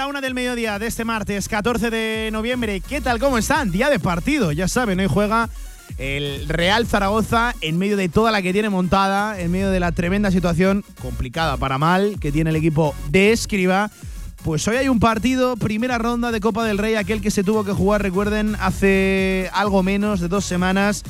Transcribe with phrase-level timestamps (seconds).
[0.00, 2.80] La una del mediodía de este martes 14 de noviembre.
[2.80, 3.18] ¿Qué tal?
[3.18, 3.70] ¿Cómo están?
[3.70, 5.50] Día de partido, ya saben, hoy juega
[5.98, 9.92] el Real Zaragoza en medio de toda la que tiene montada, en medio de la
[9.92, 13.90] tremenda situación complicada para mal que tiene el equipo de Escriba.
[14.42, 17.62] Pues hoy hay un partido, primera ronda de Copa del Rey, aquel que se tuvo
[17.62, 21.02] que jugar, recuerden, hace algo menos de dos semanas,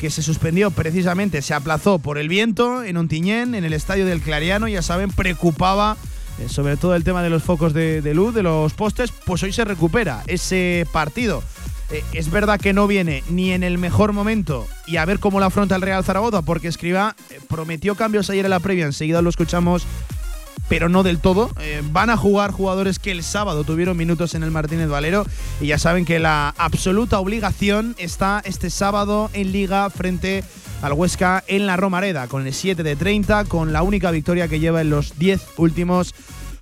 [0.00, 4.20] que se suspendió precisamente, se aplazó por el viento en Ontiñén, en el estadio del
[4.20, 5.96] Clariano, ya saben, preocupaba
[6.48, 9.64] sobre todo el tema de los focos de, luz, de los postes, pues hoy se
[9.64, 11.42] recupera ese partido.
[11.90, 15.40] Eh, es verdad que no viene ni en el mejor momento y a ver cómo
[15.40, 19.20] lo afronta el Real Zaragoza, porque Escriba eh, prometió cambios ayer en la previa, enseguida
[19.22, 19.84] lo escuchamos,
[20.68, 21.50] pero no del todo.
[21.90, 25.26] van a jugar jugadores que el sábado tuvieron minutos en el Martínez Valero
[25.60, 30.44] y ya saben que la absoluta obligación está este sábado en liga frente
[30.82, 34.60] al Huesca en la Romareda, con el 7 de 30, con la única victoria que
[34.60, 36.14] lleva en los 10 últimos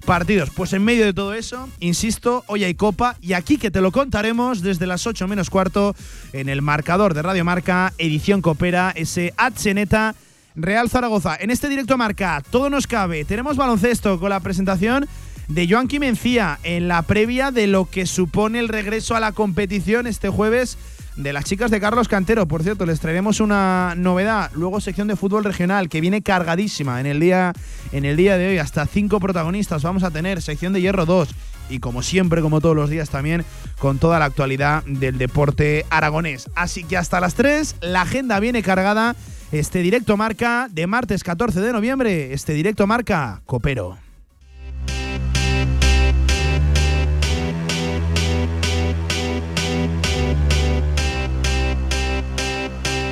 [0.04, 0.50] partidos.
[0.50, 3.92] Pues en medio de todo eso, insisto, hoy hay copa y aquí que te lo
[3.92, 5.96] contaremos desde las 8 menos cuarto
[6.32, 9.34] en el marcador de Radio Marca, edición Copera, ese
[9.74, 10.14] Neta
[10.54, 11.36] Real Zaragoza.
[11.40, 13.24] En este directo marca, todo nos cabe.
[13.24, 15.08] Tenemos baloncesto con la presentación
[15.48, 20.06] de Joan Quimencía en la previa de lo que supone el regreso a la competición
[20.06, 20.76] este jueves
[21.16, 22.46] de las chicas de Carlos Cantero.
[22.46, 24.50] Por cierto, les traeremos una novedad.
[24.54, 27.52] Luego sección de fútbol regional que viene cargadísima en el día,
[27.92, 28.58] en el día de hoy.
[28.58, 30.42] Hasta cinco protagonistas vamos a tener.
[30.42, 31.28] Sección de hierro 2.
[31.68, 33.44] Y como siempre, como todos los días también,
[33.78, 36.50] con toda la actualidad del deporte aragonés.
[36.54, 39.14] Así que hasta las 3, la agenda viene cargada.
[39.52, 42.32] Este directo marca de martes 14 de noviembre.
[42.32, 44.09] Este directo marca Copero.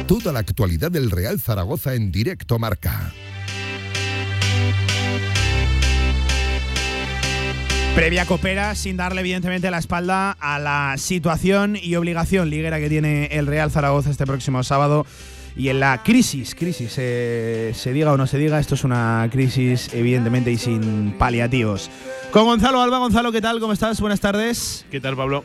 [0.08, 3.12] Toda la actualidad del Real Zaragoza en directo marca.
[7.94, 13.26] Previa copera, sin darle evidentemente la espalda a la situación y obligación liguera que tiene
[13.26, 15.04] el Real Zaragoza este próximo sábado.
[15.58, 19.28] Y en la crisis, crisis, eh, se diga o no se diga, esto es una
[19.30, 21.91] crisis evidentemente y sin paliativos.
[22.30, 23.60] Con Gonzalo Alba, Gonzalo, ¿qué tal?
[23.60, 24.00] ¿Cómo estás?
[24.00, 24.86] Buenas tardes.
[24.91, 25.44] ¿Qué tal, Pablo?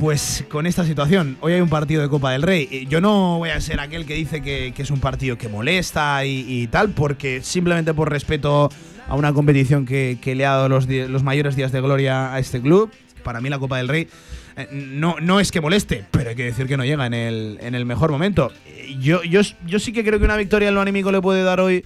[0.00, 2.66] Pues con esta situación, hoy hay un partido de Copa del Rey.
[2.72, 6.24] Eh, yo no voy a ser aquel que dice que, es un partido que molesta
[6.24, 8.70] y, tal, porque simplemente por respeto
[9.06, 12.90] a una competición que, le ha dado los, mayores días de gloria a este club,
[13.22, 14.08] para mí la Copa del Rey
[14.56, 17.58] eh, no, no es que moleste, pero hay que decir que no llega en el,
[17.60, 18.50] en el mejor momento.
[18.64, 21.42] Eh, yo, yo, yo sí que creo que una victoria en lo anímico le puede
[21.42, 21.84] dar hoy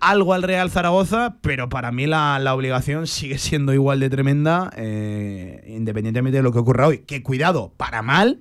[0.00, 5.64] algo al Real Zaragoza, pero para mí la, obligación sigue siendo igual de tremenda, eh,
[5.68, 6.98] independientemente de lo que ocurra hoy.
[6.98, 8.40] Que cuidado, para mal,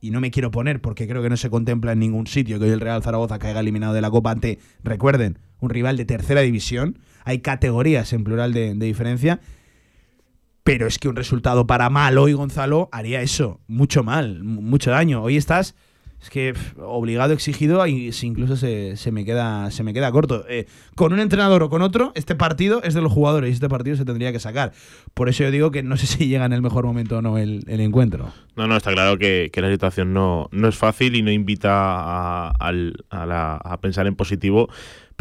[0.00, 2.66] y no me quiero poner porque creo que no se contempla en ningún sitio que
[2.66, 6.40] hoy el Real Zaragoza caiga eliminado de la Copa ante, recuerden, un rival de tercera
[6.40, 6.98] división.
[7.24, 9.40] Hay categorías en plural de, de diferencia.
[10.64, 15.20] Pero es que un resultado para mal hoy, Gonzalo, haría eso, mucho mal, mucho daño.
[15.22, 15.74] Hoy estás
[16.22, 20.44] es que obligado, exigido, y incluso se, me queda, se me queda corto.
[20.48, 23.68] Eh, con un entrenador o con otro, este partido es de los jugadores y este
[23.68, 24.72] partido se tendría que sacar.
[25.14, 27.38] Por eso yo digo que no sé si llega en el mejor momento o no
[27.38, 28.32] el, encuentro.
[28.54, 32.52] No, no, está claro que, la situación no, no es fácil y no invita a,
[33.10, 34.68] a pensar en positivo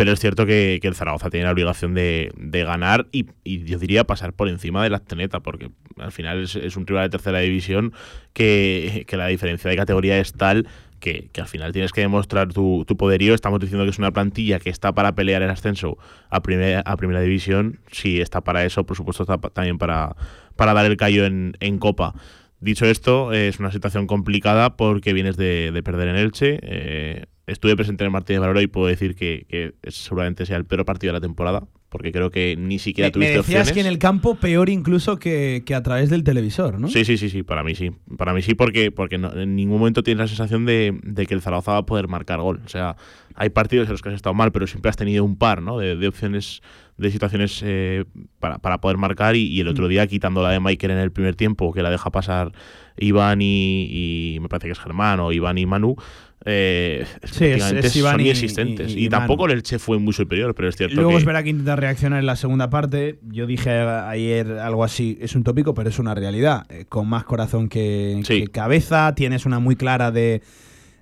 [0.02, 4.34] pero es cierto que, el Zaragoza tiene la obligación de, ganar y, yo diría pasar
[4.34, 7.94] por encima del Ateneta, porque al final es, un rival de tercera división
[8.34, 10.68] que, la diferencia de categoría es tal
[11.02, 13.34] que, al final tienes que demostrar tu, poderío.
[13.34, 15.98] Estamos diciendo que es una plantilla que está para pelear el ascenso
[16.30, 17.82] a primera, a primera división.
[17.92, 20.16] Si está para eso, por supuesto, está también para,
[20.56, 22.14] para dar el callo en, Copa.
[22.62, 26.60] Dicho esto, es una situación complicada porque vienes de, perder en Elche.
[26.62, 30.86] Eh, estuve presente en el Martínez Valero y puedo decir que, seguramente sea el peor
[30.86, 34.00] partido de la temporada, porque creo que ni siquiera tuviste me decías que en el
[34.00, 36.88] campo peor incluso que, a través del televisor, ¿no?
[36.88, 37.92] Sí, sí, sí, sí, para mí sí.
[38.18, 40.98] Para mí sí, porque, porque en ningún momento tienes la sensación de,
[41.28, 42.62] que el Zaragoza va a poder marcar gol.
[42.66, 42.96] O sea,
[43.36, 45.80] hay partidos en los que has estado mal, pero siempre has tenido un par ¿no?
[45.80, 46.62] de, opciones,
[46.98, 48.06] de situaciones eh,
[48.40, 49.90] para, poder marcar y, el otro mm.
[49.90, 52.54] día quitando la de Michael en el primer tiempo, que la deja pasar
[52.96, 55.98] Iván y, y me parece que es Germán o Iván y Manu,
[56.46, 58.92] eh, Sí, es- es son y- inexistentes.
[58.96, 59.54] y- Y, y tampoco Manu.
[59.54, 62.20] el Che fue muy superior, pero es cierto Luego que es verdad que intenta reaccionar
[62.20, 63.20] en la segunda parte.
[63.30, 66.66] Yo dije ayer algo así, es un tópico, pero es una realidad.
[66.70, 68.42] Eh, con más corazón que, Sí.
[68.42, 70.42] que cabeza, tienes una muy clara de,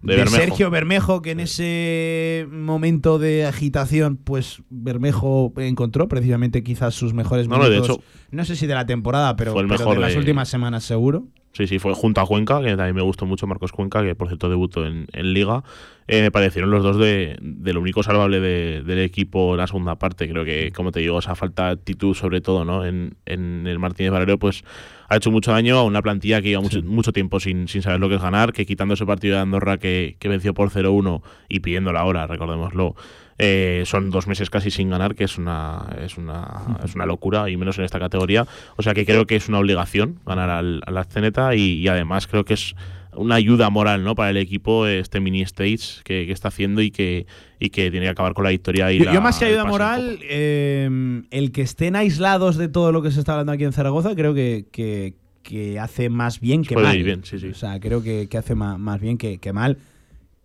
[0.02, 0.38] De de Bermejo.
[0.44, 7.48] Sergio Bermejo, que en ese momento de agitación, pues Bermejo encontró precisamente quizás sus mejores
[7.48, 7.98] No, no, de minutos.
[7.98, 10.48] hecho, no sé si de la temporada, pero, fue el pero mejor de las últimas
[10.50, 11.28] semanas seguro.
[11.52, 14.28] Sí, sí, fue junto a Cuenca, que también me gustó mucho Marcos Cuenca, que por
[14.28, 15.64] cierto debutó en, en Liga.
[16.08, 19.68] Eh, me parecieron los dos de, de lo único salvable de- del equipo en la
[19.68, 20.30] segunda parte.
[20.30, 22.86] Creo que, como te digo, esa falta de actitud, sobre todo ¿no?
[22.86, 24.64] en, en el Martínez Valero, pues
[25.10, 28.00] ha hecho mucho daño a una plantilla que lleva mucho, mucho tiempo sin, sin saber
[28.00, 31.22] lo que es ganar, que quitando ese partido de Andorra que, que venció por 0-1
[31.50, 32.96] y pidiéndolo ahora, recordémoslo,
[33.40, 37.50] eh, son dos meses casi sin ganar, que es una, es una, es una locura,
[37.50, 38.46] y menos en esta categoría.
[38.76, 42.46] O sea que creo que es una obligación ganar al, Azceneta y, y además creo
[42.46, 42.76] que es
[43.16, 44.16] una ayuda moral ¿no?
[44.16, 47.26] para el equipo este mini stage que, que está haciendo y que,
[47.60, 48.92] y que tiene que acabar con la victoria.
[48.92, 52.92] Y Yo, la- yo más que ayuda moral, eh, el que estén aislados de todo
[52.92, 56.64] lo que se está hablando aquí en Zaragoza, creo que, que, que hace más bien
[56.64, 56.98] que Puede mal.
[56.98, 57.48] ir bien, sí, sí.
[57.48, 59.78] O sea, creo que, que hace ma- más, bien que, que mal.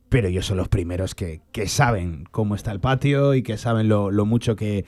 [0.08, 3.88] Pero ellos son los primeros que, que saben cómo está el patio y que saben
[3.88, 4.84] lo, lo mucho que,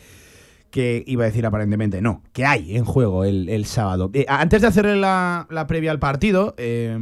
[0.71, 4.11] que iba a decir aparentemente, no, que hay en juego el, el sábado.
[4.15, 6.97] Eh, antes de hacerle la, la previa al partido, eh,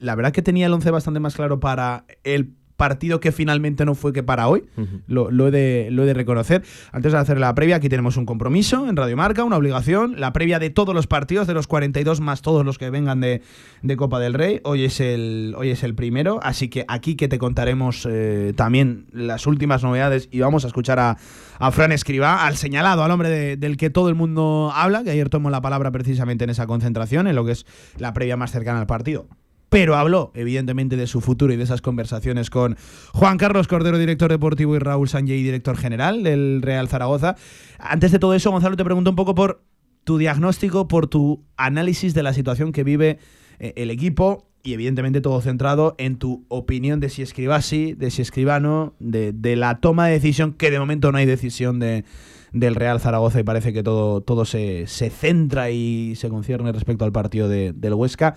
[0.00, 3.94] la verdad que tenía el 11 bastante más claro para el partido que finalmente no
[3.94, 4.64] fue que para hoy.
[5.06, 6.62] Lo, lo he de, lo he de reconocer.
[6.92, 10.20] Antes de hacer la previa, aquí tenemos un compromiso en Radio Marca, una obligación.
[10.20, 13.40] La previa de todos los partidos, de los 42 más todos los que vengan de,
[13.80, 14.60] de Copa del Rey.
[14.62, 19.06] Hoy es el, hoy es el primero, así que aquí que te contaremos eh, también
[19.10, 21.16] las últimas novedades y vamos a escuchar a,
[21.58, 25.12] a Fran Escribá, al señalado, al hombre de- del que todo el mundo habla, que
[25.12, 27.64] ayer tomó la palabra precisamente en esa concentración, en lo que es
[27.96, 29.28] la previa más cercana al partido
[29.68, 32.76] pero habló evidentemente de su futuro y de esas conversaciones con
[33.12, 37.36] Juan Carlos Cordero, director deportivo, y Raúl Sanjay, director general del Real Zaragoza.
[37.78, 39.62] Antes de todo eso, Gonzalo, te pregunto un poco por
[40.04, 43.18] tu diagnóstico, por tu análisis de la situación que vive
[43.58, 48.22] eh, el equipo y evidentemente todo centrado en tu opinión de si Escribasi, de si
[48.22, 52.04] Escribano, de, de la toma de decisión, que de momento no hay decisión de,
[52.52, 57.04] del Real Zaragoza y parece que todo, todo se, se centra y se concierne respecto
[57.04, 58.34] al partido de- del Huesca.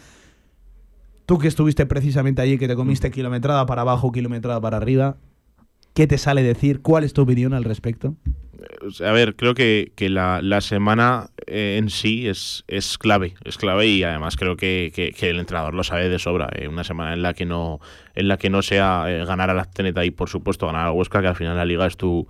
[1.29, 5.17] Tú que estuviste precisamente allí, que te comiste kilometrada para abajo, kilometrada para arriba,
[5.93, 6.81] ¿qué te sale decir?
[6.81, 8.15] ¿Cuál es tu opinión al respecto?
[8.89, 13.35] Sea, A ver, creo que, que la, la semana eh, en sí es, es clave,
[13.45, 16.49] es clave y además creo que, que- que el entrenador lo sabe de sobra.
[16.51, 17.79] eh, una semana en la que no,
[18.15, 20.91] en la que no sea eh, ganar a la Teneta y por supuesto ganar a
[20.91, 22.25] Huesca, que al final la liga es tu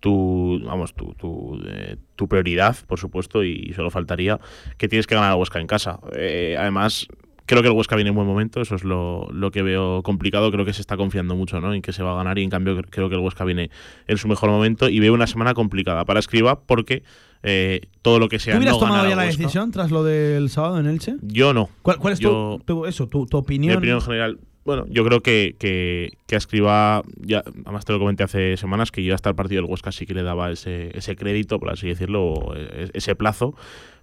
[0.00, 4.40] tu vamos tu, tu, eh, tu prioridad, por supuesto, y solo faltaría
[4.78, 6.00] que tienes que ganar a Huesca en casa.
[6.14, 7.06] Eh, además,
[7.46, 10.50] creo que el Huesca viene en buen momento, eso es lo, lo que veo complicado.
[10.52, 11.74] Creo que se está confiando mucho ¿no?
[11.74, 13.70] en que se va a ganar y en cambio creo que el Huesca viene
[14.06, 17.02] en su mejor momento y veo una semana complicada para Escriba porque
[17.42, 20.04] eh, todo lo que sea ¿Tú hubieras no tomado ya la Huesca- decisión tras lo
[20.04, 21.14] del sábado en Elche?
[21.22, 21.68] Yo no.
[21.82, 23.76] ¿Cuál, cuál es tu- Yo- tu, eso, tu, tu Mi opinión?
[23.78, 28.24] opinión general, bueno, yo creo que, que, que a Escriba, ya, además te lo comenté
[28.24, 31.16] hace semanas, que yo hasta el partido del Huesca sí que le daba ese, ese
[31.16, 33.54] crédito, por así decirlo, o e- ese plazo.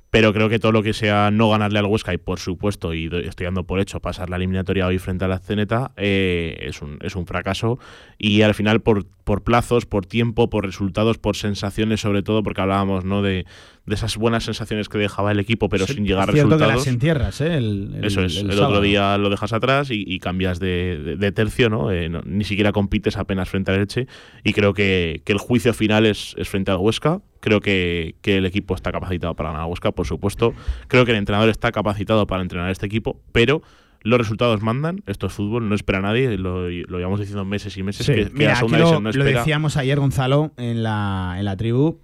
[0.09, 3.09] Pero creo que todo lo que sea no ganarle al Huesca y, por supuesto, y
[3.25, 6.97] estoy dando por hecho pasar la eliminatoria hoy frente a la Ceneta, eh, es, un,
[7.01, 7.77] es un fracaso.
[8.17, 12.61] Y al final, por, por plazos, por tiempo, por resultados, por sensaciones, sobre todo, porque
[12.61, 13.21] hablábamos ¿no?
[13.21, 13.45] de,
[13.87, 16.61] de esas buenas sensaciones que dejaba el equipo, pero Sí, sin llegar a resultados.
[16.61, 17.55] que las entierras, ¿eh?
[17.57, 21.15] El, el- Eso es, el, otro día lo dejas atrás y, y cambias de, de-
[21.15, 21.89] de tercio, ¿no?
[21.91, 24.05] Eh, no- Ni siquiera compites apenas frente al Elche
[24.43, 27.21] y creo que, que el juicio final es, es frente al Huesca.
[27.39, 30.53] Creo que, que el equipo está capacitado para ganar a Huesca, por supuesto.
[30.87, 33.61] Creo que el entrenador está capacitado para entrenar a este equipo, pero
[34.01, 35.01] los resultados mandan.
[35.07, 36.37] Esto es fútbol, no espera a nadie.
[36.37, 38.87] Lo, lo llevamos diciendo meses y meses Sí, que, que mira, la segunda aquí lo,
[38.89, 39.39] división no lo espera.
[39.39, 41.99] decíamos ayer, Gonzalo, en la, en la tribu.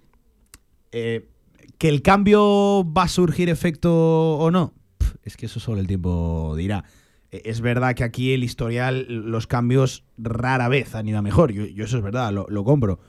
[0.92, 1.26] Eh,
[1.84, 3.92] que el cambio va a surgir efecto
[4.38, 4.72] o no,
[5.22, 6.82] es que eso solo el tiempo dirá.
[7.30, 11.52] Eh, Es verdad que aquí el historial, los cambios rara vez han ido a mejor.
[11.52, 13.00] Yo, yo eso es verdad, lo, lo compro.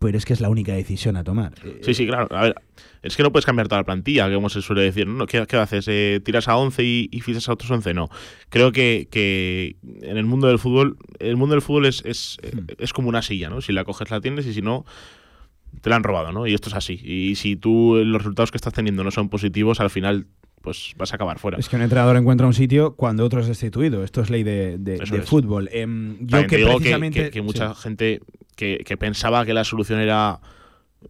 [0.00, 1.52] Pero es que es la única decisión a tomar.
[1.82, 2.26] Sí, sí, claro.
[2.36, 2.54] A ver,
[3.02, 5.06] es que no puedes cambiar toda la plantilla, como se suele decir.
[5.06, 5.26] ¿no?
[5.26, 5.86] ¿Qué, qué haces?
[5.86, 7.94] Eh, ¿Tiras a 11 y, y fichas a otros 11?
[7.94, 8.08] No.
[8.48, 12.38] Creo que, que en el mundo del fútbol, el mundo del fútbol es, es,
[12.78, 13.60] es como una silla, ¿no?
[13.60, 14.84] Si la coges la tienes y si no,
[15.80, 16.46] te la han robado, ¿no?
[16.46, 17.00] Y esto es así.
[17.02, 20.26] Y si tú los resultados que estás teniendo no son positivos, al final
[20.62, 21.58] pues vas a acabar fuera.
[21.58, 24.04] Es que un entrenador encuentra un sitio cuando otro es destituido.
[24.04, 25.70] Esto es ley de, de- fútbol.
[25.72, 27.22] Em, yo También que te digo que, precisamente.
[27.24, 27.80] que- que mucha sí.
[27.82, 28.20] gente
[28.56, 30.40] que, que pensaba que la solución era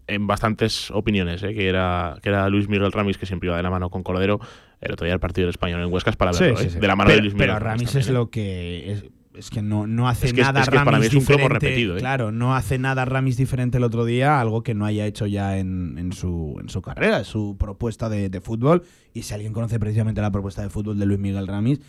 [0.06, 1.52] en bastantes opiniones, ¿eh?
[1.52, 4.38] que era que era Luis Miguel Ramis, que siempre iba de la mano con Cordero,
[4.80, 6.80] el otro día el partido del español en Huesca es para verlo, sí, ¿eh?
[6.80, 8.12] de la mano pero, de Luis Miguel Pero Ramis es ¿eh?
[8.12, 8.92] lo que.
[8.92, 9.04] Es,
[9.40, 11.22] es que no, no hace Es que es- nada es que para Ramis mí es
[11.22, 11.66] un cromo diferente.
[11.66, 11.98] repetido, ¿eh?
[12.00, 15.58] Claro, no hace nada Ramis diferente el otro día, algo que no haya hecho ya
[15.58, 18.84] en, en su, en su carrera, en su propuesta de, de fútbol.
[19.12, 21.80] Y si alguien conoce precisamente la propuesta de fútbol de Luis Miguel Ramis,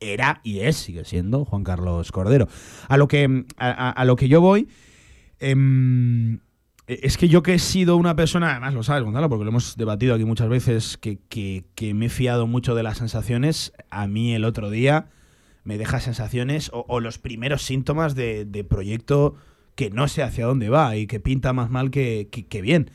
[0.00, 2.48] era y es, sigue siendo Juan Carlos Cordero.
[2.88, 4.68] A lo que, a, lo que yo voy.
[5.38, 6.40] em,
[6.86, 9.76] es que yo que he sido una persona, además lo sabes, Gonzalo, porque lo hemos
[9.76, 14.06] debatido aquí muchas veces, que, que- que me he fiado mucho de las sensaciones, a
[14.06, 15.08] mí el otro día
[15.66, 19.34] me deja sensaciones o, o los primeros síntomas de, de proyecto
[19.74, 22.90] que no sé hacia dónde va y que pinta más mal que, que- que bien,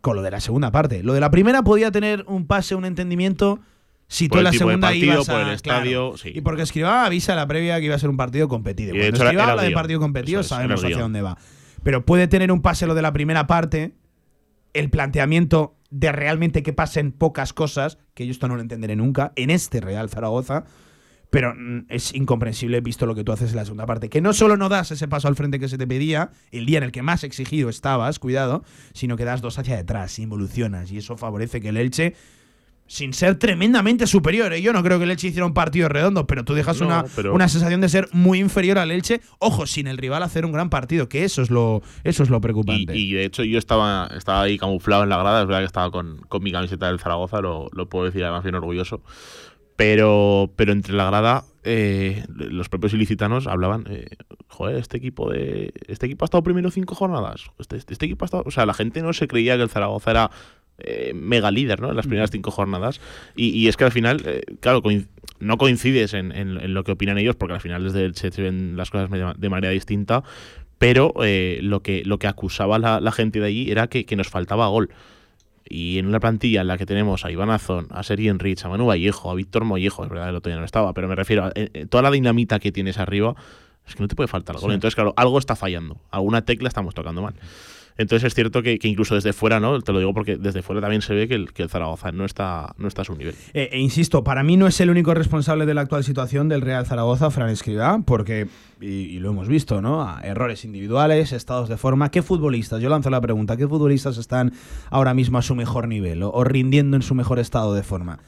[0.00, 1.02] con lo de la segunda parte.
[1.04, 3.60] Lo de la primera podía tener un pase, un entendimiento,
[4.08, 5.54] si tú en la segunda partido, ibas a- por el claro.
[5.84, 6.32] estadio, sí.
[6.34, 8.94] Y porque Escribá avisa a la previa que iba a ser un partido competido.
[8.94, 11.38] Y Cuando hecho habla de partido competido, es, sabemos hacia dónde va.
[11.82, 13.92] Pero puede tener un pase lo de la primera parte,
[14.72, 19.32] el planteamiento de realmente que pasen pocas cosas, que yo esto no lo entenderé nunca,
[19.36, 20.64] en este Real Zaragoza.
[21.34, 24.08] Pero mm, es incomprensible visto lo que tú haces en la segunda parte.
[24.08, 26.78] Que no solo no das ese paso al frente que se te pedía, el día
[26.78, 28.62] en el que más exigido estabas, cuidado,
[28.92, 30.92] sino que das dos hacia detrás, involucionas.
[30.92, 32.14] Y eso favorece que el Elche,
[32.86, 34.62] sin ser tremendamente superior, ¿eh?
[34.62, 37.04] yo no creo que el Elche hiciera un partido redondo, pero tú dejas No, una,
[37.16, 39.20] pero- una sensación de ser muy inferior al Elche.
[39.40, 42.36] Ojo, sin el rival hacer un gran partido, que eso es lo, eso es lo
[42.36, 42.96] Y, preocupante.
[42.96, 45.90] y, de hecho yo estaba, estaba ahí camuflado en la grada, es verdad que estaba
[45.90, 49.00] con, con mi camiseta del Zaragoza, lo, lo puedo decir además bien orgulloso.
[49.76, 54.06] Pero, pero entre la grada, eh, los propios ilicitanos hablaban, eh,
[54.48, 55.72] joder, este equipo de.
[55.88, 57.46] Este equipo ha estado primero cinco jornadas.
[57.58, 58.44] Este, este, este equipo ha estado.
[58.46, 60.30] O sea, la gente no se creía que el Zaragoza era
[60.78, 61.90] eh, mega líder, ¿no?
[61.90, 63.00] En las primeras cinco jornadas.
[63.34, 64.80] Y, y es que al final, eh, claro,
[65.40, 68.30] no coincides en, en- en lo que opinan ellos, porque al final desde el se
[68.40, 70.22] ven las cosas de de manera distinta.
[70.78, 74.16] Pero eh, lo, que, lo que acusaba la, la gente de allí era que, que
[74.16, 74.90] nos faltaba gol.
[75.66, 78.68] Y en una plantilla en la que tenemos a Iván Azón, a Sergio Rich, a
[78.68, 81.44] Manu Vallejo, a Víctor Mollejo, es verdad, el otro día no estaba, pero me refiero
[81.44, 83.34] a eh, eh, toda la dinamita que tienes arriba,
[83.86, 84.70] es que no te puede faltar gol.
[84.70, 84.74] Sí.
[84.74, 87.34] Entonces, claro, algo está fallando, alguna tecla estamos tocando mal.
[87.96, 89.80] Entonces es cierto que, que incluso desde fuera, ¿no?
[89.80, 92.24] Te lo digo porque desde fuera también se ve que el, que el Zaragoza no
[92.24, 93.34] está, no está a su nivel.
[93.52, 96.60] Eh, e insisto, para mí no es el único responsable de la actual situación del
[96.60, 98.48] Real Zaragoza, Fran Escribá, porque,
[98.80, 100.02] y, y lo hemos visto, ¿no?
[100.02, 102.10] A errores individuales, estados de forma.
[102.10, 102.82] ¿Qué futbolistas?
[102.82, 104.52] Yo lanzo la pregunta, ¿qué futbolistas están
[104.90, 108.18] ahora mismo a su mejor nivel o, o rindiendo en su mejor estado de forma?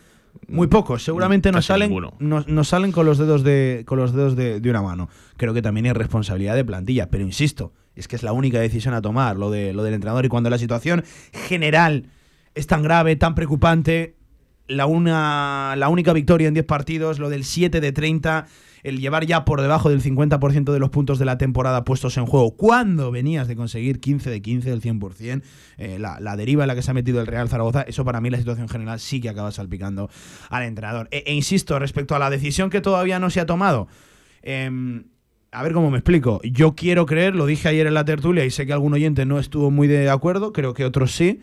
[0.49, 4.13] Muy pocos, seguramente nos Casi salen, nos, nos salen con los dedos, de, con los
[4.13, 5.09] dedos de, de una mano.
[5.37, 8.95] Creo que también hay responsabilidad de plantilla, pero insisto, es que es la única decisión
[8.95, 10.25] a tomar, lo, de, lo del entrenador.
[10.25, 12.07] Y cuando la situación general
[12.55, 14.17] es tan grave, tan preocupante,
[14.69, 18.47] la, una, la única victoria en 10 partidos, lo del 7 de 30,
[18.83, 22.27] el llevar ya por debajo del 50% de los puntos de la temporada puestos en
[22.27, 25.43] juego, cuando venías de conseguir 15 de 15, el 100%,
[25.79, 28.21] eh, la, la deriva en la que se ha metido el Real Zaragoza, eso para
[28.21, 30.11] mí la situación general sí que acaba salpicando
[30.51, 31.09] al entrenador.
[31.11, 33.89] E, e insisto, respecto a la decisión que todavía no se ha tomado,
[34.43, 35.05] em,
[35.57, 36.39] a ver cómo me explico.
[36.45, 39.39] Yo quiero creer, lo dije ayer en la tertulia y sé que algún oyente no
[39.39, 41.41] estuvo muy de acuerdo, creo que otros sí.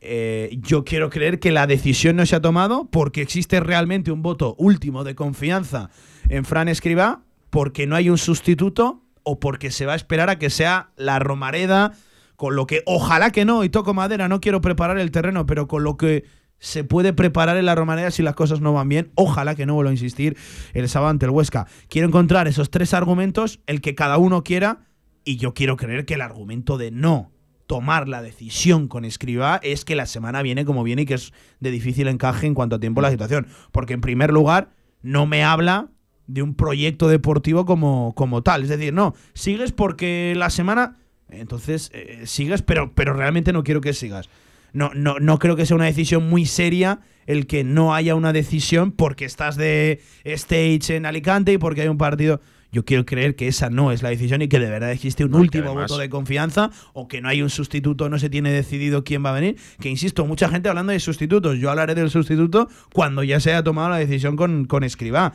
[0.00, 4.22] Eh, yo quiero creer que la decisión no se ha tomado porque existe realmente un
[4.22, 5.90] voto último de confianza
[6.30, 7.20] en Fran Escribá,
[7.50, 11.18] porque no hay un sustituto o porque se va a esperar a que sea la
[11.18, 11.92] Romareda,
[12.36, 15.68] con lo que ojalá que no, y toco madera, no quiero preparar el terreno, pero
[15.68, 16.24] con lo que
[16.64, 19.10] se puede preparar en la Romareda si las cosas no van bien.
[19.16, 20.38] Ojalá que no vuelva a insistir
[20.72, 21.66] el sábado ante el Huesca.
[21.88, 24.86] Quiero encontrar esos tres argumentos, el que cada uno quiera,
[25.26, 27.30] y yo quiero creer que el argumento de no
[27.66, 31.34] tomar la decisión con Escribá es que la semana viene como viene y que es
[31.60, 33.46] de difícil encaje en cuanto a tiempo la situación.
[33.70, 34.70] Porque en primer lugar,
[35.02, 35.90] no me habla
[36.26, 38.62] de un proyecto deportivo como, como tal.
[38.62, 40.96] Es decir, no, sigues porque la semana.
[41.28, 44.30] Entonces, eh, sigues, pero, pero realmente no quiero que sigas.
[44.74, 48.32] No, no, no creo que sea una decisión muy seria el que no haya una
[48.34, 52.40] decisión porque estás de stage en Alicante y porque hay un partido.
[52.72, 55.30] Yo quiero creer que esa no es la decisión y que de verdad existe un
[55.30, 58.50] No, último además- voto de confianza o que no hay un sustituto, no se tiene
[58.50, 59.56] decidido quién va a venir.
[59.80, 61.56] Que insisto, mucha gente hablando de sustitutos.
[61.58, 65.34] Yo hablaré del sustituto cuando ya se haya tomado la decisión con, con Escribá.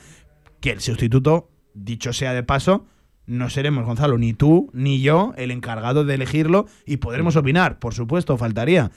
[0.59, 2.85] Que el sustituto, dicho sea de paso,
[3.25, 7.93] no seremos, Gonzalo, ni tú ni yo el encargado de elegirlo y podremos opinar, por
[7.93, 8.91] supuesto, faltaría.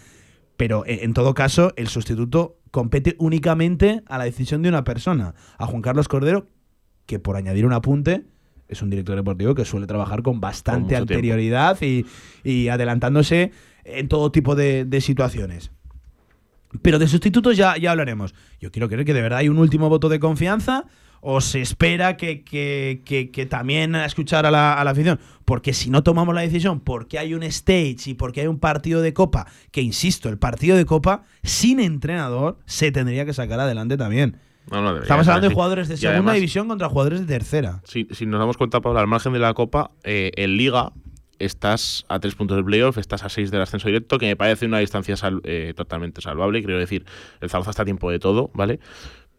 [0.62, 5.34] Pero eh, en todo caso, el sustituto compete únicamente a la decisión de una persona,
[5.58, 6.46] a Juan Carlos Cordero,
[7.04, 8.26] que por añadir un apunte,
[8.68, 12.06] es un director deportivo que suele trabajar con bastante anterioridad y,
[12.44, 13.50] y adelantándose
[13.82, 15.72] en todo tipo de, de situaciones.
[16.80, 18.32] Pero de sustitutos ya, ya hablaremos.
[18.60, 20.84] Yo quiero creer que de verdad hay un último voto de confianza
[21.24, 25.20] o se espera que, que, que- que también escuchar a la, a la afición.
[25.44, 29.00] Porque si no tomamos la decisión, porque hay un stage y porque hay un partido
[29.00, 33.96] de copa, que insisto, el partido de copa sin entrenador se tendría que sacar adelante
[33.96, 34.36] también.
[34.66, 37.80] Estamos hablando de jugadores de segunda división contra jugadores de tercera.
[37.84, 40.92] Si, si, nos damos cuenta, Pablo, al margen de la Copa, eh, en Liga
[41.38, 44.66] estás a tres puntos del playoff, estás a seis del ascenso directo, que me parece
[44.66, 46.62] una distancia eh, totalmente salvable.
[46.62, 47.04] Quiero decir,
[47.40, 48.78] el Zaragoza está a tiempo de todo, ¿vale?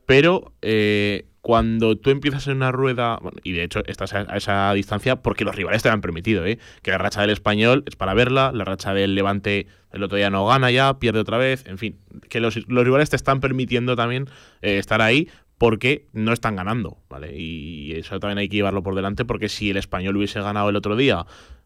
[0.06, 5.17] Pero eh, cuando tú empiezas en una rueda, y de hecho estás a, esa distancia
[5.17, 6.57] porque los rivales te lo han permitido, ¿eh?
[6.81, 10.29] que la racha del español es para verla, la racha del Levante el otro día
[10.29, 11.97] no gana ya, pierde otra vez, en fin,
[12.29, 14.29] que los, rivales te están permitiendo también
[14.62, 17.38] eh, estar ahí porque no están ganando, ¿vale?
[17.38, 20.75] Y eso también hay que llevarlo por delante porque si el español hubiese ganado el
[20.75, 21.25] otro día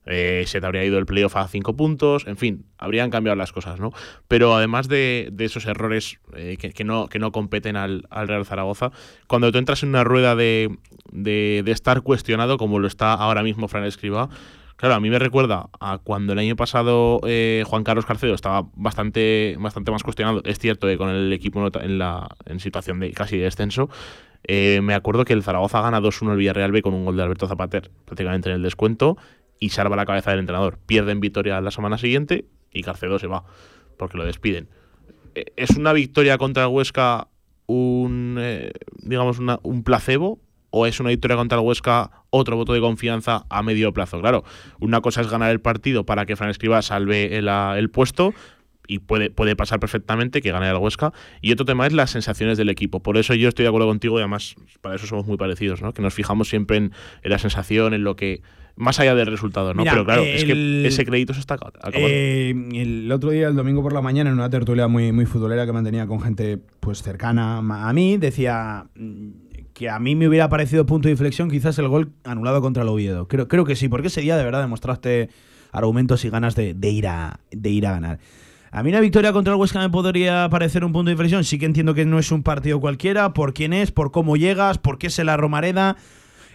[0.10, 3.52] eh, se te habría ido el playoff a cinco puntos, en fin, habrían cambiado las
[3.52, 3.92] cosas, ¿no?
[4.30, 8.92] Pero además de, esos errores eh, que, no, que no competen al, Real Zaragoza,
[9.28, 10.74] cuando tú entras en una rueda de,
[11.12, 14.30] de, estar cuestionado, como lo está ahora mismo Fran Escriba,
[14.78, 18.70] Claro, a mí me recuerda a cuando el año pasado eh, Juan Carlos Carcedo estaba
[18.76, 20.42] bastante, bastante más cuestionado.
[20.46, 23.90] Es cierto que con el equipo en, la, en situación de casi de descenso.
[24.48, 27.48] me acuerdo que el Zaragoza gana 2-1 el Villarreal B con un gol de Alberto
[27.48, 29.18] Zapater prácticamente en el descuento
[29.60, 30.78] y salva la cabeza del entrenador.
[30.86, 33.44] Pierde en Vitoria la semana siguiente y Carcedo se va
[33.98, 34.70] porque lo despiden.
[35.36, 37.28] Eh, ¿Es una victoria contra Huesca
[37.66, 40.40] un, eh, digamos, un placebo
[40.78, 44.20] o es una victoria contra el Huesca otro voto de confianza a medio plazo?
[44.20, 44.44] Claro,
[44.80, 48.34] una cosa es ganar el partido para que Fran Escriba salve el, el puesto,
[48.88, 51.12] y puede, puede pasar perfectamente que gane el Huesca.
[51.42, 53.02] Y otro tema es las sensaciones del equipo.
[53.02, 55.94] Por eso yo estoy de acuerdo contigo y además para eso somos muy parecidos, ¿no?
[55.94, 58.42] Que nos fijamos siempre en, en la sensación, en lo que
[58.78, 59.84] más allá del resultado, ¿no?
[59.84, 61.80] Pero claro, es que ese crédito se está acabando.
[61.94, 65.66] Eh, el otro día, el domingo por la mañana, en una tertulia muy, muy futbolera
[65.66, 68.86] que mantenía con gente pues cercana a mí, decía
[69.78, 72.90] que a mí me hubiera parecido punto de inflexión quizás el gol anulado contra el
[72.90, 73.28] Oviedo.
[73.28, 75.30] Creo, creo que sí, porque ese día de verdad demostraste
[75.72, 78.20] argumentos y ganas de, ir, a, de ir a ganar.
[78.72, 81.44] A mí una victoria contra el Huesca me podría parecer un punto de inflexión.
[81.44, 84.80] Sí que entiendo que no es un partido cualquiera, por quién es, por cómo llegas,
[84.80, 85.96] por qué es la Romareda.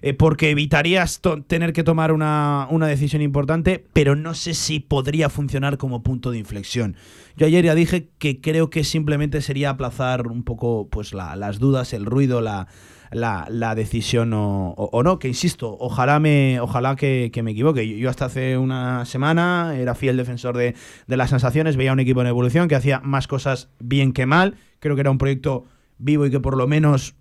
[0.05, 5.79] Eh, porque evitarías tener que tomar una, decisión importante, pero no sé si podría funcionar
[5.79, 6.97] como punto de inflexión.
[7.37, 11.93] Yo ayer ya dije que creo que simplemente sería aplazar un poco pues las dudas,
[11.93, 12.67] el ruido, la,
[13.13, 17.97] la, decisión o, no, que insisto, ojalá me ojalá que, me equivoque.
[17.97, 20.75] Yo hasta hace una semana era fiel defensor de,
[21.07, 24.57] de las sensaciones, veía un equipo en evolución que hacía más cosas bien que mal,
[24.81, 25.65] creo que era un proyecto
[25.99, 27.15] vivo y que por lo menos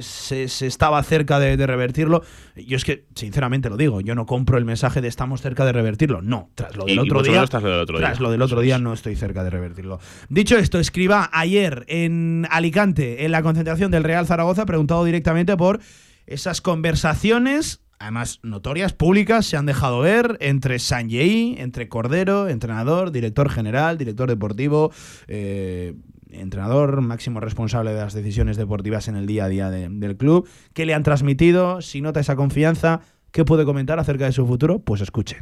[0.00, 2.22] se, estaba cerca de, revertirlo.
[2.54, 5.72] Yo es que, sinceramente lo digo, yo no compro el mensaje de estamos cerca de
[5.72, 6.22] revertirlo.
[6.22, 7.44] No, tras lo del otro día.
[7.46, 9.98] tras lo del otro día no estoy cerca de revertirlo.
[10.28, 15.80] Dicho esto, escriba ayer en Alicante, en la concentración del Real Zaragoza, preguntado directamente por
[16.26, 23.48] esas conversaciones además notorias, públicas, se han dejado ver entre Sanjei, entre Cordero, entrenador, director
[23.50, 24.92] general, director deportivo,
[25.28, 25.94] eh,
[26.40, 30.48] entrenador, máximo responsable de las decisiones deportivas en el día a día del club.
[30.72, 31.80] ¿Qué le han transmitido?
[31.82, 33.00] Si nota esa confianza,
[33.32, 34.78] ¿qué puede comentar acerca de su futuro?
[34.78, 35.38] Pues escuchen.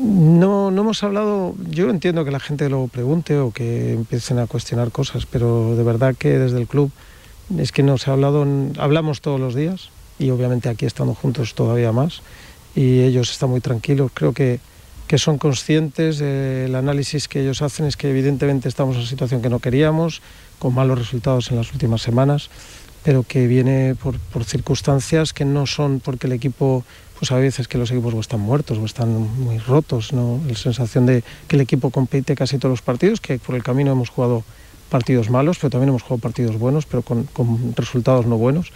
[0.00, 4.46] No, no hemos hablado, yo entiendo que la gente lo pregunte o que empiecen a
[4.46, 6.90] cuestionar cosas, pero de verdad que desde el club
[7.58, 8.46] es que nos ha hablado,
[8.78, 12.22] hablamos todos los días y obviamente aquí estando juntos todavía más
[12.74, 14.10] y ellos están muy tranquilos.
[14.14, 14.60] Creo que
[15.14, 19.42] que son conscientes del análisis que ellos hacen es que evidentemente estamos en una situación
[19.42, 20.22] que no queríamos,
[20.58, 22.50] con malos resultados en las últimas semanas,
[23.04, 26.82] pero que viene por, circunstancias que no son porque el equipo,
[27.16, 30.40] pues a veces que los equipos o están muertos o están muy rotos, ¿no?
[30.48, 33.92] la sensación de que el equipo compite casi todos los partidos, que por el camino
[33.92, 34.42] hemos jugado
[34.90, 38.72] partidos malos, pero también hemos jugado partidos buenos, pero con, con resultados no buenos.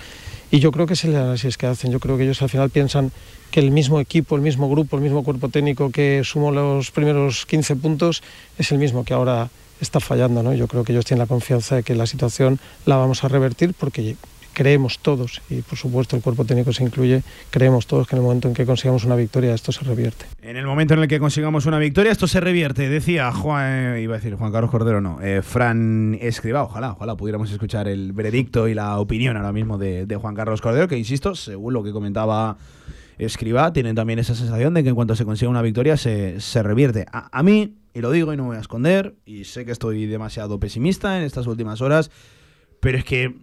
[0.53, 2.70] Y yo creo que es el análisis que hacen, yo creo que ellos al final
[2.70, 3.11] piensan
[3.50, 7.46] que el mismo equipo, el mismo grupo, el mismo cuerpo técnico que sumó los primeros
[7.46, 8.22] 15 puntos
[8.58, 9.48] es el mismo que ahora
[9.80, 10.42] está fallando.
[10.42, 10.54] ¿no?
[10.54, 13.74] Yo creo que ellos tienen la confianza de que la situación la vamos a revertir
[13.78, 14.16] porque
[14.58, 18.24] creemos todos, y por supuesto el cuerpo técnico se incluye, creemos todos que en el
[18.24, 20.24] momento en que consigamos una victoria esto se revierte.
[20.42, 24.16] En el momento en el que consigamos una victoria esto se revierte, decía Juan, iba
[24.16, 28.66] a decir Juan Carlos Cordero, no, eh, Fran Escriba, ojalá, ojalá pudiéramos escuchar el veredicto
[28.66, 31.92] y la opinión ahora mismo de, de Juan Carlos Cordero, que insisto, según lo que
[31.92, 32.56] comentaba
[33.26, 37.07] escriba, tienen también esa sensación de que en cuanto se consiga una victoria se, revierte.
[37.12, 40.07] A, mí, y lo digo y no me voy a esconder, y sé que estoy
[40.07, 42.11] demasiado pesimista en estas últimas horas,
[42.81, 43.37] pero es que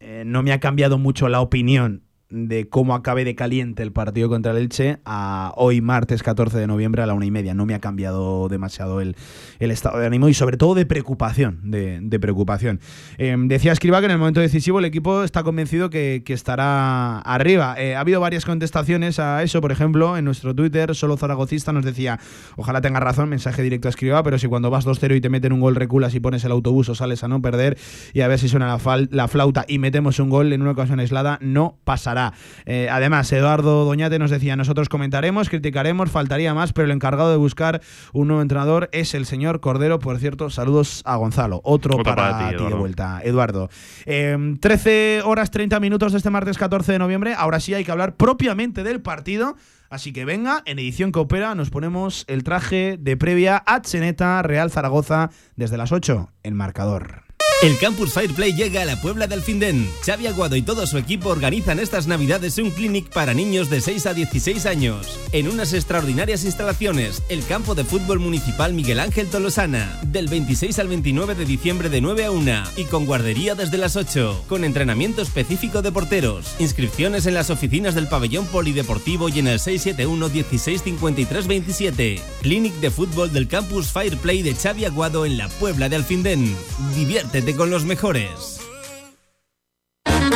[0.00, 4.28] eh, no me ha cambiado mucho la opinión de cómo acabe de caliente el partido
[4.28, 7.54] contra el Elche a hoy martes 14 de noviembre a la una y media.
[7.54, 9.16] No me ha cambiado demasiado el,
[9.58, 11.60] el estado de ánimo y sobre todo de preocupación.
[11.64, 12.80] De, preocupación.
[13.18, 17.74] Eh, decía Escriba que en el momento decisivo el equipo está convencido que, estará arriba.
[17.76, 21.84] Eh, ha habido varias contestaciones a eso, por ejemplo, en nuestro Twitter, solo Zaragocista nos
[21.84, 22.20] decía,
[22.56, 25.52] ojalá tenga razón, mensaje directo a Escriba, pero si cuando vas 2-0 y te meten
[25.52, 27.76] un gol reculas y pones el autobús o sales a no perder
[28.12, 31.00] y a ver si suena la, la flauta y metemos un gol en una ocasión
[31.00, 32.19] aislada, no pasará.
[32.66, 37.36] Eh, además, Eduardo Doñate nos decía, nosotros comentaremos, criticaremos, faltaría más, pero el encargado de
[37.36, 37.80] buscar
[38.12, 39.98] un nuevo entrenador es el señor Cordero.
[39.98, 41.60] Por cierto, saludos a Gonzalo.
[41.64, 43.70] Otro, para, ti, de vuelta, Eduardo.
[44.04, 47.34] 13 em, horas 30 minutos de este martes 14 de noviembre.
[47.36, 49.56] Ahora sí hay que hablar propiamente del partido.
[49.90, 54.70] Así que venga, en edición Coopera nos ponemos el traje de previa a Cheneta Real
[54.70, 57.29] Zaragoza desde las 8 en marcador.
[57.62, 59.86] El Campus Fireplay llega a la Puebla del Finden.
[60.06, 64.06] Xavi Aguado y todo su equipo organizan estas navidades un clinic para niños de 6
[64.06, 65.18] a 16 años.
[65.32, 70.00] En unas extraordinarias instalaciones, el campo de fútbol municipal Miguel Ángel Tolosana.
[70.04, 73.94] Del 26 al 29 de diciembre de 9 a 1 y con guardería desde las
[73.94, 74.44] 8.
[74.48, 76.54] Con entrenamiento específico de porteros.
[76.60, 82.22] Inscripciones en las oficinas del pabellón polideportivo y en el 671 16 53 27.
[82.40, 86.56] Clinic de fútbol del Campus Fireplay de Xavi Aguado en la Puebla del Finden.
[86.96, 88.60] Diviértete con los mejores.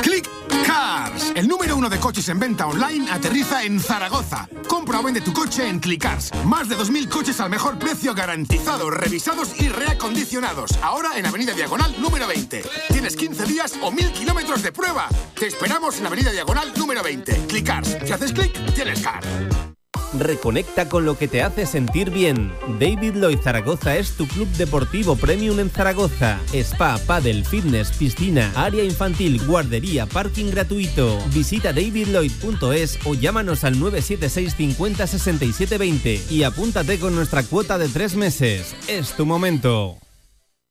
[0.03, 0.29] Click
[0.67, 4.49] Cars, el número uno de coches en venta online, aterriza en Zaragoza.
[4.69, 6.31] Compra o vende tu coche en Cars.
[6.45, 10.73] Más de 2.000 coches al mejor precio, garantizados, revisados y reacondicionados.
[10.83, 12.65] Ahora en Avenida Diagonal número 20.
[12.91, 15.09] Tienes 15 días o 1.000 kilómetros de prueba.
[15.39, 17.63] Te esperamos en Avenida Diagonal número 20.
[17.65, 17.97] Cars.
[18.05, 19.74] Si haces clic, tienes car.
[20.19, 22.53] Reconecta con lo que te hace sentir bien.
[22.79, 26.39] David Lloyd Zaragoza es tu club deportivo premium en Zaragoza.
[26.53, 31.19] Spa, paddle, fitness, piscina, área infantil, guardería, parking gratuito.
[31.33, 37.89] Visita davidlloyd.es o llámanos al 976 50 67 20 y apúntate con nuestra cuota de
[37.89, 38.75] tres meses.
[38.89, 40.04] Es tu momento.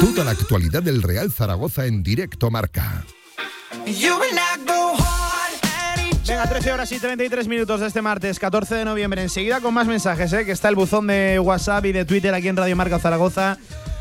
[0.00, 3.04] Toda la actualidad del Real Zaragoza en directo marca.
[6.26, 9.22] Venga, 13 horas y 33 minutos de este martes, 14 de noviembre.
[9.22, 10.44] Enseguida con más mensajes, ¿eh?
[10.44, 13.58] que está el buzón de WhatsApp y de Twitter aquí en Radio Marca Zaragoza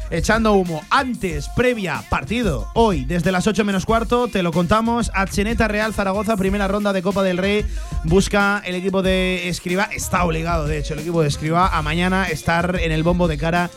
[0.10, 0.82] echando humo.
[0.89, 2.68] Antes, previa, partido.
[2.74, 5.12] Hoy, desde las 8 menos cuarto, te lo contamos.
[5.13, 7.66] Acheneta Real Zaragoza, primera ronda de Copa del Rey.
[8.04, 9.86] Busca el equipo de Escriba.
[9.86, 13.38] Está obligado, de hecho, el equipo de Escriba a mañana estar en el bombo de
[13.38, 13.70] cara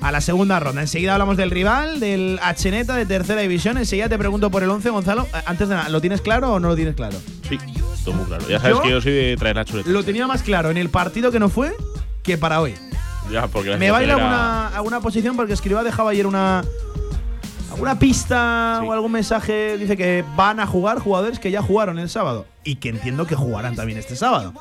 [0.00, 0.82] a la segunda ronda.
[0.82, 3.78] Enseguida hablamos del rival, del Acheneta de tercera división.
[3.78, 5.26] Enseguida te pregunto por el 11, Gonzalo.
[5.34, 7.16] Eh, antes de nada, ¿lo tienes claro o no lo tienes claro?
[7.48, 7.58] Sí,
[8.04, 8.46] todo muy claro.
[8.48, 9.88] Ya sabes que yo soy de traer la chuleta.
[9.88, 11.74] Lo tenía más claro en el partido que no fue
[12.22, 12.74] que para hoy.
[13.78, 16.62] Me va a ir a alguna, posición porque Escriba dejaba ayer una.
[17.70, 19.78] alguna pista o algún mensaje.
[19.78, 22.46] Dice que van a jugar jugadores que ya jugaron el sábado.
[22.64, 24.52] Y que entiendo que jugarán también este sábado.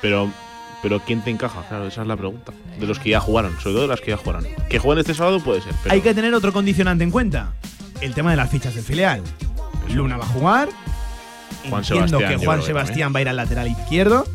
[0.00, 0.30] Pero.
[0.82, 1.62] Pero ¿quién te encaja?
[1.68, 2.52] Claro, esa es la pregunta.
[2.78, 4.46] De los que ya jugaron, sobre todo de los que ya jugaron.
[4.68, 5.74] Que jueguen este sábado puede ser.
[5.88, 7.54] Hay que tener otro condicionante en cuenta.
[8.00, 9.22] El tema de las fichas del filial.
[9.88, 10.68] Luna va a jugar.
[11.68, 14.26] Juan Entiendo que Juan Sebastián va a ir al lateral izquierdo.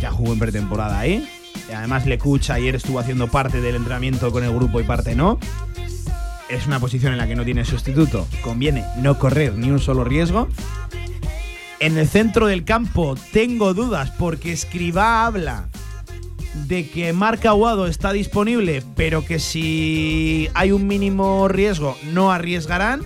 [0.00, 1.28] Ya jugó en pretemporada ahí.
[1.72, 5.38] Además, Lecucha ayer estuvo haciendo parte del entrenamiento con el grupo y parte no.
[6.48, 8.26] Es una posición en la que no tiene sustituto.
[8.42, 10.48] Conviene no correr ni un solo riesgo.
[11.80, 15.68] En el centro del campo tengo dudas porque Escribá habla
[16.66, 23.02] de que Marca Aguado está disponible, pero que si hay un mínimo riesgo no arriesgarán.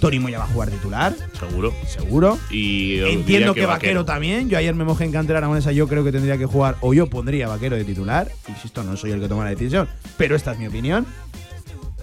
[0.00, 1.14] Tony Moya va a jugar titular.
[1.38, 1.72] Seguro.
[1.86, 2.38] Seguro.
[2.50, 4.04] Y Entiendo que, vaquero.
[4.04, 4.48] también.
[4.48, 5.72] Yo ayer me mojé en cantera aragonesa.
[5.72, 8.28] Yo creo que tendría que jugar, o yo pondría Vaquero de titular.
[8.48, 11.06] Insisto, no soy el que toma la decisión, pero esta es mi opinión.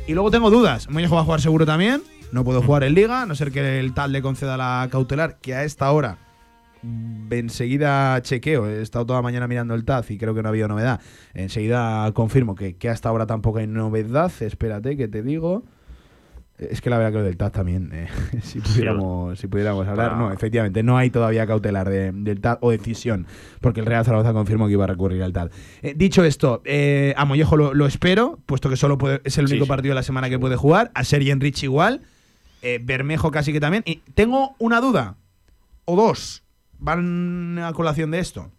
[0.08, 0.90] Y luego tengo dudas.
[0.90, 2.04] Moya va a jugar seguro también.
[2.32, 5.38] no puede jugar en Liga, a no ser que el tal le conceda la cautelar,
[5.40, 6.18] que a esta hora
[6.82, 10.50] mm, enseguida chequeo, he estado toda la mañana mirando el TAZ y creo que no
[10.50, 11.00] ha habido novedad.
[11.34, 14.32] Enseguida confirmo que, que hasta ahora tampoco hay novedad.
[14.42, 15.64] Espérate que te digo.
[16.58, 18.08] Es que la verdad que lo del TAZ también, eh,
[18.42, 22.72] si, pudiéramos, si pudiéramos hablar, no, efectivamente, no hay todavía cautelar de- del TAZ o
[22.72, 23.28] decisión,
[23.60, 25.52] porque el Real Zaragoza confirmó que iba a recurrir al TAZ.
[25.82, 29.46] Eh, dicho esto, eh, a Mollejo lo, lo espero, puesto que solo puede, es el
[29.48, 29.70] único sí.
[29.70, 32.02] partido de la semana que puede jugar, a Sergi Enrich igual,
[32.82, 33.84] Bermejo casi que también.
[33.86, 35.18] Y tengo una duda,
[35.84, 36.42] o dos,
[36.80, 38.50] van a colación de esto.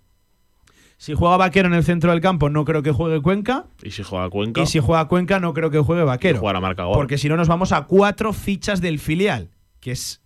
[0.98, 3.66] Si juega Vaquero en el centro del campo, no creo que juegue Cuenca.
[3.82, 6.38] Y si juega Cuenca, Y si juega Cuenca, no creo que juegue Vaquero.
[6.38, 6.94] jugar a marca gol.
[6.94, 10.22] Porque si no, nos vamos a cuatro fichas del filial, que es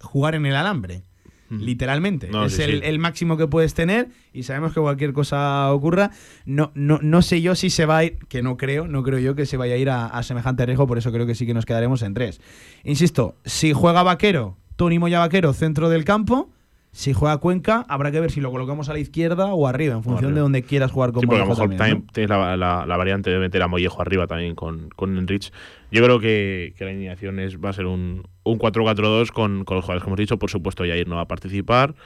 [0.00, 1.02] jugar en el alambre.
[1.50, 2.28] Literalmente.
[2.30, 2.86] No, es sí, el, sí.
[2.86, 6.10] el máximo que puedes tener y sabemos que cualquier cosa ocurra.
[6.46, 9.20] No, no, no sé yo si se va a ir, que no creo, no creo
[9.20, 11.46] yo que se vaya a ir a, a semejante riesgo, por eso creo que sí
[11.46, 12.40] que nos quedaremos en tres.
[12.82, 16.50] Insisto, si juega Vaquero, Tony Moya Vaquero, centro del campo.
[16.96, 20.04] Si juega Cuenca, habrá que ver si lo colocamos a la izquierda o arriba, en
[20.04, 20.34] función arriba.
[20.36, 22.12] de donde quieras jugar con Sí, porque a lo mejor también, también, ¿no?
[22.12, 25.52] tienes la, la- la variante de meter a Mollejo arriba también con, con Enrich.
[25.90, 29.74] Yo creo que, que la alineación es, va a ser un, un 4-4-2 con, con
[29.76, 30.38] los jugadores que hemos dicho.
[30.38, 31.96] Por supuesto, Yair no va a participar.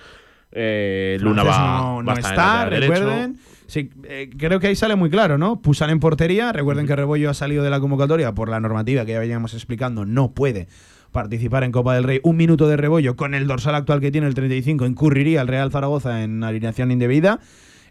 [0.53, 2.92] Eh, Luna va, no, va no a estar derecho.
[2.94, 3.37] recuerden.
[3.66, 5.61] Sí, eh, creo que ahí sale muy claro, ¿no?
[5.61, 6.53] Pusan en portería.
[6.53, 10.07] Recuerden que Rebollo ha salido de la convocatoria por la normativa que ya veníamos explicando.
[10.07, 10.68] No puede
[11.12, 12.21] participar en Copa del Rey.
[12.23, 15.71] Un minuto de Rebollo con el dorsal actual que tiene el 35 incurriría el Real
[15.71, 17.40] Zaragoza en alineación indebida.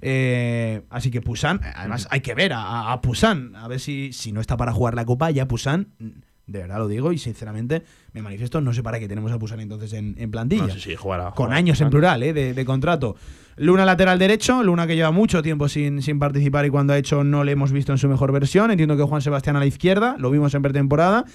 [0.02, 4.32] Eh, así que Pusan, además hay que ver a, a Pusan, a ver si, si
[4.32, 5.88] no está para jugar la Copa, ya Pusan,
[6.46, 7.82] de verdad lo digo y sinceramente
[8.14, 10.80] me manifiesto, no sé para qué tenemos a Pusan entonces en, en plantilla No sé
[10.80, 11.32] si jugará.
[11.32, 12.32] con años en plural ¿eh?
[12.34, 13.16] de, de contrato.
[13.56, 17.24] Luna lateral derecho, Luna que lleva mucho tiempo sin, sin participar y cuando ha hecho
[17.24, 18.70] no le hemos visto en su mejor versión.
[18.70, 21.26] Entiendo que Juan Sebastián a la izquierda, lo vimos en pretemporada.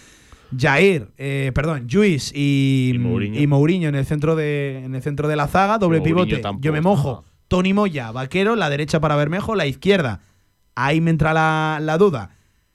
[0.57, 3.41] Jair, eh, perdón, Luis y, Y Mourinho.
[3.41, 6.39] y Mourinho en el centro de en el centro de la zaga, doble Mourinho pivote.
[6.43, 7.25] tampoco Yo me mojo.
[7.49, 10.21] Tony Moya, vaquero, la derecha para Bermejo, la izquierda.
[10.75, 12.31] Ahí me entra la, la duda.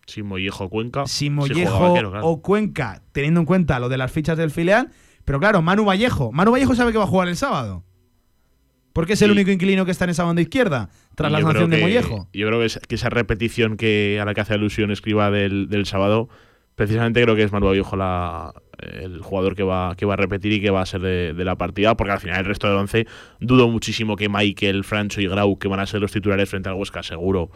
[0.06, 1.06] Si Mollejo Cuenca.
[1.08, 2.28] Si juega Mollejo Vaquero, claro.
[2.28, 4.90] o Cuenca, teniendo en cuenta lo de las fichas del filial.
[5.26, 6.32] Pero claro, Manu Vallejo.
[6.32, 7.84] Manu Vallejo sabe que va a jugar el sábado.
[8.94, 9.32] Porque es el Sí.
[9.34, 12.28] único inquilino que está en esa banda izquierda, tras Y la sanción de Mollejo.
[12.34, 15.68] Yo creo que, es- que esa repetición que a la que hace alusión escriba del,
[15.70, 16.30] del sábado,
[16.78, 20.54] precisamente creo que es Manu Viejo la, el jugador que va, que va a repetir
[20.54, 22.78] y que va a ser de, de la partida, porque al final el resto del
[22.78, 23.08] once
[23.40, 26.76] dudo muchísimo que Michael, Francho y Grau, que van a ser los titulares frente al
[26.76, 27.50] Huesca, seguro,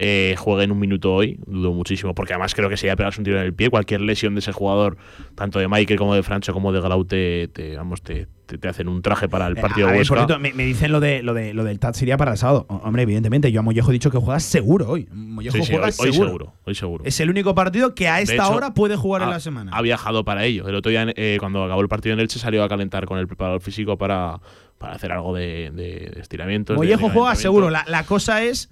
[0.00, 1.40] eh, jueguen un minuto hoy.
[1.46, 4.00] Dudo muchísimo, porque además creo que si ya pegas un tiro en el pie, cualquier
[4.00, 4.96] lesión de ese jugador,
[5.34, 8.68] tanto de Michael como de Francho como de Grau, te, te, vamos, te, te- te
[8.68, 10.14] hacen un traje para el Eh, partido ver, Huesca.
[10.14, 12.38] por cierto, me, me dicen lo de lo de lo del TAT sería para el
[12.38, 12.66] sábado.
[12.68, 15.08] Hombre, evidentemente, yo a Mollejo he dicho que juega seguro hoy.
[15.12, 16.54] Mollejo Sí, sí, juega hoy, hoy seguro.
[16.64, 17.04] hoy seguro.
[17.04, 19.72] Es el único partido que a esta hecho, hora puede jugar en la semana.
[19.74, 20.67] Ha viajado para ello.
[20.68, 23.26] El otro día, eh, cuando acabó el partido en Elche, salió a calentar con el
[23.26, 24.40] preparador físico para,
[24.78, 26.76] para hacer algo de, de, de estiramientos.
[26.76, 27.70] Mollejo de juega seguro.
[27.70, 28.70] La, la cosa es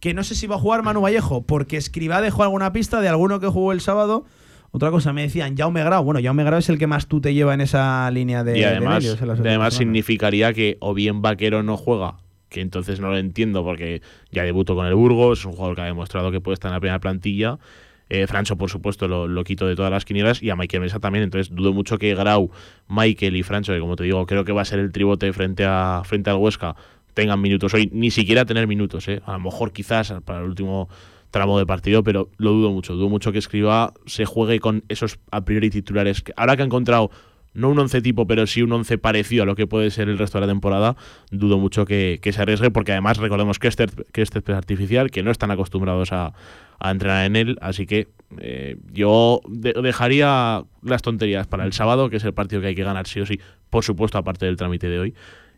[0.00, 3.08] que no sé si va a jugar Manu Vallejo, porque Escribá dejó alguna pista de
[3.08, 4.24] alguno que jugó el sábado.
[4.70, 6.04] Otra cosa, me decían Jaume Grau.
[6.04, 8.58] Bueno, Jaume Grau es el que más tú te lleva en esa línea de.
[8.58, 12.16] y de además, medios además significaría que o bien Vaquero no juega,
[12.50, 15.82] que entonces no lo entiendo porque ya debutó con el Burgos, es un jugador que
[15.82, 17.58] ha demostrado que puede estar en la primera plantilla.
[18.08, 21.00] Eh, Francho, por supuesto, lo, lo quito de todas las quinielas y a Michael Mesa
[21.00, 21.24] también.
[21.24, 22.50] Entonces, dudo mucho que Grau,
[22.88, 25.64] Michael y Francho, que como te digo, creo que va a ser el tribote frente,
[25.66, 26.76] a, frente al Huesca,
[27.14, 27.90] tengan minutos hoy.
[27.92, 29.20] Ni siquiera tener minutos, ¿eh?
[29.26, 30.88] A lo mejor quizás para el último
[31.32, 32.94] tramo de partido, pero lo dudo mucho.
[32.94, 36.22] Dudo mucho que Escriba se juegue con esos a priori titulares.
[36.22, 37.10] que- Ahora que ha encontrado
[37.54, 40.18] no un once tipo, pero sí un once parecido a lo que puede ser el
[40.18, 40.94] resto de la temporada,
[41.30, 45.10] dudo mucho que, que se arriesgue, porque además recordemos que este, que este es artificial,
[45.10, 46.34] que no están acostumbrados a,
[46.78, 48.08] a entrenar en él, así que
[48.38, 52.74] eh, yo de- dejaría las tonterías para el sábado, que es el partido que hay
[52.74, 53.38] que ganar sí o sí,
[53.70, 55.14] por supuesto, aparte del trámite de hoy.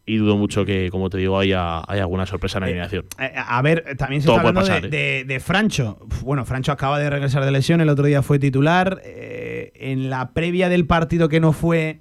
[0.06, 3.04] Y dudo mucho que, como te digo, haya, haya alguna sorpresa en la alineación.
[3.18, 5.98] Eh, a ver, eh, también se Todo está puede hablando pasar, de, de- de Francho.
[6.22, 9.02] Bueno, Francho acaba de regresar de lesión, el otro día fue titular.
[9.04, 12.00] eh, en la previa del partido que no fue,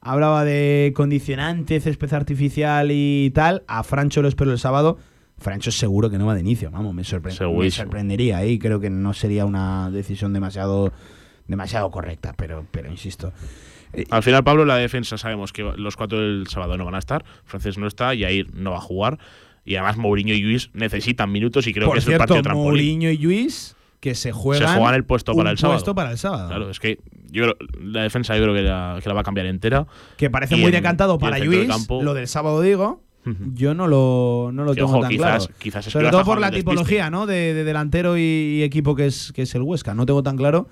[0.00, 3.64] hablaba de condicionantes, césped artificial y tal.
[3.66, 4.98] A Francho lo espero el sábado.
[5.42, 8.88] Francho seguro que no va de inicio, vamos, me, sorpre- me sorprendería y creo que
[8.90, 10.92] no sería una decisión demasiado,
[11.48, 13.32] demasiado correcta, pero, pero insisto.
[13.92, 16.98] Eh, Al final, Pablo, la defensa sabemos que los cuatro del sábado no van a
[16.98, 17.24] estar.
[17.44, 19.18] Francés no está, Yair no va a jugar.
[19.64, 22.42] Y además Mourinho y Luis necesitan minutos y creo Por que es cierto, el partido
[22.42, 22.68] trampolín.
[22.72, 25.78] Mourinho y Luis que se juegan, Se juegan el puesto para el sábado.
[25.78, 26.48] puesto para el sábado.
[26.48, 26.98] Claro, es que
[27.30, 29.86] yo creo- la defensa yo creo que la, que la va a cambiar entera.
[30.16, 33.00] que parece Y muy en- decantado para Luis, campo- lo del sábado digo,
[33.54, 35.58] yo no lo, no lo tengo ojo, tan quizás- claro.
[35.58, 37.26] quizás Sobre todo por la tipología ¿no?
[37.26, 39.94] de, de delantero y, y equipo que es, que es el Huesca.
[39.94, 40.68] No tengo tan claro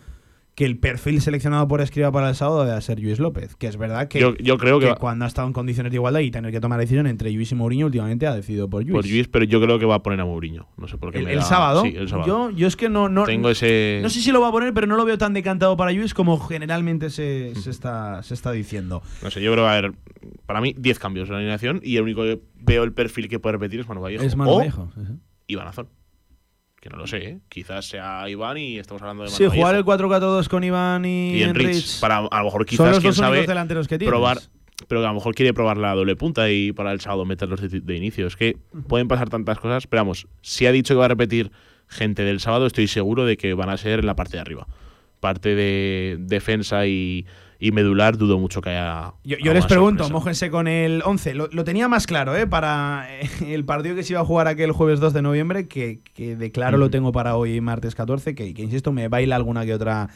[0.61, 3.57] que el perfil seleccionado por Escriba para el sábado debe ser Luis López.
[3.57, 6.21] Que es verdad que, Yo, yo creo que, cuando ha estado en condiciones de igualdad
[6.21, 8.93] y tener que tomar decisión entre Luis y Mourinho, últimamente ha decidido por Luis.
[8.93, 10.69] por Luis, pero yo creo que va a poner a Mourinho.
[10.77, 11.81] No sé por qué el, me el da- sábado.
[11.81, 12.27] Sí, el sábado.
[12.29, 14.01] Yo, yo es que no, no, Tengo ese.
[14.03, 16.13] no sé si lo va a poner, pero no lo veo tan decantado para Luis
[16.13, 19.01] como generalmente se, se está, se está diciendo.
[19.23, 19.95] No sé, yo creo que va a haber,
[20.45, 23.39] para mí, 10 cambios en la alineación y el único que veo el perfil que
[23.39, 24.25] puede repetir es Manu Vallejo.
[24.25, 25.01] Es Manu o Vallejo, sí.
[25.47, 25.89] Iván Azón.
[26.81, 27.39] Que no lo sé, ¿eh?
[27.51, 30.09] Quizás sea Iván y estamos hablando de Manu Sí, jugar el Vallejo.
[30.09, 31.67] 4-4-2 con Iván y, y Enrich.
[31.67, 34.11] Enrich Para a lo mejor son quizás, los quién dos sabe, delanteros que tienes.
[34.11, 34.39] probar.
[34.89, 37.81] Pero a lo mejor quiere probar la doble punta y para el sábado meterlos de,
[37.81, 38.27] de inicio.
[38.27, 38.57] Es que
[38.89, 39.87] pueden pasar tantas cosas.
[39.87, 41.53] Pero vamos, si ha dicho que va a repetir
[41.87, 44.67] gente del sábado, estoy seguro de que van a ser en la parte de arriba.
[45.21, 47.27] Parte de defensa y,
[47.61, 49.13] y medular, dudo mucho que haya.
[49.23, 50.13] Yo, les pregunto, sorpresa.
[50.13, 51.35] mójense con el 11.
[51.35, 52.47] Lo, lo tenía más claro, ¿eh?
[52.47, 56.01] Para eh, el partido que se iba a jugar aquel jueves 2 de noviembre, que,
[56.15, 59.67] que de claro lo tengo para hoy, martes 14, que, que, insisto, me baila alguna
[59.67, 60.09] que otra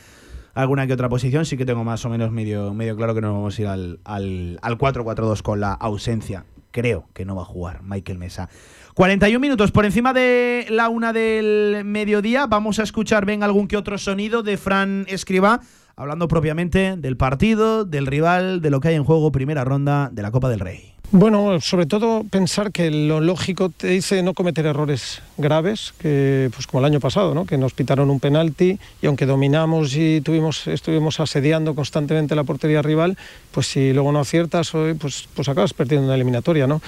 [0.55, 1.45] alguna que otra posición.
[1.45, 4.01] Sí que tengo más o menos medio, medio claro que nos vamos a ir al,
[4.05, 6.47] al, al 4-4-2 con la ausencia.
[6.71, 8.49] Creo que no va a jugar Michael Mesa.
[8.95, 12.47] 41 minutos por encima de la una del mediodía.
[12.47, 15.61] Vamos a escuchar, ven, algún que otro sonido de Fran Escriba,
[15.97, 20.23] hablando propiamente del partido, del rival, de lo que hay en juego, primera ronda de
[20.23, 20.91] la Copa del Rey.
[21.11, 26.67] Bueno, sobre todo pensar que lo lógico te dice no cometer errores graves, que pues
[26.67, 27.45] como el año pasado, ¿no?
[27.47, 32.83] que nos pitaron un penalti y aunque dominamos y tuvimos, estuvimos asediando constantemente la portería
[32.83, 33.17] rival,
[33.53, 36.83] pues si luego no aciertas, pues, pues acabas perdiendo una eliminatoria, ¿no?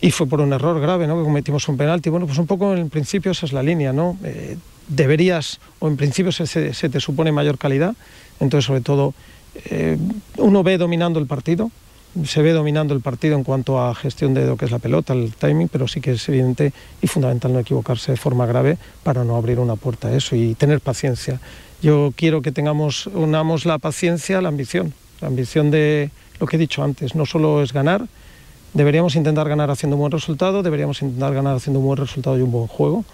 [0.00, 1.16] Y fue por un error grave, ¿no?
[1.18, 2.08] Que cometimos un penalti.
[2.08, 4.16] Bueno, pues un poco en principio esa es la línea, ¿no?
[4.24, 4.56] Eh,
[4.88, 7.94] deberías, o en principio se- se te supone mayor calidad,
[8.40, 9.14] entonces sobre todo
[9.70, 9.98] eh,
[10.36, 11.70] uno ve dominando el partido,
[12.24, 15.12] se ve dominando el partido en cuanto a gestión de lo que es la pelota,
[15.12, 16.72] el timing, pero sí que es evidente
[17.02, 20.54] y fundamental no equivocarse de forma grave para no abrir una puerta a eso y
[20.54, 21.40] tener paciencia.
[21.82, 26.56] Yo quiero que tengamos, unamos la paciencia a la ambición, la ambición de lo que
[26.56, 28.06] he dicho antes, no solo es ganar,
[28.74, 32.42] deberíamos intentar ganar haciendo un buen resultado, deberíamos intentar ganar haciendo un buen resultado y
[32.42, 33.04] un buen juego.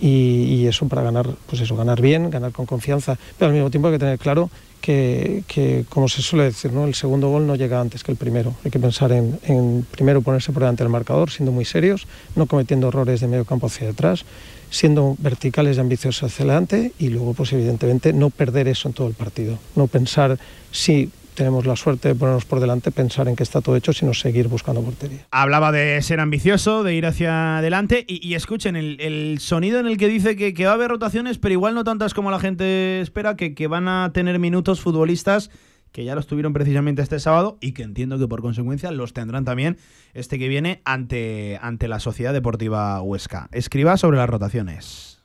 [0.00, 3.88] Y, eso para ganar, pues eso, ganar bien, ganar con confianza, pero al mismo tiempo
[3.88, 6.84] hay que tener claro que, que, como se suele decir, ¿no?
[6.84, 8.54] el segundo gol no llega antes que el primero.
[8.64, 12.06] Hay que pensar en, en primero ponerse por delante del marcador, siendo muy serios,
[12.36, 14.24] no cometiendo errores de medio campo hacia atrás,
[14.70, 19.08] siendo verticales y ambiciosos hacia adelante y luego, pues evidentemente, no perder eso en todo
[19.08, 19.58] el partido.
[19.74, 20.38] No pensar
[20.70, 24.12] si tenemos la suerte de ponernos por delante, pensar en que está todo hecho, sino
[24.12, 25.20] seguir buscando portería.
[25.30, 28.04] Hablaba de ser ambicioso, de ir hacia adelante.
[28.08, 31.52] Y, escuchen el, sonido en el que dice que, que va a haber rotaciones, pero
[31.52, 35.50] igual no tantas como la gente espera, que, que van a tener minutos futbolistas
[35.92, 39.44] que ya los tuvieron precisamente este sábado y que entiendo que por consecuencia los tendrán
[39.44, 39.78] también
[40.14, 43.48] este que viene ante, ante la Sociedad Deportiva Huesca.
[43.52, 45.17] Escriba sobre las rotaciones.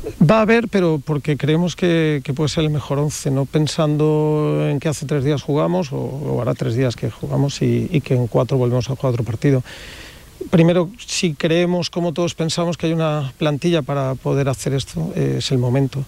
[0.00, 4.78] Va a haber, pero porque creemos que, puede ser el mejor once, no pensando en
[4.78, 8.28] que hace tres días jugamos o, hará tres días que jugamos y, y que en
[8.28, 9.62] cuatro volvemos a jugar otro partido.
[10.50, 15.36] Primero, si creemos, como todos pensamos, que hay una plantilla para poder hacer esto, eh,
[15.38, 16.04] es el momento.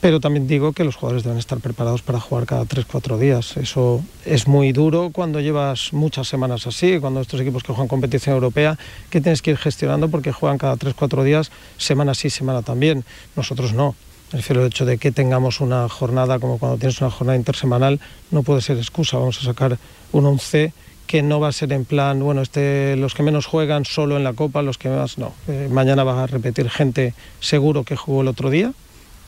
[0.00, 3.56] Pero también digo que los jugadores deben estar preparados para jugar cada 3-4 días.
[3.56, 8.34] Eso es muy duro cuando llevas muchas semanas así, cuando estos equipos que juegan competición
[8.34, 8.78] europea,
[9.10, 13.04] que tienes que ir gestionando porque juegan cada 3-4 días, semana sí, semana también.
[13.34, 13.96] Nosotros no.
[14.32, 17.98] Me refiero al hecho de que tengamos una jornada como cuando tienes una jornada intersemanal,
[18.30, 19.18] no puede ser excusa.
[19.18, 19.78] Vamos a sacar
[20.12, 20.72] un 11
[21.08, 24.24] que no va a ser en plan, bueno, este, los que menos juegan solo en
[24.24, 25.32] la Copa, los que más no.
[25.48, 28.74] Eh, mañana va a repetir gente seguro que jugó el otro día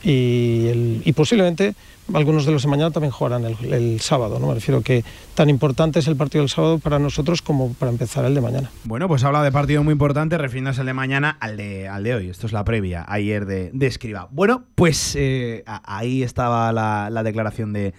[0.03, 1.75] y, el- posiblemente
[2.13, 4.39] algunos de los de mañana también jugarán el, sábado.
[4.39, 4.47] ¿no?
[4.47, 5.03] Me refiero que
[5.35, 8.69] tan importante es el partido del sábado para nosotros como para empezar el de mañana.
[8.83, 12.15] Bueno, pues habla de partido muy importante, refiriéndose al de mañana al de, al de
[12.15, 12.29] hoy.
[12.29, 14.27] Esto es la previa, ayer de, Escriba.
[14.31, 17.93] Bueno, pues eh, ahí estaba la, la declaración de,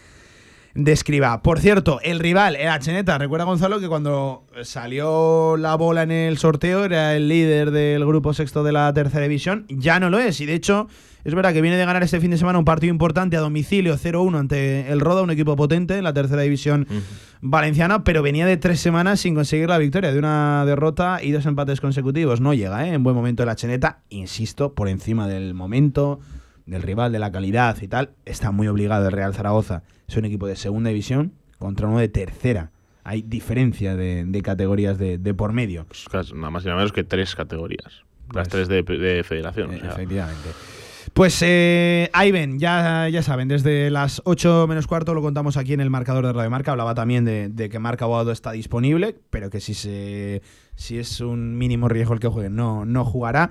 [0.75, 1.43] de Escriba.
[1.43, 3.17] Por cierto, el rival era Cheneta.
[3.19, 8.35] Recuerda, Gonzalo, que cuando salió la bola en el sorteo era el líder del grupo
[8.35, 9.65] sexto de la tercera división.
[9.69, 10.41] Ya no lo es.
[10.41, 10.89] Y de hecho,
[11.25, 13.97] es verdad que viene de ganar este fin de semana un partido importante a domicilio
[13.97, 16.87] 0-1 ante el Roda, un equipo potente en la tercera división
[17.41, 21.47] valenciana, pero venía de tres semanas sin conseguir la victoria, de una derrota y dos
[21.47, 22.41] empates consecutivos.
[22.41, 22.93] No llega, ¿eh?
[22.95, 26.21] En buen momento la Cheneta, insisto, por encima del momento,
[26.67, 29.83] del rival, de la calidad y tal, está muy obligado el Real Zaragoza.
[30.09, 32.71] Es un equipo de segunda división contra uno de tercera.
[33.05, 35.87] Hay diferencia de, de categorías de, de por medio.
[35.87, 38.03] Pues, nada más y nada menos que tres categorías.
[38.29, 39.71] Pues- Las tres de, de federación.
[39.75, 40.49] o sea, Efectivamente.
[41.13, 45.75] Pues eh, ahí ven, ya, ya saben, desde las 8 menos cuarto lo contamos aquí
[45.75, 46.73] en el marcador de Radio Marca.
[46.73, 50.41] Hablaba también de, de que Marca Abogado está disponible, pero que si, se,
[50.75, 53.51] si es un mínimo riesgo el que juegue, no, no jugará.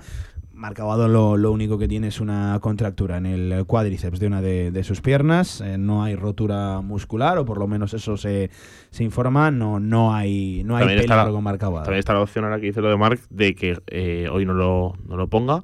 [0.52, 4.84] Marca lo, lo, único que tiene es una contractura en el cuádriceps de una de,
[4.84, 5.60] sus piernas.
[5.60, 8.50] Eh, no hay rotura muscular, o por lo menos eso se,
[8.90, 9.52] se informa.
[9.52, 12.80] No, no hay, no hay peligro con Marca También está la opción ahora que dice
[12.80, 15.62] lo de Marc de que eh, hoy no lo, no lo ponga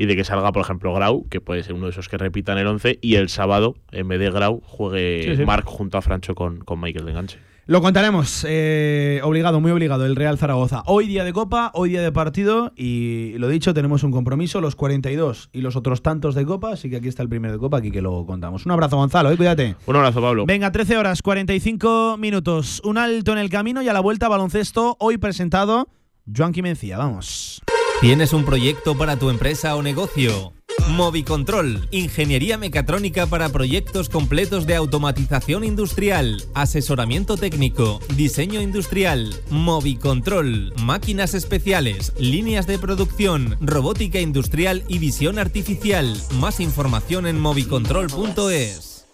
[0.00, 2.56] y de que salga, por ejemplo, Grau, que puede ser uno de esos que repitan
[2.56, 6.60] el 11, y el sábado, en vez de Grau, juegue Marc junto a Francho con,
[6.60, 7.38] con Michael de Enganche.
[7.66, 10.84] Lo contaremos, eh, obligado, muy obligado, el Real Zaragoza.
[10.86, 14.74] Hoy día de Copa, hoy día de partido y lo dicho, tenemos un compromiso, los
[14.74, 17.76] 42 y los otros tantos de Copa, así que aquí está el primero de Copa,
[17.76, 18.64] aquí que lo contamos.
[18.64, 19.76] Un abrazo Gonzalo, eh, cuídate.
[19.84, 20.46] Un abrazo Pablo.
[20.46, 24.96] Venga, 13 horas, 45 minutos, un alto en el camino y a la vuelta baloncesto,
[24.98, 25.88] hoy presentado
[26.34, 27.62] Joan Quimencia, vamos.
[28.00, 30.54] ¿Tienes un proyecto para tu empresa o negocio?
[30.88, 41.34] Movicontrol, ingeniería mecatrónica para proyectos completos de automatización industrial, asesoramiento técnico, diseño industrial, Movicontrol, máquinas
[41.34, 46.16] especiales, líneas de producción, robótica industrial y visión artificial.
[46.40, 49.06] Más información en movicontrol.es.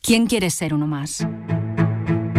[0.00, 1.26] ¿Quién quiere ser uno más?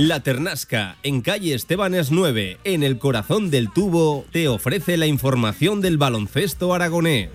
[0.00, 5.82] La Ternasca, en calle Estebanes 9, en el corazón del tubo, te ofrece la información
[5.82, 7.28] del baloncesto aragonés.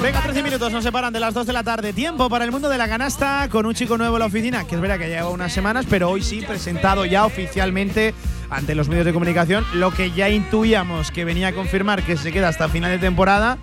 [0.00, 1.92] Venga, 13 minutos nos separan de las 2 de la tarde.
[1.92, 4.76] Tiempo para el mundo de la canasta con un chico nuevo en la oficina, que
[4.76, 8.14] es verdad que lleva unas semanas, pero hoy sí presentado ya oficialmente
[8.50, 9.64] ante los medios de comunicación.
[9.74, 13.58] Lo que ya intuíamos que venía a confirmar que se queda hasta final de temporada.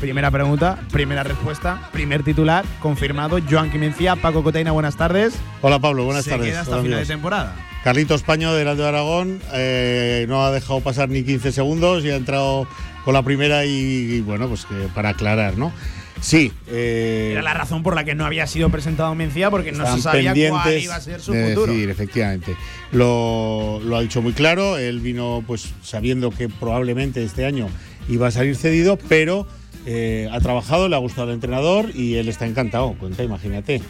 [0.00, 3.38] Primera pregunta, primera respuesta, primer titular, confirmado.
[3.50, 5.34] Joan Quimencia, Paco Cotaina, buenas tardes.
[5.60, 6.46] Hola Pablo, buenas tardes.
[6.46, 7.56] Se queda hasta final de temporada.
[7.82, 12.10] Carlitos Paño del Alto de Aragón eh, no ha dejado pasar ni 15 segundos y
[12.10, 12.68] ha entrado
[13.04, 15.72] con la primera y, bueno, pues para aclarar, ¿no?
[16.20, 16.52] Sí.
[16.66, 20.02] Eh, Era la razón por la que no había sido presentado Mencía, porque no se
[20.02, 21.72] sabía cuál iba a ser su futuro.
[21.72, 22.56] Sí, efectivamente.
[22.92, 24.78] Lo, ha dicho muy claro.
[24.78, 27.68] Él vino pues sabiendo que probablemente este año
[28.08, 29.46] iba a salir cedido, pero
[29.86, 32.94] eh, ha trabajado, le ha gustado al entrenador y él está encantado.
[32.98, 33.80] Cuenta, imagínate.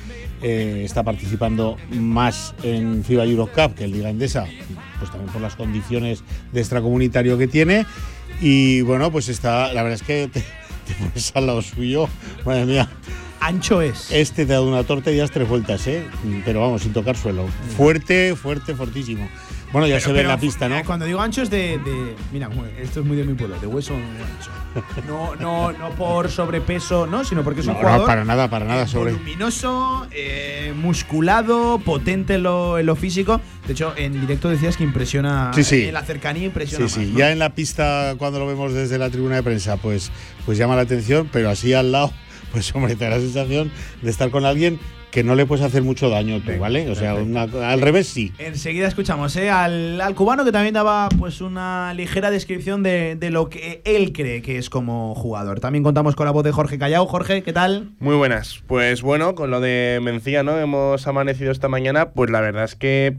[0.41, 4.47] Eh, está participando más en FIBA Eurocup que en Liga Endesa,
[4.99, 6.23] pues también por las condiciones
[6.53, 7.87] de extracomunitario que tiene.
[8.41, 10.31] Y bueno, pues está, la verdad es que
[10.99, 12.09] pones al lado suyo,
[12.45, 12.89] madre mía.
[13.41, 14.11] Ancho es.
[14.11, 16.05] Este te ha dado una torta y das tres vueltas, ¿eh?
[16.45, 17.47] Pero vamos, sin tocar suelo.
[17.77, 19.29] Fuerte, fuerte, fortísimo.
[19.73, 20.83] Bueno, ya se ve en la pista, ¿no?
[20.85, 21.79] Cuando digo ancho es de,
[22.33, 22.49] Mira,
[22.81, 24.51] esto es muy de mi pueblo, de hueso ancho.
[25.07, 28.01] No, no, no por sobrepeso, no, sino porque es un jugador.
[28.01, 29.13] No, para nada, para nada sobre.
[29.13, 33.41] Voluminoso, eh, musculado, potente en lo, en lo, físico.
[33.67, 35.51] De hecho, en directo decías que impresiona.
[35.55, 35.85] Sí, sí.
[35.85, 36.89] En la cercanía impresiona.
[36.89, 37.15] Sí, sí.
[37.17, 40.11] Ya en la pista, cuando lo vemos desde la tribuna de prensa, pues,
[40.47, 42.13] pues llama la atención, pero así al lado,
[42.53, 43.71] pues hombre, te da la sensación
[44.03, 44.79] de estar con alguien
[45.11, 46.91] que no le puedes hacer mucho daño tú, ¿vale?
[46.91, 48.33] O sea, al revés sí.
[48.39, 49.51] Enseguida escuchamos ¿eh?
[49.51, 54.59] al, cubano que también daba pues una ligera descripción de, lo que él cree que
[54.59, 55.61] es como jugador.
[55.61, 57.07] También contamos con la voz de Jorge Callao.
[57.07, 57.91] Jorge, ¿qué tal?
[58.01, 58.63] Muy buenas.
[58.67, 60.59] Pues bueno, con lo de Mencía, ¿no?
[60.59, 63.17] Hemos amanecido esta mañana, pues la verdad es que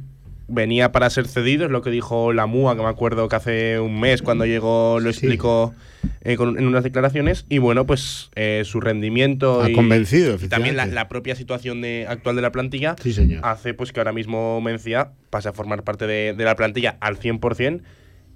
[0.49, 3.79] venía para ser cedido, es lo que dijo la MUA, que me acuerdo que hace
[3.79, 5.73] un mes cuando llegó lo explicó
[6.21, 7.45] eh, en unas declaraciones.
[7.49, 9.61] Y bueno, pues eh, su rendimiento.
[9.61, 12.95] Ha convencido, y también la, propia situación de, actual de la plantilla
[13.41, 17.81] hace pues que ahora mismo Mencía pase a formar parte de, la plantilla al 100%.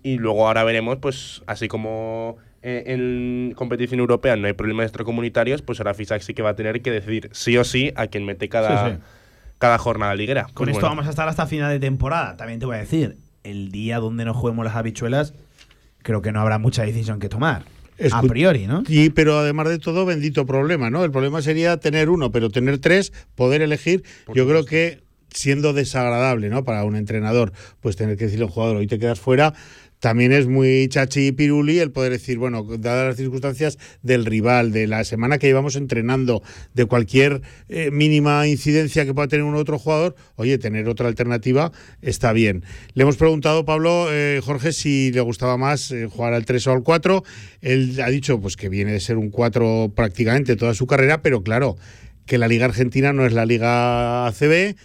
[0.05, 5.61] Y luego ahora veremos, pues así como eh, en competición europea no hay problemas extracomunitarios,
[5.61, 8.25] pues ahora FISAC sí que va a tener que decidir sí o sí a quién
[8.25, 8.99] mete cada
[9.57, 10.47] cada jornada liguera.
[10.53, 12.37] Con esto vamos a estar hasta final de temporada.
[12.37, 15.33] También te voy a decir, el día donde no juguemos las habichuelas,
[16.01, 17.65] creo que no habrá mucha decisión que tomar.
[18.11, 18.83] a priori, ¿no?
[18.87, 21.03] Y pero además de todo, bendito problema, ¿no?
[21.03, 24.03] El problema sería tener uno, pero tener tres, poder elegir.
[24.33, 26.63] yo creo que siendo desagradable, ¿no?
[26.63, 29.53] Para un entrenador, pues tener que decirle al jugador, hoy te quedas fuera,
[30.03, 34.73] también es muy chachi y piruli el poder decir, bueno, dadas las circunstancias del rival,
[34.73, 36.43] de la semana que llevamos entrenando,
[36.73, 41.71] de cualquier eh, mínima incidencia que pueda tener un otro jugador, oye, tener otra alternativa
[42.01, 42.65] está bien.
[42.95, 46.71] Le hemos preguntado, Pablo, eh, Jorge, si le gustaba más eh, jugar al 3 o
[46.73, 47.23] al 4.
[47.61, 51.43] Él ha dicho pues que viene de ser un 4 prácticamente toda su carrera, pero
[51.43, 51.77] claro,
[52.25, 54.75] que la Liga Argentina no es la Liga ACB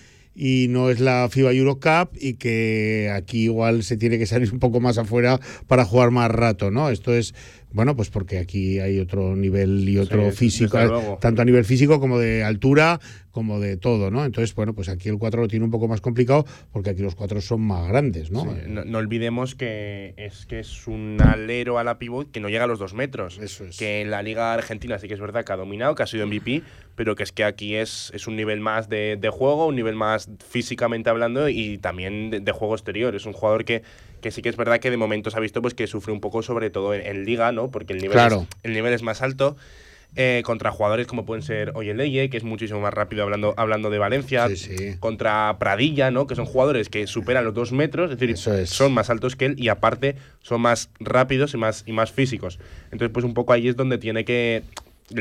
[0.41, 4.61] y no es la FIBA Eurocup y que aquí igual se tiene que salir un
[4.61, 6.91] poco más afuera para jugar más rato, ¿no?
[6.91, 7.35] Esto es
[7.73, 12.19] bueno, pues porque aquí hay otro nivel y otro físico, tanto a nivel físico como
[12.19, 12.99] de altura,
[13.31, 14.25] como de todo, ¿no?
[14.25, 17.15] Entonces, bueno, pues aquí el 4 lo tiene un poco más complicado porque aquí los
[17.15, 18.45] 4 son más grandes, ¿no?
[18.67, 22.67] no, olvidemos que es que es un alero a la pivot que no llega a
[22.67, 23.39] los dos metros.
[23.39, 23.77] Eso es.
[23.77, 26.27] Que en la Liga Argentina sí que es verdad que ha dominado, que ha sido
[26.27, 26.63] MVP,
[26.97, 30.29] pero que es que aquí es, es un nivel más de, juego, un nivel más
[30.45, 33.15] físicamente hablando y también de, juego exterior.
[33.15, 33.83] Es un jugador que,
[34.21, 36.21] que sí que es verdad que de momento se ha visto pues que sufre un
[36.21, 37.71] poco, sobre todo en, Liga, ¿no?
[37.71, 39.57] Porque el nivel, es, el nivel es más alto.
[40.17, 43.99] Eh, contra jugadores como pueden ser Oyeleye, que es muchísimo más rápido hablando, hablando de
[43.99, 44.49] Valencia,
[45.01, 46.27] contra Pradilla, ¿no?
[46.27, 49.55] que son jugadores que superan los dos metros, es decir, son más altos que él
[49.59, 52.59] y aparte son más rápidos y más, y más físicos.
[52.91, 54.63] Entonces, pues un poco ahí es donde tiene que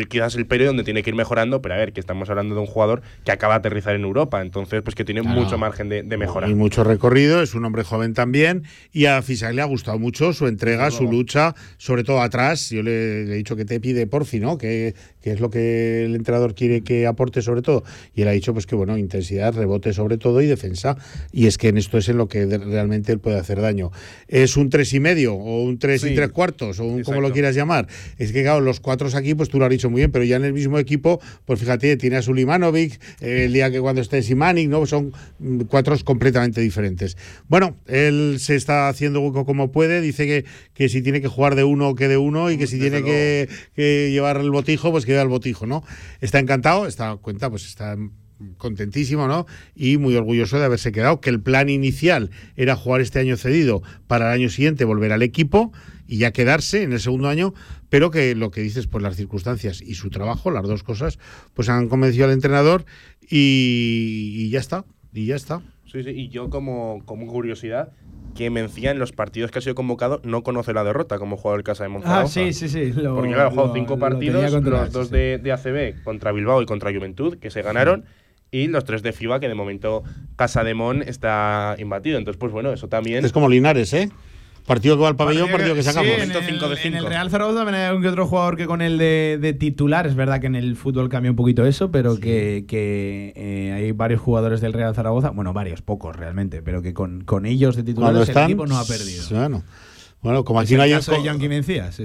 [0.09, 2.61] quizás el periodo donde tiene que ir mejorando, pero a ver, que estamos hablando de
[2.61, 6.03] un jugador que acaba de aterrizar en Europa, entonces pues que tiene mucho margen de,
[6.03, 6.47] de mejora.
[6.47, 10.33] Y mucho recorrido, es un hombre joven también, y a Fisac le ha gustado mucho
[10.33, 14.39] su entrega, su lucha, sobre todo atrás, yo le, he dicho que te pide Porfi,
[14.39, 14.57] ¿no?
[14.57, 14.95] Que,
[15.27, 17.83] que, es lo que el entrenador quiere que aporte sobre todo,
[18.15, 20.97] y él ha dicho pues que bueno, intensidad, rebote sobre todo y defensa,
[21.31, 23.91] y es que en esto es en lo que realmente él puede hacer daño.
[24.27, 27.31] Es un tres y medio, o un tres y tres cuartos, o un como lo
[27.31, 30.23] quieras llamar, es que claro, los cuatro aquí, pues tú lo dicho muy bien, pero
[30.25, 34.01] ya en el mismo equipo, pues fíjate, tiene a Sulimanovic, eh, el día que cuando
[34.01, 34.85] esté Simanic, ¿no?
[34.85, 35.13] Son
[35.67, 37.17] cuatro completamente diferentes.
[37.47, 41.55] Bueno, él se está haciendo hueco como puede, dice que, que si tiene que jugar
[41.55, 43.47] de uno, que de uno, y que si tiene que,
[44.11, 45.83] llevar el botijo, pues que lleve el botijo, ¿no?
[46.21, 47.97] Está encantado, está cuenta, pues está
[48.57, 49.45] contentísimo, ¿no?
[49.75, 53.81] Y muy orgulloso de haberse quedado, que el plan inicial era jugar este año cedido
[54.07, 55.71] para el año siguiente volver al equipo
[56.07, 57.53] y ya quedarse en el segundo año,
[57.89, 61.19] pero que lo que dices, pues las circunstancias y su trabajo, las dos cosas,
[61.53, 62.85] pues han convencido al entrenador
[63.29, 65.61] y, ya está, y ya está.
[65.91, 67.91] Sí, sí, y yo como, como curiosidad,
[68.37, 71.59] que Mencía en los partidos que ha sido convocado no conoce la derrota como jugador
[71.59, 72.39] del Casa de Monzaragoza.
[72.39, 72.93] Ah, sí, sí, sí.
[72.93, 77.37] Porque ha jugado cinco partidos, los dos de, de, ACB contra Bilbao y contra Juventud,
[77.39, 78.05] que se ganaron,
[78.51, 80.03] y los tres de FIBA, que de momento
[80.35, 82.17] Casa de Mon está imbatido.
[82.19, 83.25] Entonces, pues bueno, eso también.
[83.25, 84.09] Es como Linares, ¿eh?
[84.67, 86.09] Partido que va al pabellón, partido que sacamos.
[86.13, 88.81] Sí, en, el, en el Real Zaragoza también hay un que otro jugador que con
[88.81, 90.05] el de, titular.
[90.05, 94.19] Es verdad que en el fútbol cambia un poquito eso, pero que, eh, hay varios
[94.19, 98.27] jugadores del Real Zaragoza, bueno, varios, pocos realmente, pero que con, con ellos de titulares
[98.27, 99.23] el equipo no ha perdido.
[99.31, 99.63] Bueno.
[100.27, 100.93] Bueno, como aquí, no hay,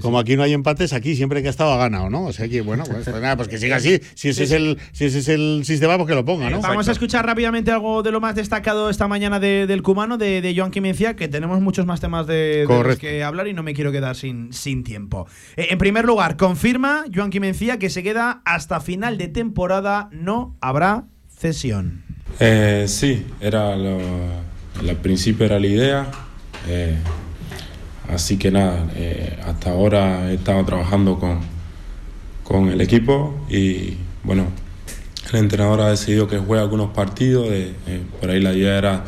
[0.00, 2.26] como aquí no hay empates, aquí siempre que ha estado ha ganado, ¿no?
[2.26, 4.00] O sea que, bueno, pues, pues nada, pues que siga así.
[4.14, 6.60] Si ese, es el, si ese es el sistema, pues que lo ponga, ¿no?
[6.60, 10.54] Vamos a escuchar rápidamente algo de lo más destacado esta mañana del cumano, de, de
[10.56, 13.90] Joan Quimencia, que tenemos muchos más temas de, los que hablar y no me quiero
[13.90, 15.26] quedar sin, sin tiempo.
[15.56, 20.56] Eh, en primer lugar, confirma Joan Quimencia que se queda hasta final de temporada, no
[20.60, 22.04] habrá cesión.
[22.38, 23.98] Eh, sí, era lo,
[24.78, 26.06] al principio era la idea.
[26.68, 26.96] Eh,
[28.09, 31.40] Así que nada, eh, hasta ahora he estado trabajando con,
[32.44, 34.46] con el equipo y bueno,
[35.32, 37.72] el entrenador ha decidido que juegue algunos partidos, eh,
[38.20, 39.05] por ahí la idea era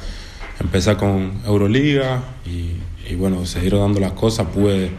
[0.60, 4.90] empezar con Euroliga y, bueno, se dieron dando las cosas, pude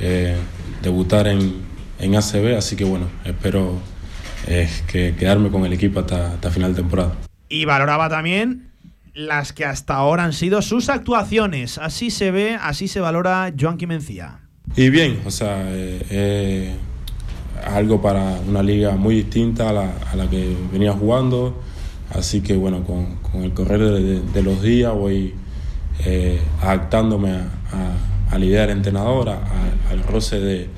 [0.00, 0.36] eh,
[0.82, 1.54] debutar en,
[1.98, 3.74] en ACB, así que bueno, espero
[4.86, 7.14] que quedarme con el equipo hasta, hasta final de temporada.
[7.48, 8.65] Y valoraba también
[9.16, 11.78] las que hasta ahora han sido sus actuaciones.
[11.78, 14.40] Así se ve, así se valora Joan Quimencía.
[14.76, 16.74] Y bien, o sea, eh, eh,
[17.64, 19.72] algo para una liga muy distinta a
[20.16, 21.62] la, que venía jugando.
[22.10, 25.34] Así que bueno, con, el correr de, los días voy
[26.04, 30.68] eh, adaptándome a, la idea del entrenador, al roce de,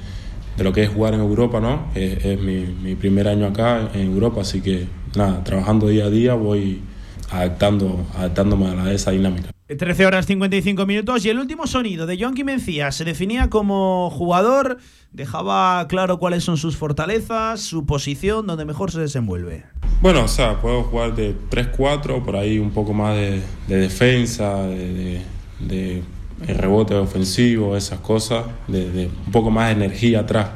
[0.58, 1.88] lo que es jugar en Europa, ¿no?
[1.94, 4.86] Es, mi, mi primer año acá en Europa, así que
[5.16, 6.82] nada, trabajando día a día voy
[7.30, 9.50] adaptando, adaptándome a esa dinámica.
[9.76, 14.78] 13 horas 55 minutos y el último sonido de John Mencía se definía como jugador,
[15.12, 19.64] dejaba claro cuáles son sus fortalezas, su posición, donde mejor se desenvuelve.
[20.00, 26.02] Bueno, o sea, puedo jugar de 3-4, por ahí un poco más de, defensa, de,
[26.46, 30.48] rebote ofensivo, esas cosas, de, un poco más de energía atrás,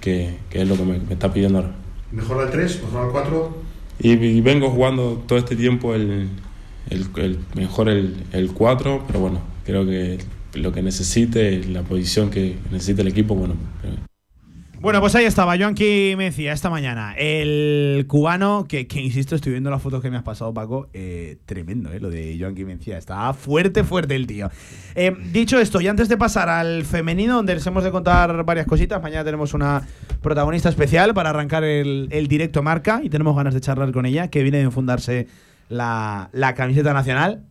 [0.00, 1.72] que, es lo que me, está pidiendo ahora.
[2.12, 3.63] ¿Mejor al 3, mejor al 4?
[4.00, 6.28] Y, vengo jugando todo este tiempo el,
[6.90, 10.18] el, mejor el 4, pero bueno, creo que
[10.54, 13.54] lo que necesite, la posición que necesite el equipo, bueno.
[14.84, 17.14] Bueno, pues ahí estaba, Joanqui Mencía, esta mañana.
[17.16, 20.90] El cubano, que, insisto, estoy viendo las fotos que me has pasado, Paco.
[20.92, 21.98] Eh, tremendo, ¿eh?
[22.00, 22.98] Lo de Joanqui Mencía.
[22.98, 24.50] Está fuerte, fuerte el tío.
[24.94, 28.66] Eh, dicho esto, y antes de pasar al femenino, donde les hemos de contar varias
[28.66, 29.88] cositas, mañana tenemos una
[30.20, 34.42] protagonista especial para arrancar el, directo marca y tenemos ganas de charlar con ella, que
[34.42, 35.28] viene a enfundarse
[35.70, 37.42] la, la camiseta nacional.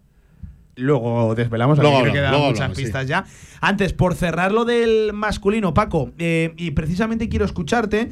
[0.75, 3.25] Luego desvelamos, luego que quedan muchas pistas ya.
[3.61, 8.09] Antes, por cerrar lo del masculino, Paco, eh, y precisamente quiero escucharte.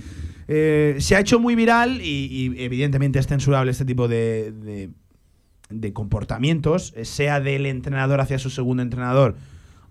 [0.47, 4.89] Eh, se ha hecho muy viral y, evidentemente es censurable este tipo de,
[5.69, 9.35] de comportamientos, sea del entrenador hacia su segundo entrenador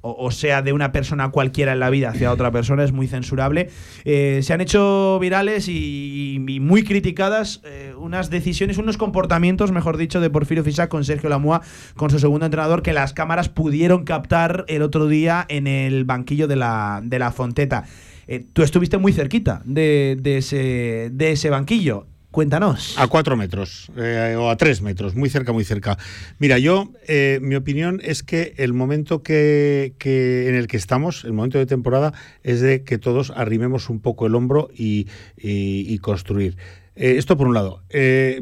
[0.03, 3.69] o, sea de una persona cualquiera en la vida hacia otra persona, es muy censurable.
[4.05, 10.21] Eh, se han hecho virales y, muy criticadas eh, unas decisiones, unos comportamientos, mejor dicho,
[10.21, 11.63] de Porfirio Fisac con Sergio Lamua,
[11.97, 16.49] con su segundo entrenador, que las cámaras pudieron captar el otro día en el banquillo
[16.49, 17.85] de la, de la Fonteta.
[18.27, 22.07] Eh, tú estuviste muy cerquita de, de, ese, de ese banquillo.
[22.31, 22.97] Cuéntanos.
[22.97, 25.99] A cuatro metros eh, o a tres metros, muy cerca, muy cerca.
[26.39, 31.33] Mira, yo, eh, mi opinión es que el momento que, en el que estamos, el
[31.33, 32.13] momento de temporada,
[32.45, 36.57] es de que todos arrimemos un poco el hombro y, y construir.
[37.01, 37.83] Eh, esto por un lado.
[37.89, 38.39] Eh,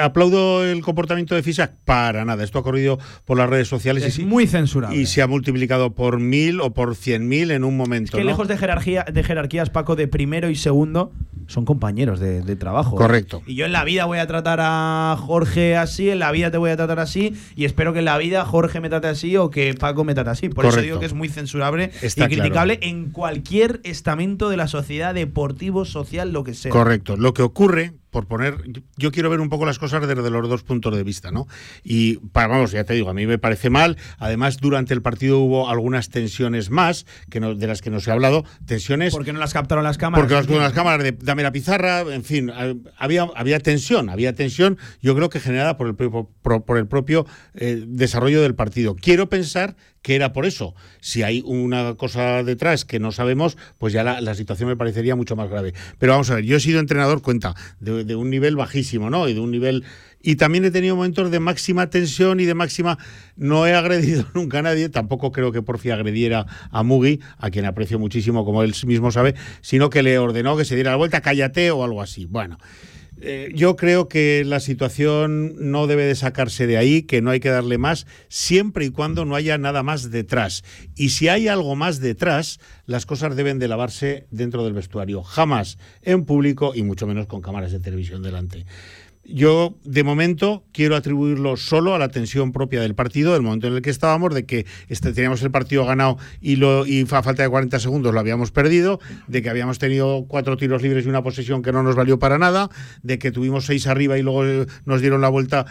[0.00, 1.74] ¿Aplaudo el comportamiento de FISAC?
[1.84, 2.44] Para nada.
[2.44, 4.04] Esto ha corrido por las redes sociales.
[4.04, 4.94] Es y, muy censurado.
[4.94, 8.16] Y se ha multiplicado por mil o por cien mil en un momento.
[8.16, 11.10] Es que lejos de, jerarquía, de jerarquías, Paco, de primero y segundo,
[11.48, 12.94] son compañeros de, trabajo.
[12.94, 13.42] Correcto.
[13.46, 16.58] Y yo en la vida voy a tratar a Jorge así, en la vida te
[16.58, 19.50] voy a tratar así, y espero que en la vida Jorge me trate así o
[19.50, 20.48] que Paco me trate así.
[20.48, 25.14] Por eso digo que es muy censurable y criticable en cualquier estamento de la sociedad,
[25.14, 26.70] deportivo, social, lo que sea.
[26.70, 27.16] Correcto.
[27.16, 28.56] Lo que ocurre Okay por poner,
[28.96, 31.46] yo quiero ver un poco las cosas desde los dos puntos de vista, ¿no?
[31.82, 33.96] Y para, vamos, ya te digo, a mí me parece mal.
[34.18, 38.10] Además, durante el partido hubo algunas tensiones más que no, de las que no se
[38.10, 38.44] ha hablado.
[38.66, 39.12] Tensiones.
[39.12, 40.22] ¿Por qué no las captaron las cámaras?
[40.22, 42.50] Porque las, las cámaras de dame la pizarra, en fin,
[42.96, 47.84] había, había tensión, había tensión, yo creo que generada por el, por, el propio eh,
[47.86, 48.96] desarrollo del partido.
[48.96, 50.74] Quiero pensar que era por eso.
[51.00, 55.36] Si hay una cosa detrás que no sabemos, pues ya la, situación me parecería mucho
[55.36, 55.74] más grave.
[55.98, 59.28] Pero vamos a ver, yo he sido entrenador, cuenta, de, un nivel bajísimo, ¿no?
[59.28, 59.84] Y de un nivel.
[60.20, 62.98] Y también he tenido momentos de máxima tensión y de máxima.
[63.36, 67.50] No he agredido nunca a nadie, tampoco creo que por fin agrediera a Mugi, a
[67.50, 70.96] quien aprecio muchísimo, como él mismo sabe, sino que le ordenó que se diera la
[70.96, 72.26] vuelta, cállate o algo así.
[72.26, 72.58] Bueno.
[73.20, 77.40] Eh, yo creo que la situación no debe de sacarse de ahí, que no hay
[77.40, 80.62] que darle más, siempre y cuando no haya nada más detrás.
[80.94, 85.78] Y si hay algo más detrás, las cosas deben de lavarse dentro del vestuario, jamás
[86.02, 88.66] en público y mucho menos con cámaras de televisión delante.
[89.30, 93.74] Yo, de momento, quiero atribuirlo solo a la tensión propia del partido, del momento en
[93.74, 97.42] el que estábamos, de que este, teníamos el partido ganado y, lo, y a falta
[97.42, 101.22] de 40 segundos lo habíamos perdido, de que habíamos tenido cuatro tiros libres y una
[101.22, 102.70] posesión que no nos valió para nada,
[103.02, 105.66] de que tuvimos seis arriba y luego eh, nos dieron la vuelta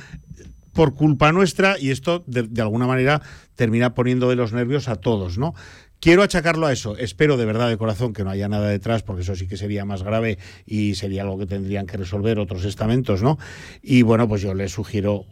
[0.73, 3.23] por culpa nuestra y esto de, de, alguna manera
[3.55, 5.55] termina poniendo de los nervios a todos, ¿no?
[5.99, 6.95] Quiero achacarlo a eso.
[6.95, 9.83] Espero de verdad de corazón que no haya nada detrás, porque eso sí que sería
[9.83, 13.39] más grave y sería algo que tendrían que resolver otros estamentos, ¿no?
[13.81, 15.25] Y bueno, pues yo le sugiero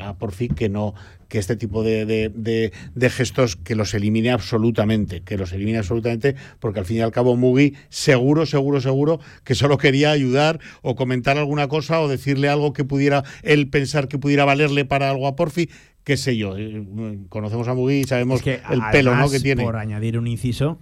[0.00, 0.94] a Porfi que no,
[1.28, 6.80] que este tipo de, de, gestos que los elimine absolutamente, que los elimine absolutamente, porque
[6.80, 11.38] al fin y al cabo Mugi seguro, seguro, seguro que solo quería ayudar o comentar
[11.38, 15.36] alguna cosa o decirle algo que pudiera él pensar que pudiera valerle para algo a
[15.36, 15.68] Porfi
[16.04, 16.84] qué sé yo, eh,
[17.30, 19.30] conocemos a Mugi y sabemos que, el pelo ¿no?
[19.30, 19.64] que tiene.
[19.64, 20.78] Por añadir un inciso,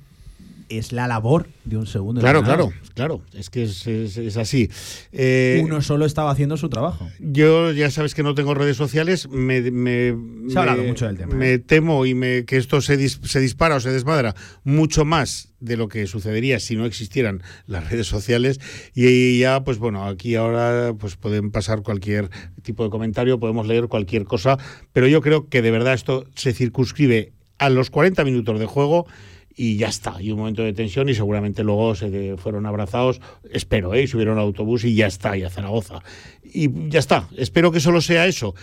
[0.79, 2.21] es la labor de un segundo.
[2.21, 4.71] Claro, claro, claro, es que es, así.
[5.13, 7.09] Eh, Uno solo estaba haciendo su trabajo.
[7.21, 10.17] Yo ya sabes que no tengo redes sociales, me, me,
[10.49, 11.35] se ha hablado mucho del tema.
[11.35, 11.59] Me ¿eh?
[11.59, 15.89] temo y me, que esto se, se dispara o se desmadra mucho más de lo
[15.89, 18.61] que sucedería si no existieran las redes sociales
[18.95, 22.31] y ya pues bueno aquí ahora pues pueden pasar cualquier
[22.63, 24.59] tipo de comentario podemos leer cualquier cosa
[24.93, 29.07] pero yo creo que de verdad esto se circunscribe a los 40 minutos de juego
[29.55, 33.95] y ya está, y un momento de tensión y seguramente luego se fueron abrazados, espero,
[33.95, 34.07] ¿eh?
[34.07, 36.03] subieron al autobús y ya está, y a Zaragoza.
[36.43, 38.55] Y ya está, espero que solo sea eso.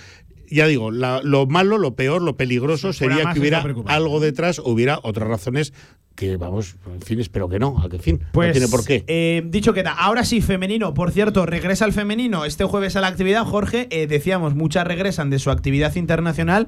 [0.51, 5.27] Ya digo, lo malo, lo peor, lo peligroso sería que hubiera algo detrás, hubiera otras
[5.27, 5.73] razones
[6.15, 9.05] que vamos, en fin, espero que no, a qué fin, pues, no tiene por qué.
[9.07, 13.07] Eh, dicho queda, ahora sí, femenino, por cierto, regresa el femenino este jueves a la
[13.07, 16.67] actividad, Jorge, eh, decíamos, muchas regresan de su actividad internacional,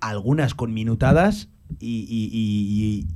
[0.00, 3.06] algunas con minutadas y, y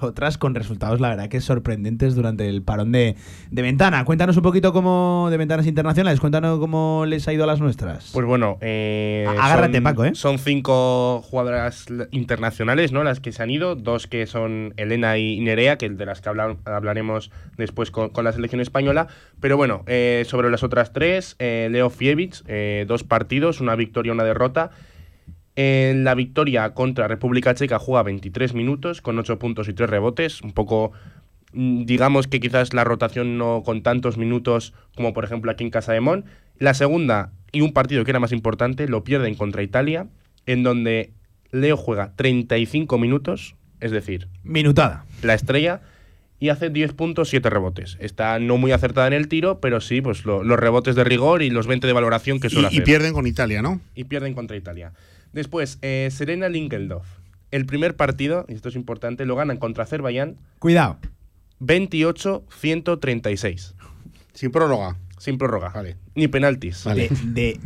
[0.00, 3.16] otras con resultados, la verdad, que sorprendentes durante el parón de,
[3.50, 4.04] de ventana.
[4.04, 8.10] Cuéntanos un poquito cómo, de ventanas internacionales, cuéntanos cómo les ha ido a las nuestras.
[8.12, 10.14] Pues bueno, eh, agárrate, son, Paco, ¿eh?
[10.14, 13.04] Son cinco jugadoras internacionales, ¿no?
[13.04, 16.28] Las que se han ido, dos que son Elena y Nerea, que de las que
[16.28, 19.08] habla, hablaremos después con, con, la selección española.
[19.40, 24.12] Pero bueno, eh, sobre las otras tres, eh, Leo Fievich, eh, dos partidos, una victoria,
[24.12, 24.70] una derrota.
[25.56, 30.42] En la victoria contra República Checa juega 23 minutos con 8 puntos y 3 rebotes,
[30.42, 30.92] un poco
[31.54, 35.70] mm, digamos que quizás la rotación no con tantos minutos como por ejemplo aquí en
[35.70, 36.26] Casa de Mon.
[36.58, 40.08] La segunda y un partido que era más importante lo pierden contra Italia,
[40.44, 41.12] en donde
[41.52, 45.06] Leo juega 35 minutos, es decir, minutada.
[45.22, 45.80] La estrella
[46.38, 47.96] y hace 10 puntos, 7 rebotes.
[47.98, 51.42] Está no muy acertada en el tiro, pero sí, pues lo, los rebotes de rigor
[51.42, 52.82] y los 20 de valoración que suele y, hacer.
[52.82, 53.80] Y pierden con Italia, ¿no?
[53.94, 54.92] Y pierden contra Italia.
[55.32, 57.06] Después, eh, Serena Linkeldorf.
[57.50, 60.38] El primer partido, y esto es importante, lo ganan contra Azerbaiyán.
[60.58, 60.98] Cuidado.
[61.60, 63.74] 28-136.
[64.34, 64.98] Sin prórroga.
[65.18, 65.70] Sin prórroga.
[65.70, 65.96] Vale.
[66.14, 66.84] Ni penaltis.
[66.84, 67.08] Vale.
[67.24, 67.58] De,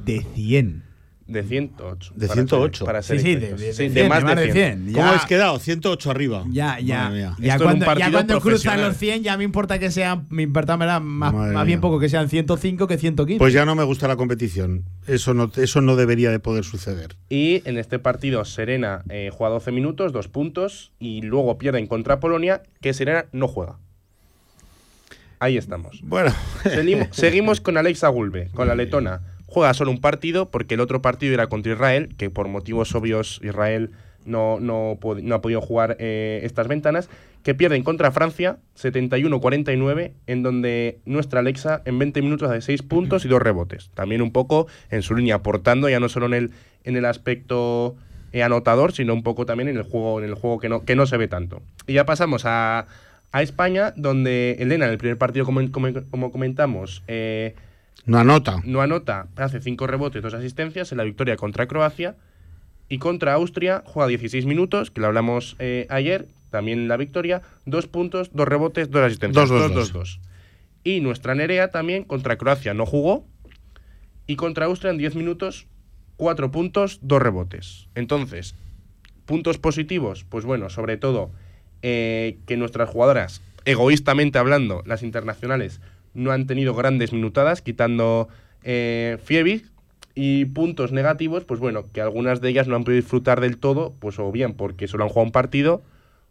[0.00, 0.82] de, de 100.
[1.26, 2.12] De 108.
[2.16, 2.84] De 108.
[2.84, 3.60] Para ser, sí, sí, exactos.
[3.60, 4.54] de, de, Sí, de, más más de 100.
[4.84, 4.92] 100.
[4.92, 5.58] ¿Cómo Ya- has quedado?
[5.58, 6.44] 108 arriba.
[6.50, 7.34] Ya, ya.
[7.38, 10.26] Ya cuando, ya cuando cruzan los 100, ya me importa que sean.
[10.28, 13.38] Me importa me da más, bien poco que sean 105 que 115.
[13.38, 14.84] Pues ya no me gusta la competición.
[15.06, 17.16] Eso no, eso no debería de poder suceder.
[17.30, 22.20] Y en este partido Serena eh, juega 12 minutos, 2 puntos, y luego pierden contra
[22.20, 23.78] Polonia, que Serena no juega.
[25.40, 26.00] Ahí estamos.
[26.02, 29.20] Bueno, Seguimos, seguimos con Alexa Gulbe, con la letona.
[29.54, 33.40] Juega solo un partido porque el otro partido era contra Israel, que por motivos obvios
[33.44, 33.92] Israel
[34.24, 37.08] no, no, no ha podido jugar eh, estas ventanas,
[37.44, 43.24] que pierden contra Francia 71-49, en donde nuestra Alexa en 20 minutos hace 6 puntos
[43.24, 43.90] y 2 rebotes.
[43.94, 46.50] También un poco en su línea, aportando ya no solo en el,
[46.82, 47.94] en el aspecto
[48.32, 50.96] eh, anotador, sino un poco también en el juego, en el juego que, no, que
[50.96, 51.62] no se ve tanto.
[51.86, 52.88] Y ya pasamos a,
[53.30, 57.54] a España, donde Elena en el primer partido, como, como- como comentamos, eh,
[58.06, 58.60] no anota.
[58.64, 62.16] no anota, hace 5 rebotes, 2 asistencias en la victoria contra Croacia.
[62.88, 67.86] Y contra Austria juega 16 minutos, que lo hablamos eh, ayer, también la victoria, 2
[67.88, 69.48] puntos, 2 rebotes, 2 asistencias.
[69.48, 69.92] Dos, dos, dos, dos.
[69.92, 70.20] dos.
[70.84, 73.26] Y nuestra Nerea también contra Croacia no jugó.
[74.26, 75.66] Y contra Austria en 10 minutos,
[76.16, 77.88] 4 puntos, 2 rebotes.
[77.94, 78.54] Entonces,
[79.24, 81.30] puntos positivos, pues bueno, sobre todo
[81.82, 85.80] eh, que nuestras jugadoras, egoístamente hablando, las internacionales,
[86.14, 88.28] no han tenido grandes minutadas, quitando
[88.62, 89.18] eh.
[90.16, 93.94] Y puntos negativos, pues bueno, que algunas de ellas no han podido disfrutar del todo,
[93.98, 95.82] pues o bien porque solo han jugado un partido,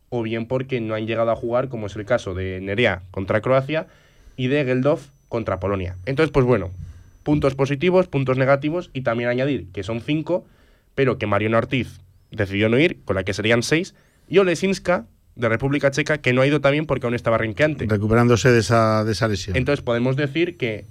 [0.08, 3.42] o bien porque no han llegado a jugar, como es el caso de Nerea contra
[3.42, 3.88] Croacia
[4.38, 5.98] y de Geldov contra Polonia.
[6.06, 6.72] Entonces, pues bueno,
[7.24, 10.46] puntos positivos, puntos negativos, y también añadir que son cinco,
[10.96, 12.00] pero que Mariano Ortiz
[12.32, 13.96] decidió no ir, con la que serían seis,
[14.30, 17.86] y Olesinska, de República Checa, que no ha ido también porque aún estaba renqueante.
[17.88, 19.56] Recuperándose de esa, de esa lesión.
[19.58, 20.86] Entonces podemos decir que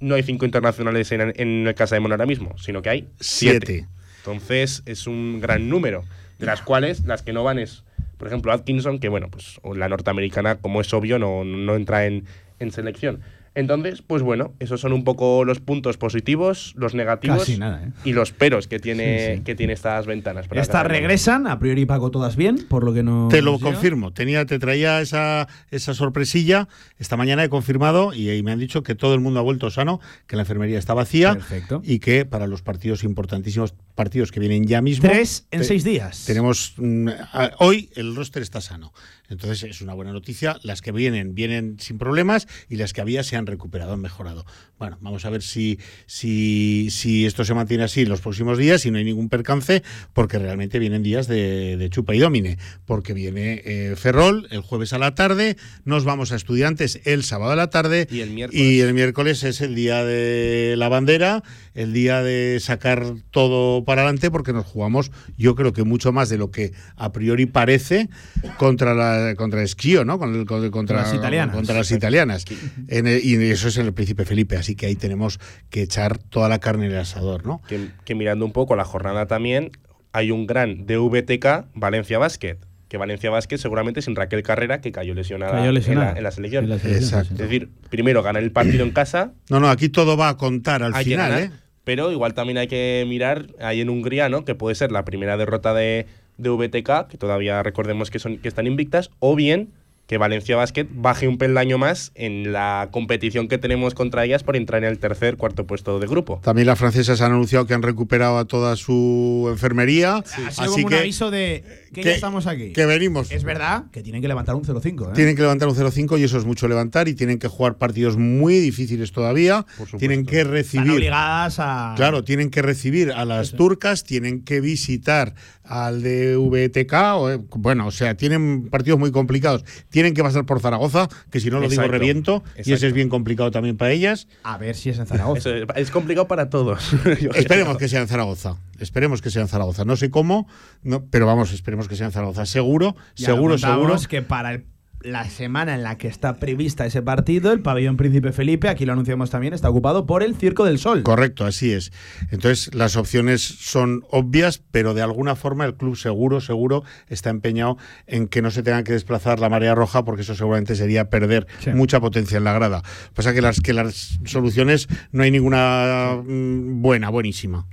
[0.00, 3.08] no hay cinco internacionales en, en el Casa de Mon ahora mismo, sino que hay
[3.20, 3.66] siete.
[3.66, 3.88] Siete.
[4.18, 6.04] Entonces es un gran número,
[6.38, 7.84] de las cuales las que no van es,
[8.18, 12.24] por ejemplo, Atkinson, que bueno, pues la norteamericana, como es obvio, no, no entra en,
[12.58, 13.20] en selección.
[13.54, 17.90] Entonces, pues bueno, esos son un poco los puntos positivos, los negativos Casi nada, ¿eh?
[18.04, 19.42] y los peros que tiene, Sí, sí.
[19.42, 20.46] que tiene estas ventanas.
[20.52, 23.26] Estas regresan, a priori Paco todas bien, por lo que no.
[23.28, 24.12] Te lo confirmo.
[24.12, 26.68] Tenía, te traía esa, esa sorpresilla.
[26.98, 29.68] Esta mañana he confirmado y, ahí me han dicho que todo el mundo ha vuelto
[29.70, 31.82] sano, que la enfermería está vacía Perfecto.
[31.84, 35.08] y que para los partidos importantísimos, partidos que vienen ya mismo.
[35.08, 36.24] Tres en te- seis días.
[36.24, 38.92] Tenemos mm, a- hoy el roster está sano.
[39.30, 40.58] Entonces es una buena noticia.
[40.62, 44.44] Las que vienen, vienen sin problemas y las que había se han recuperado, han mejorado.
[44.78, 48.90] Bueno, vamos a ver si, si, si esto se mantiene así los próximos días, si
[48.90, 52.58] no hay ningún percance, porque realmente vienen días de, de chupa y domine.
[52.84, 57.52] Porque viene eh, Ferrol el jueves a la tarde, nos vamos a estudiantes el sábado
[57.52, 58.60] a la tarde Y el miércoles.
[58.60, 61.42] y el miércoles es el día de la bandera,
[61.74, 66.28] el día de sacar todo para adelante, porque nos jugamos, yo creo que mucho más
[66.28, 68.08] de lo que a priori parece
[68.56, 70.18] contra la contra Esquío, ¿no?
[70.18, 71.54] Con contra, las italianas.
[71.54, 72.44] contra las italianas.
[72.88, 75.38] En el- y eso es el Príncipe Felipe, así que ahí tenemos
[75.70, 77.62] que echar toda la carne en el asador, ¿no?
[77.68, 79.70] que, que mirando un poco la jornada también,
[80.12, 82.58] hay un gran DVTK Valencia Basket.
[82.88, 86.08] Que Valencia Basket seguramente sin Raquel Carrera, que cayó lesionada, Cayó lesionada.
[86.08, 86.64] En, la, en la selección.
[86.64, 87.34] En la selección, Exacto.
[87.34, 90.82] Es decir, primero ganar el partido en casa, No, no, aquí todo va a contar
[90.82, 91.50] al final, ganar, ¿eh?
[91.84, 94.44] pero igual también hay que mirar ahí en Hungría, ¿no?
[94.44, 96.06] Que puede ser la primera derrota de,
[96.40, 99.72] de VTK, que todavía recordemos que, son, que están invictas, o bien
[100.10, 104.56] que Valencia Basket baje un peldaño más en la competición que tenemos contra ellas por
[104.56, 106.40] entrar en el tercer, cuarto puesto de grupo.
[106.42, 110.16] También las francesas han anunciado que han recuperado a toda su enfermería.
[110.16, 111.62] Así como un aviso de
[111.94, 112.72] que, ya estamos aquí.
[112.72, 113.30] Que venimos.
[113.30, 115.10] Es verdad que tienen que levantar un 0-5.
[115.10, 115.12] ¿eh?
[115.14, 118.16] Tienen que levantar un 0-5 y eso es mucho levantar y tienen que jugar partidos
[118.16, 119.64] muy difíciles todavía.
[119.96, 120.86] Tienen que recibir.
[120.86, 121.94] Están obligadas a.
[121.96, 125.36] Claro, tienen que recibir a las turcas, tienen que visitar
[125.70, 126.92] al de VTK.
[127.14, 129.64] O, eh, bueno, o sea, tienen partidos muy complicados.
[129.88, 132.42] Tienen que pasar por Zaragoza, que si no lo digo reviento.
[132.62, 134.28] Y ese es bien complicado también para ellas.
[134.42, 135.50] A ver si es en Zaragoza.
[135.76, 136.92] es complicado para todos.
[137.34, 138.56] Esperemos que sea en Zaragoza.
[138.78, 139.84] Esperemos que sea en Zaragoza.
[139.84, 140.48] No sé cómo,
[140.82, 142.46] no, pero vamos, esperemos que sea en Zaragoza.
[142.46, 143.96] Seguro, seguro, seguro.
[144.08, 144.64] que para el
[145.02, 148.92] la semana en la que está prevista ese partido, el pabellón Príncipe Felipe, aquí lo
[148.92, 151.02] anunciamos también, está ocupado por el Circo del Sol.
[151.02, 151.92] Correcto, así es.
[152.30, 157.78] Entonces, las opciones son obvias, pero de alguna forma el club seguro, seguro está empeñado
[158.06, 161.46] en que no se tenga que desplazar la marea roja, porque eso seguramente sería perder
[161.74, 162.82] mucha potencia en la grada.
[163.14, 167.66] Pasa que las, que las soluciones no hay ninguna mm, buena, buenísima.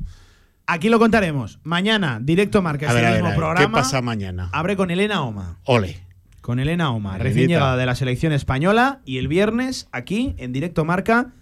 [0.65, 1.59] Aquí lo contaremos.
[1.63, 3.65] Mañana, directo marca, este mismo programa.
[3.65, 4.49] ¿Qué pasa mañana?
[4.51, 5.59] Abre con Elena Oma.
[5.63, 6.06] Ole
[6.47, 9.01] con Elena Oma, recién llegada de la selección española.
[9.03, 11.33] Y el viernes, aquí, en directo marca,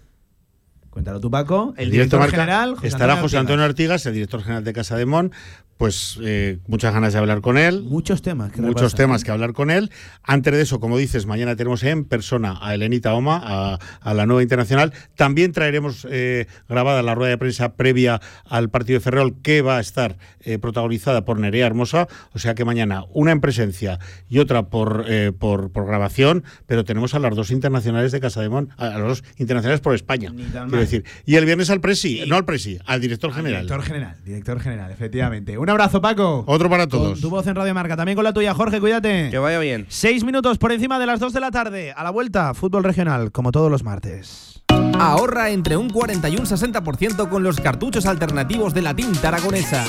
[0.90, 1.74] Cuéntalo tú, Paco.
[1.76, 2.74] El, director, general.
[2.82, 5.30] estará José Antonio Artigas, el director general de Casa de Mon,
[5.76, 7.82] pues eh, muchas ganas de hablar con él.
[7.82, 8.52] Muchos temas.
[8.52, 9.90] Que muchos temas que hablar con él.
[10.22, 14.42] Antes de eso, como dices, mañana tenemos en persona a Elenita Oma, a, la nueva
[14.42, 14.92] internacional.
[15.16, 19.76] También traeremos eh, grabada la rueda de prensa previa al partido de Ferrol, que va
[19.76, 22.08] a estar eh, protagonizada por Nerea Hermosa.
[22.32, 23.98] O sea que mañana una en presencia
[24.28, 25.04] y otra por,
[25.38, 29.24] por, grabación, pero tenemos a las dos internacionales de Casa de Mon, a, los dos
[29.36, 30.32] internacionales por España.
[30.34, 31.04] Quiero decir.
[31.26, 33.62] Y el viernes al presi, no al presi, al director general.
[33.66, 35.58] Director general, director general, efectivamente.
[35.66, 36.44] Un abrazo, Paco.
[36.46, 37.20] Otro para todos.
[37.20, 39.30] tu voz en Radio Marca, también con la tuya, Jorge, cuídate.
[39.32, 39.84] Que vaya bien.
[39.88, 41.90] Seis minutos por encima de las dos de la tarde.
[41.90, 44.62] A la vuelta, fútbol regional, como todos los martes.
[45.00, 49.84] Ahorra entre un 40 y un 60% con los cartuchos alternativos de la tinta aragonesa.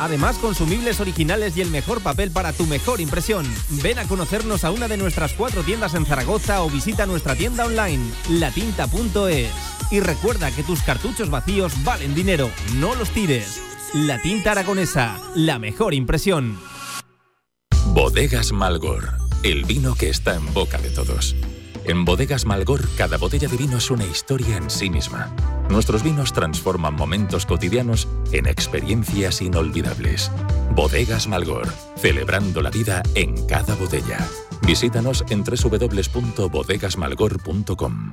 [0.00, 3.44] Además, consumibles originales y el mejor papel para tu mejor impresión.
[3.82, 7.66] Ven a conocernos a una de nuestras cuatro tiendas en Zaragoza o visita nuestra tienda
[7.66, 9.50] online, latinta.es.
[9.90, 13.60] Y recuerda que tus cartuchos vacíos valen dinero, no los tires.
[13.94, 16.58] La tinta aragonesa, la mejor impresión.
[17.94, 21.34] Bodegas Malgor, el vino que está en boca de todos.
[21.84, 25.34] En Bodegas Malgor, cada botella de vino es una historia en sí misma.
[25.70, 30.30] Nuestros vinos transforman momentos cotidianos en experiencias inolvidables.
[30.74, 34.18] Bodegas Malgor, celebrando la vida en cada botella.
[34.66, 38.12] Visítanos en www.bodegasmalgor.com.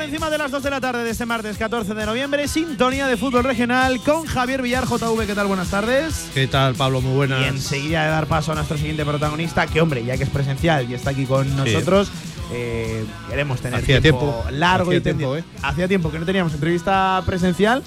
[0.00, 2.48] por encima de las 2 de la tarde de este martes 14 de noviembre.
[2.48, 5.26] Sintonía de fútbol regional con Javier Villar, JV.
[5.26, 5.46] ¿Qué tal?
[5.46, 6.30] Buenas tardes.
[6.32, 7.02] ¿Qué tal, Pablo?
[7.02, 7.42] Muy buenas.
[7.42, 10.90] Y enseguida de dar paso a nuestro siguiente protagonista, que hombre, ya que es presencial
[10.90, 12.10] y está aquí con nosotros,
[12.50, 15.36] eh, queremos tener tiempo, largo y tiempo.
[15.36, 15.44] ¿eh?
[15.60, 17.82] Hacía tiempo que no teníamos entrevista presencial.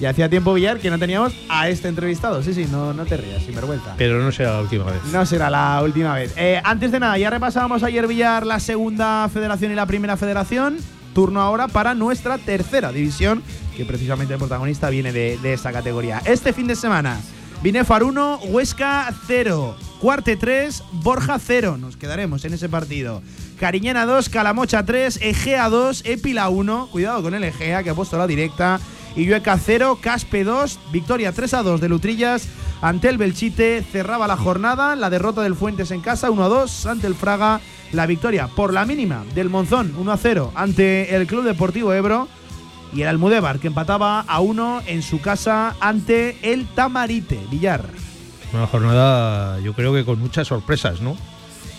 [0.00, 2.42] Y hacía tiempo, Villar, que no teníamos a este entrevistado.
[2.42, 3.96] Sí, sí, no, no te rías, sin vergüenza.
[3.98, 5.04] Pero no será la última vez.
[5.12, 6.32] No será la última vez.
[6.38, 10.78] Eh, antes de nada, ya repasábamos ayer, Villar, la segunda federación y la primera federación.
[11.14, 13.42] Turno ahora para nuestra tercera división,
[13.76, 16.22] que precisamente el protagonista viene de, esta categoría.
[16.24, 17.20] Este fin de semana,
[17.62, 21.76] Binefar 1, Huesca 0, Cuarte 3, Borja 0.
[21.78, 23.22] Nos quedaremos en ese partido.
[23.58, 26.88] Cariñena 2, Calamocha 3, Egea 2, Epila 1.
[26.90, 28.80] Cuidado con el Egea que ha puesto la directa.
[29.16, 32.48] Y 0, Caspe 2, victoria 3 a 2 de Lutrillas
[32.80, 33.82] ante el Belchite.
[33.82, 37.60] Cerraba la jornada, la derrota del Fuentes en casa 1 a 2 ante el Fraga
[37.92, 42.28] la victoria por la mínima del Monzón 1 a 0 ante el Club Deportivo Ebro
[42.92, 47.84] y el Almudévar que empataba a 1 en su casa ante el Tamarite Villar.
[48.52, 51.16] Una jornada yo creo que con muchas sorpresas, ¿no?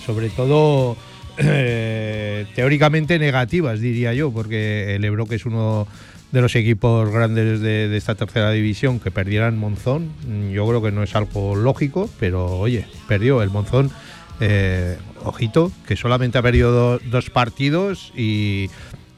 [0.05, 0.95] Sobre todo
[1.37, 5.87] eh, teóricamente negativas diría yo, porque el Ebro que es uno
[6.31, 10.09] de los equipos grandes de, esta tercera división que perdieran Monzón,
[10.51, 13.91] yo creo que no es algo lógico, pero oye, perdió el Monzón
[14.39, 18.69] eh, ojito, que solamente ha perdido dos partidos y,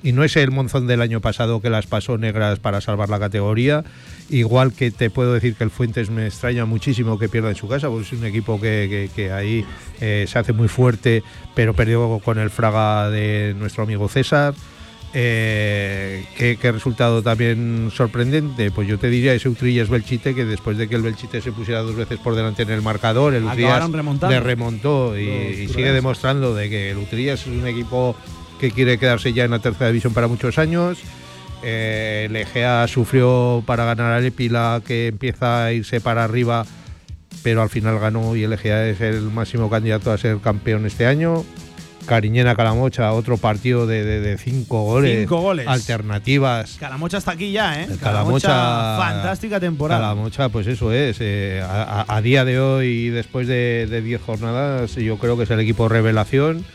[0.03, 3.86] no es el Monzón del año pasado que las pasó negras para salvar la categoría.
[4.30, 7.70] Igual que te puedo decir que el Fuentes me extraña muchísimo que pierda en su
[7.70, 9.64] casa, porque es un equipo que ahí
[10.01, 11.24] eh, se hace muy fuerte,
[11.55, 14.53] pero perdió con el Fraga de nuestro amigo César.
[15.16, 18.72] Eh, ¿qué, qué resultado también sorprendente?
[18.72, 21.82] Pues yo te diría ese Utrillas Belchite, que después de que el Belchite se pusiera
[21.82, 23.88] dos veces por delante en el marcador, el Utrillas
[24.28, 28.16] le remontó y, sigue demostrando de que el Utrillas es un equipo
[28.59, 30.97] que quiere quedarse ya en la tercera división para muchos años.
[31.61, 36.66] Eh, el Egea sufrió para ganar al Epila, que empieza a irse para arriba,
[37.43, 41.05] pero al final ganó y el Egea es el máximo candidato a ser campeón este
[41.05, 41.45] año.
[42.05, 45.19] Cariñena Calamocha, otro partido de, de- de cinco goles.
[45.21, 45.67] Cinco goles.
[45.67, 46.77] Alternativas.
[46.79, 47.87] Calamocha está aquí ya, ¿eh?
[48.01, 50.01] Calamocha- fantástica temporada.
[50.01, 51.17] Calamocha, pues eso es.
[51.19, 55.59] eh, a, día de hoy, después de de 10 jornadas, yo creo que es el
[55.59, 56.65] equipo revelación.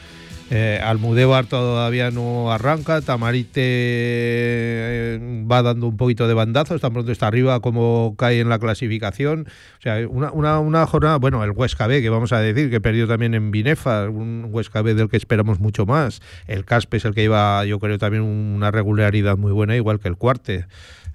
[0.51, 3.01] Eh, Almudévar todavía no arranca.
[3.03, 6.81] Tamarite eh, va dando un poquito de bandazos.
[6.81, 9.47] Tan pronto está arriba como cae en la clasificación.
[9.79, 11.17] O sea, una, una, una jornada.
[11.19, 14.09] Bueno, el Huesca B, que vamos a decir, que perdió también en Binefa.
[14.09, 16.21] Un Huesca B del que esperamos mucho más.
[16.47, 20.09] El Caspe es el que iba, yo creo, también una regularidad muy buena, igual que
[20.09, 20.67] el Cuarte.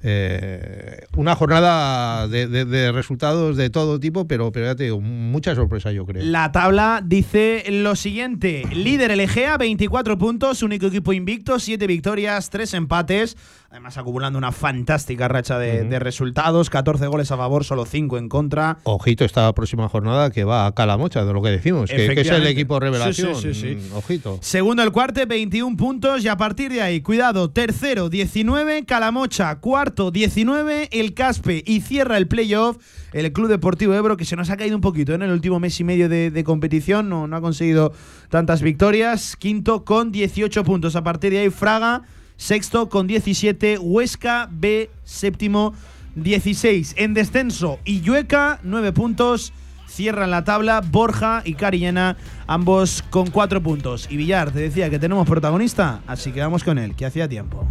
[0.05, 5.55] Eh, una jornada de, de- resultados de todo tipo, pero, pero ya te digo, mucha
[5.55, 6.23] sorpresa, yo creo.
[6.25, 12.49] La tabla dice lo siguiente: líder el Egea, 24 puntos, único equipo invicto, 7 victorias,
[12.49, 13.37] 3 empates.
[13.73, 18.29] Además, acumulando una fantástica racha de, de resultados: 14 goles a favor, solo 5 en
[18.29, 18.77] contra.
[18.83, 22.29] Ojito esta próxima jornada que va a Calamocha, de lo que decimos, que, que es
[22.29, 23.33] el equipo revelación.
[23.33, 24.37] Sí, sí, sí, Ojito.
[24.43, 26.23] Segundo el cuarte, 21 puntos.
[26.23, 29.55] Y a partir de ahí, cuidado, tercero, 19, Calamocha.
[29.55, 31.63] Cuarto, 19, el Caspe.
[31.65, 32.77] Y cierra el playoff
[33.11, 35.15] el Club Deportivo Ebro, que se nos ha caído un poquito ¿eh?
[35.15, 37.09] en el último mes y medio de, de competición.
[37.09, 37.91] No, no ha conseguido
[38.29, 39.35] tantas victorias.
[39.35, 40.95] Quinto con 18 puntos.
[40.95, 42.03] A partir de ahí, Fraga.
[42.37, 45.73] Sexto con 17, Huesca B, séptimo
[46.15, 46.95] 16.
[46.97, 49.53] En descenso, Illueca, 9 puntos.
[49.87, 52.17] Cierran la tabla Borja y Cariñena,
[52.47, 54.07] ambos con 4 puntos.
[54.09, 57.67] Y Villar, te decía que tenemos protagonista, así que vamos con él, que hacía tiempo.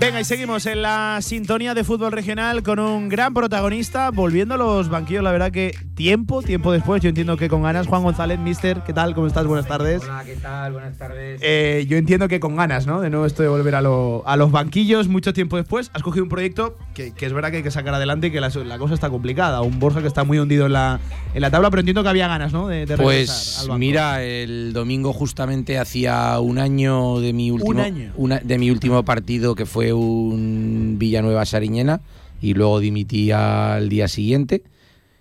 [0.00, 4.56] Venga, y seguimos en la sintonía de fútbol regional con un gran protagonista, volviendo a
[4.58, 8.38] los banquillos, la verdad que tiempo, tiempo después, yo entiendo que con ganas, Juan González,
[8.38, 9.14] mister, ¿qué tal?
[9.14, 9.46] ¿Cómo estás?
[9.46, 10.02] Buenas tardes.
[10.02, 10.72] Hola, ¿qué tal?
[10.72, 11.40] Buenas tardes.
[11.42, 13.00] Eh, yo entiendo que con ganas, ¿no?
[13.00, 15.90] De nuevo esto de volver a, lo- a los banquillos mucho tiempo después.
[15.94, 18.40] Has cogido un proyecto que, que es verdad que hay que sacar adelante y que
[18.40, 19.60] la, la cosa está complicada.
[19.62, 21.00] Un Borja que está muy hundido en la,
[21.34, 22.68] en la tabla, pero entiendo que había ganas, ¿no?
[22.68, 23.78] De, de Pues al banco.
[23.78, 28.12] mira, el domingo justamente hacía un año de mi último año.
[28.16, 32.00] una- de mi último partido que fue un Villanueva Sariñena
[32.40, 34.62] y luego dimití al día siguiente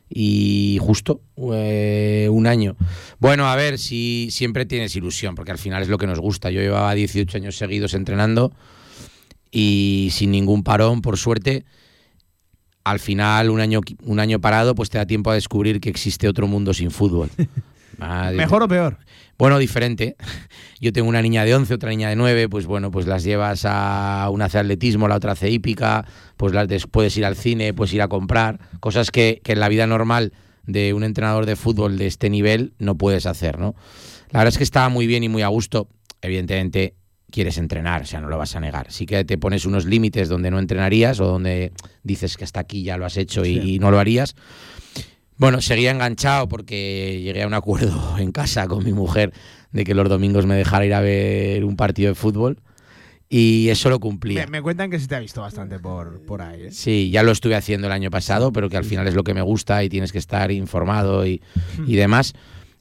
[0.10, 1.22] y justo
[1.54, 2.76] eh, un año.
[3.20, 6.52] Bueno, a ver si siempre tienes ilusión porque al final es lo que nos gusta.
[6.52, 8.54] Yo llevaba 18 años seguidos entrenando
[9.52, 11.66] y sin ningún parón, por suerte.
[12.84, 16.28] Al final, un año, un año parado, pues te da tiempo a descubrir que existe
[16.28, 17.30] otro mundo sin fútbol.
[18.00, 18.98] Ah, ¿Mejor o peor?
[19.38, 20.16] Bueno, diferente.
[20.80, 23.64] Yo tengo una niña de 11, otra niña de 9, pues bueno, pues las llevas
[23.66, 26.06] a una hace atletismo, la otra hace hípica,
[26.38, 29.60] pues las des- puedes ir al cine, puedes ir a comprar, cosas que, que en
[29.60, 30.34] la vida normal
[30.66, 33.76] de un entrenador de fútbol de este nivel no puedes hacer, ¿no?
[34.32, 35.88] La verdad es que estaba muy bien y muy a gusto.
[36.22, 36.96] Evidentemente
[37.30, 38.88] quieres entrenar, o sea, no lo vas a negar.
[38.92, 41.72] Sí que te pones unos límites donde no entrenarías o donde
[42.04, 43.74] dices que hasta aquí ya lo has hecho y- Sí.
[43.76, 44.36] y no lo harías.
[45.38, 49.34] Bueno, seguía enganchado porque llegué a un acuerdo en casa con mi mujer
[49.72, 52.60] de que los domingos me dejara ir a ver un partido de fútbol
[53.28, 54.46] y eso lo cumplía.
[54.46, 56.66] Me, me cuentan que se te ha visto bastante por, por ahí.
[56.66, 56.72] ¿eh?
[56.72, 59.34] Sí, ya lo estuve haciendo el año pasado, pero que al final es lo que
[59.34, 61.42] me gusta y tienes que estar informado y,
[61.86, 62.34] y demás.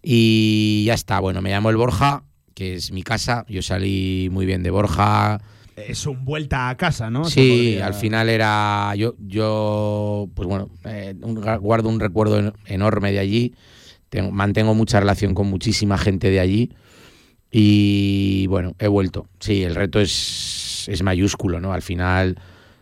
[0.03, 2.25] Y ya está, bueno, me llamo el Borja,
[2.55, 5.41] que es mi casa, yo salí muy bien de Borja.
[5.77, 7.25] Es un vuelta a casa, ¿no?
[7.25, 8.95] Sí, podría- al final era.
[8.97, 13.55] Yo, yo pues bueno, eh, un- guardo un recuerdo en- enorme de allí.
[14.09, 16.71] Tengo- mantengo mucha relación con muchísima gente de allí.
[17.51, 19.29] Y bueno, he vuelto.
[19.41, 21.73] Sí, el reto es, es mayúsculo, ¿no?
[21.73, 22.37] Al final,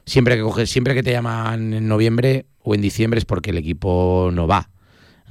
[0.07, 3.59] siempre que coges, siempre que te llaman en noviembre o en diciembre es porque el
[3.59, 4.71] equipo no va.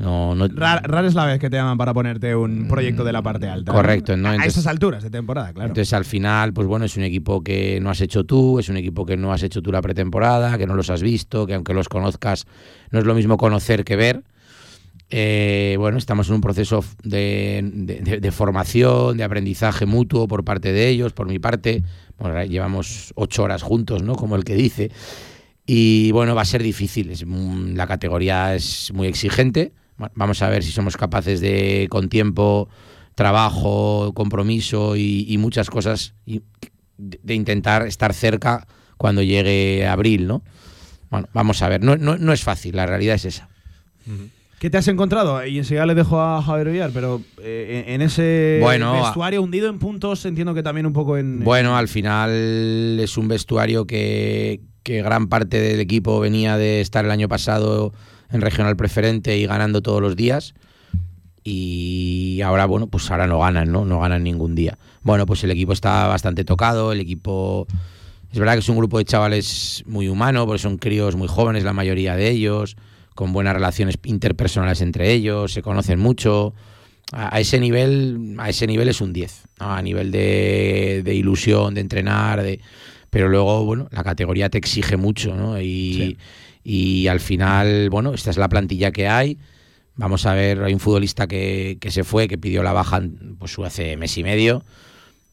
[0.01, 3.11] No, no, Rar- Rara es la vez que te llaman para ponerte un proyecto de
[3.13, 3.71] la parte alta.
[3.71, 4.29] Correcto, ¿no?
[4.29, 5.69] A Entonces- esas alturas de temporada, claro.
[5.69, 8.77] Entonces al final, pues bueno, es un equipo que no has hecho tú, es un
[8.77, 11.73] equipo que no has hecho tú la pretemporada, que no los has visto, que aunque
[11.75, 12.45] los conozcas,
[12.89, 14.23] no es lo mismo conocer que ver.
[15.13, 20.43] Eh, bueno, estamos en un proceso de, de- de- de formación, de aprendizaje mutuo por
[20.45, 21.83] parte de ellos, por mi parte.
[22.17, 24.15] Bueno, llevamos ocho horas juntos, ¿no?
[24.15, 24.89] Como el que dice.
[25.65, 27.11] Y bueno, va a ser difícil.
[27.11, 31.85] Es, mm, la categoría es muy exigente, Bueno, vamos a ver si somos capaces de,
[31.91, 32.67] con tiempo,
[33.13, 36.41] trabajo, compromiso y, y muchas cosas, y
[36.97, 38.65] de, intentar estar cerca
[38.97, 40.41] cuando llegue abril, ¿no?
[41.11, 43.49] Bueno, vamos a ver, no, no, no es fácil, la realidad es esa.
[44.57, 45.45] ¿Qué te has encontrado?
[45.45, 49.77] Y enseguida le dejo a Javier Villar, pero eh, en ese Bueno, vestuario hundido en
[49.77, 51.43] puntos, entiendo que también un poco en.
[51.43, 57.05] Bueno, al final es un vestuario que, que gran parte del equipo venía de estar
[57.05, 57.93] el año pasado
[58.31, 60.53] en regional preferente y ganando todos los días.
[61.43, 63.85] Y ahora, bueno, pues ahora no ganan, ¿no?
[63.85, 64.77] No ganan ningún día.
[65.01, 67.67] Bueno, pues el equipo está bastante tocado, el equipo...
[68.31, 71.63] Es verdad que es un grupo de chavales muy humano, porque son críos muy jóvenes
[71.63, 72.77] la mayoría de ellos,
[73.13, 76.53] con buenas relaciones interpersonales entre ellos, se conocen mucho.
[77.11, 79.73] A, ese nivel, a ese nivel es un 10, ¿no?
[79.73, 82.61] a nivel de, ilusión, de entrenar, de
[83.09, 85.61] pero luego, bueno, la categoría te exige mucho, ¿no?
[85.61, 86.17] Y,
[86.63, 89.37] y al final, bueno, esta es la plantilla que hay.
[89.95, 93.01] Vamos a ver, hay un futbolista que, que se fue, que pidió la baja
[93.39, 94.63] pues hace mes y medio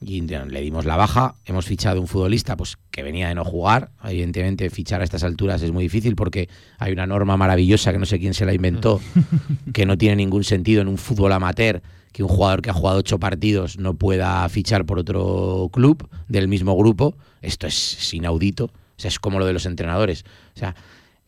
[0.01, 1.35] y le dimos la baja.
[1.45, 3.91] Hemos fichado un futbolista pues que venía de no jugar.
[4.05, 6.49] Evidentemente, fichar a estas alturas es muy difícil porque
[6.79, 9.01] hay una norma maravillosa que no sé quién se la inventó,
[9.73, 12.99] que no tiene ningún sentido en un fútbol amateur que un jugador que ha jugado
[12.99, 17.17] ocho partidos no pueda fichar por otro club del mismo grupo.
[17.43, 18.65] Esto es, es inaudito.
[18.65, 20.25] O sea, es como lo de los entrenadores.
[20.57, 20.75] O sea,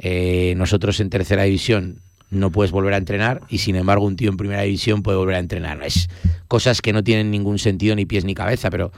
[0.03, 4.31] eh, nosotros en tercera división no puedes volver a entrenar y sin embargo un tío
[4.31, 5.83] en primera división puede volver a entrenar.
[5.83, 6.09] Es
[6.49, 8.93] cosas que no tienen ningún sentido ni pies ni cabeza, pero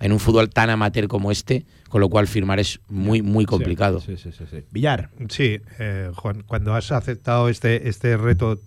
[0.00, 4.00] en un fútbol tan amateur como este, con lo cual firmar es muy, muy complicado.
[4.00, 4.58] Sí, sí, sí, sí.
[4.70, 5.10] Villar.
[5.28, 8.60] Sí, eh, Juan, cuando has aceptado este, este reto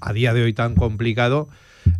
[0.00, 1.48] a día de hoy tan complicado,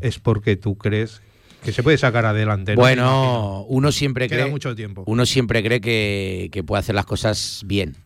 [0.01, 1.21] es porque tú crees
[1.63, 2.77] que se puede sacar adelante.
[2.77, 2.81] ¿no?
[2.81, 4.51] Bueno, uno siempre Queda cree.
[4.51, 5.05] mucho tiempo.
[5.07, 7.97] Uno siempre cree que, que puede hacer las cosas bien.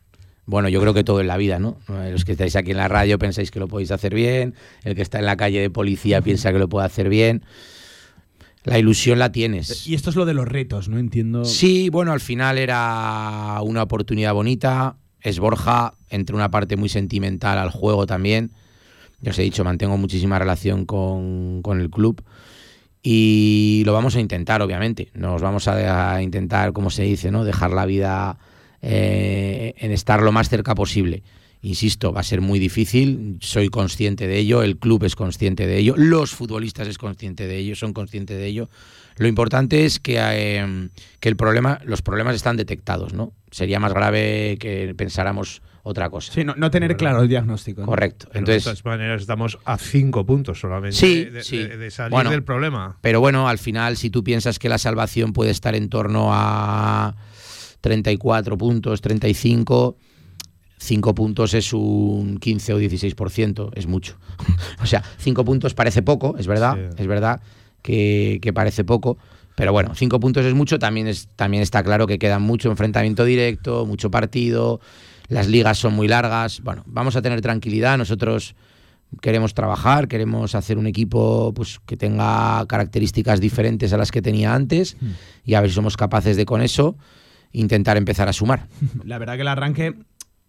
[0.45, 1.77] Bueno, yo creo que todo en la vida, ¿no?
[1.87, 5.01] Los que estáis aquí en la radio pensáis que lo podéis hacer bien, el que
[5.01, 7.43] está en la calle de policía piensa que lo puede hacer bien.
[8.65, 9.87] La ilusión la tienes.
[9.87, 10.97] Y esto es lo de los retos, ¿no?
[10.97, 11.43] Entiendo.
[11.45, 14.95] Sí, bueno, al final era una oportunidad bonita.
[15.21, 18.51] Es Borja, entre una parte muy sentimental al juego también.
[19.21, 22.23] Ya os he dicho, mantengo muchísima relación con, con el club.
[23.01, 25.09] Y lo vamos a intentar, obviamente.
[25.13, 27.43] Nos vamos a, a intentar, como se dice, ¿no?
[27.43, 28.37] Dejar la vida
[28.83, 31.23] eh, en estar lo más cerca posible.
[31.61, 35.77] Insisto, va a ser muy difícil, soy consciente de ello, el club es consciente de
[35.77, 38.69] ello, los futbolistas es consciente de ello, son conscientes de ello.
[39.15, 40.89] Lo importante es que, eh,
[41.21, 43.31] que el problema, los problemas están detectados, ¿no?
[43.49, 46.33] Sería más grave que pensáramos otra cosa.
[46.33, 47.81] Sí, no, no tener claro el diagnóstico.
[47.81, 47.87] ¿no?
[47.87, 48.27] Correcto.
[48.29, 51.57] Pero Entonces, de todas maneras estamos a cinco puntos solamente Sí, de, sí.
[51.59, 52.97] de- de salir Bueno, del problema.
[53.01, 57.15] Pero bueno, al final, si tú piensas que la salvación puede estar en torno a
[57.83, 59.97] 34 puntos, 35,
[60.77, 64.15] 5 puntos es un 15 o 16%, es mucho.
[64.81, 67.41] o sea, 5 puntos parece poco, es verdad, es verdad
[67.81, 69.17] que, que parece poco.
[69.57, 73.25] Pero bueno, 5 puntos es mucho, también, es, también está claro que queda mucho enfrentamiento
[73.25, 74.79] directo, mucho partido,
[75.27, 76.61] las ligas son muy largas.
[76.61, 78.55] Bueno, vamos a tener tranquilidad, nosotros
[79.19, 84.55] queremos trabajar, queremos hacer un equipo pues, que tenga características diferentes a las que tenía
[84.55, 84.95] antes
[85.43, 86.95] y a ver si somos capaces de con eso
[87.53, 88.67] intentar empezar a sumar.
[89.05, 89.93] La verdad que el arranque,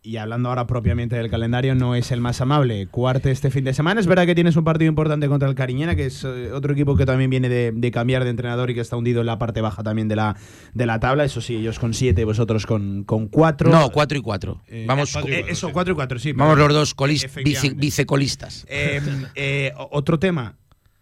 [0.06, 2.86] y hablando ahora propiamente del calendario, no es el más amable.
[2.88, 4.00] Cuarte este fin de semana.
[4.00, 6.94] Es verdad que tienes un partido importante contra el Cariñena, que es eh, otro equipo
[6.94, 9.62] que también viene de, de cambiar de entrenador y que está hundido en la parte
[9.62, 10.36] baja también de la,
[10.74, 11.24] de la tabla.
[11.24, 13.70] Eso sí, ellos con siete, vosotros con, con cuatro.
[13.70, 14.62] No, 4 y 4.
[14.68, 15.16] Eh, vamos,
[15.48, 16.32] eso, cuatro y cuatro, sí.
[16.34, 18.66] vamos los dos colis- vice- vicecolistas.
[18.68, 19.00] Eh,
[19.36, 20.56] eh, otro tema.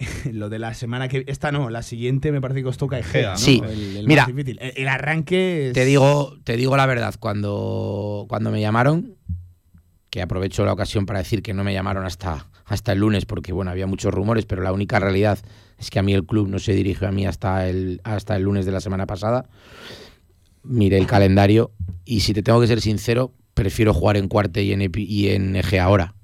[0.32, 3.32] Lo de la semana que esta no, la siguiente me parece que os toca Egea,
[3.32, 3.38] ¿no?
[3.38, 3.62] Sí.
[3.64, 4.58] El, el Mira, más difícil.
[4.60, 9.14] El, el arranque es- Te digo, te digo la verdad, cuando, cuando me llamaron,
[10.10, 13.52] que aprovecho la ocasión para decir que no me llamaron hasta, hasta el lunes, porque
[13.52, 15.38] bueno, había muchos rumores, pero la única realidad
[15.78, 18.42] es que a mí el club no se dirigió a mí hasta el, hasta el
[18.42, 19.48] lunes de la semana pasada.
[20.64, 21.72] Miré el calendario
[22.04, 25.56] y si te tengo que ser sincero, prefiero jugar en cuarte y en, y en
[25.56, 26.14] Eje ahora.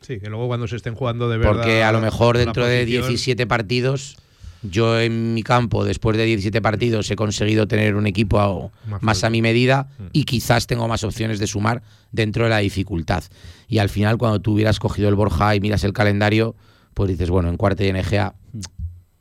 [0.00, 1.52] Sí, que luego cuando se estén jugando de verdad.
[1.54, 4.16] Porque a lo mejor dentro de posición- 17 partidos,
[4.62, 9.02] yo en mi campo, después de 17 partidos, he conseguido tener un equipo a- Más
[9.02, 10.04] más, a mi medida Mm.
[10.12, 11.82] y quizás tengo más opciones de sumar
[12.12, 13.24] dentro de la dificultad.
[13.68, 16.54] Y al final, cuando tú hubieras cogido el Borja y miras el calendario,
[16.94, 18.34] pues dices, bueno, en cuarta y en EGA,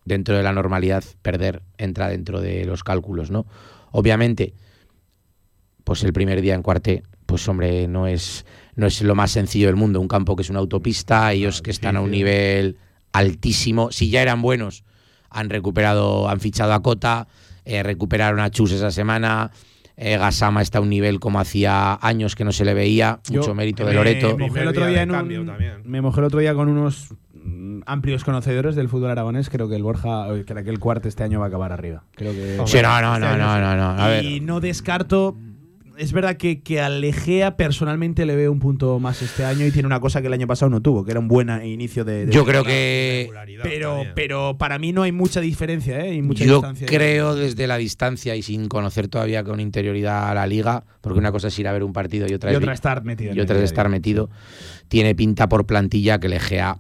[0.06, 3.46] dentro de la normalidad, perder entra dentro de los cálculos, ¿no?
[3.92, 4.54] Obviamente,
[5.84, 7.04] pues el primer día en cuarte,
[7.38, 8.46] pues hombre, no es,
[8.76, 10.02] no es lo más sencillo del mundo.
[10.02, 12.78] Un campo que es una autopista, ellos que están a un nivel
[13.14, 13.92] altísimo.
[13.92, 14.84] Si ya eran buenos,
[15.30, 17.28] han recuperado, han fichado a Cota,
[17.64, 19.52] eh, recuperaron a Chus esa semana.
[19.98, 23.42] Eh, Gasama está a un nivel como hacía años que no se le veía, Yo
[23.42, 24.36] mucho mérito de me Loreto.
[24.38, 25.52] mojé el otro día en un-
[25.86, 29.50] me mojé el otro día con unos mm, amplios conocedores del fútbol aragonés.
[29.50, 32.04] Creo que el Borja, eh, que aquel cuarto este año va a acabar arriba.
[32.16, 33.62] Creo que Sí, no, no, Este no, no, sí.
[33.62, 34.26] no, no, a ver.
[34.26, 35.38] Y no descarto.
[35.98, 39.72] Es verdad que, que a Legea personalmente le veo un punto más este año y
[39.72, 42.28] tiene una cosa que el año pasado no tuvo, que era un buen inicio de.
[42.28, 43.30] de Yo creo que
[43.64, 46.12] Pero, pero para mí no hay mucha diferencia, ¿eh?
[46.12, 46.88] Hay mucha Yo distancia.
[46.88, 51.32] creo desde la distancia y sin conocer todavía con interioridad a la liga, porque una
[51.32, 53.40] cosa es ir a ver un partido y otra, Y es otra estar metido y
[53.40, 54.30] otra es a estar metido.
[54.88, 56.80] Tiene pinta por plantilla que el EGA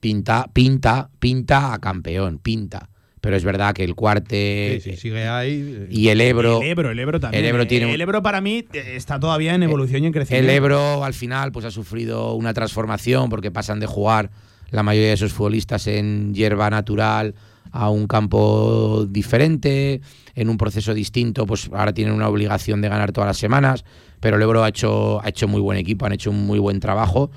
[0.00, 2.90] pinta, pinta, pinta a campeón, pinta.
[3.22, 5.86] Pero es verdad que el cuarte Sí, sí, sigue ahí.
[5.88, 7.44] y el Ebro, El Ebro, el Ebro también.
[7.44, 7.66] el Ebro eh.
[7.66, 10.50] tiene El Ebro para mí eh, está todavía en evolución y en El crecimiento.
[10.50, 14.30] Ebro al final pues ha sufrido una transformación porque pasan de jugar
[14.70, 17.36] la mayoría de sus futbolistas en hierba natural
[17.70, 20.00] a un campo diferente,
[20.34, 23.84] en un proceso distinto, pues ahora tienen una obligación de ganar todas las semanas,
[24.22, 26.78] pero el Ebro ha hecho, ha hecho muy buen equipo, han hecho un muy buen
[26.78, 27.32] trabajo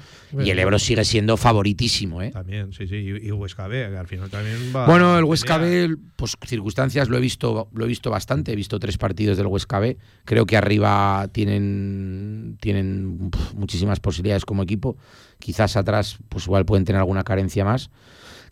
[0.46, 2.22] y el Ebro sigue siendo favoritísimo.
[2.22, 2.30] ¿eh?
[2.32, 2.96] También, sí, sí.
[2.98, 4.86] Y, y Huesca B, que al final también va.
[4.86, 5.58] Bueno, el Huesca.
[5.58, 8.52] B, pues circunstancias lo he visto, lo he visto bastante.
[8.54, 9.98] He visto tres partidos del Huesca B.
[10.26, 14.96] Creo que arriba tienen, tienen pf, muchísimas posibilidades como equipo.
[15.40, 17.90] Quizás atrás, pues igual pueden tener alguna carencia más.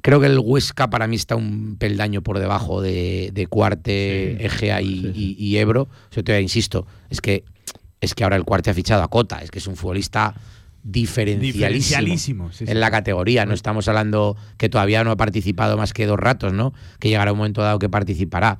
[0.01, 4.81] Creo que el Huesca para mí está un peldaño por debajo de, de Cuarte, Egea
[4.81, 5.87] y, y- y Ebro.
[6.11, 7.45] Yo te insisto, es que
[8.03, 10.35] es que ahora el Cuarte ha fichado a Cota, es que es un futbolista
[10.83, 12.71] diferencialísimo, Diferencialísimo, sí, sí.
[12.71, 13.45] en la categoría.
[13.45, 16.73] No estamos hablando que todavía no ha participado más que dos ratos, ¿no?
[16.99, 18.59] Que llegará un momento dado que participará.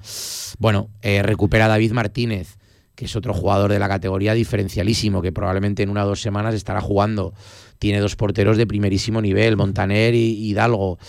[0.60, 2.58] Bueno, eh, recupera a David Martínez,
[2.96, 6.56] que es otro jugador de la categoría diferencialísimo, que probablemente en una o dos semanas
[6.56, 7.34] estará jugando.
[7.80, 11.00] Tiene dos porteros de primerísimo nivel, Montaner y Hidalgo.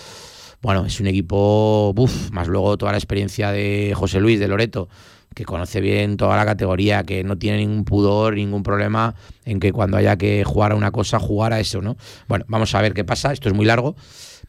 [0.60, 4.88] Bueno, es un equipo, buf, más luego toda la experiencia de José Luis de Loreto,
[5.34, 9.72] que conoce bien toda la categoría, que no tiene ningún pudor, ningún problema en que
[9.72, 11.96] cuando haya que jugar a una cosa, jugar a eso, ¿no?
[12.28, 13.96] Bueno, vamos a ver qué pasa, esto es muy largo,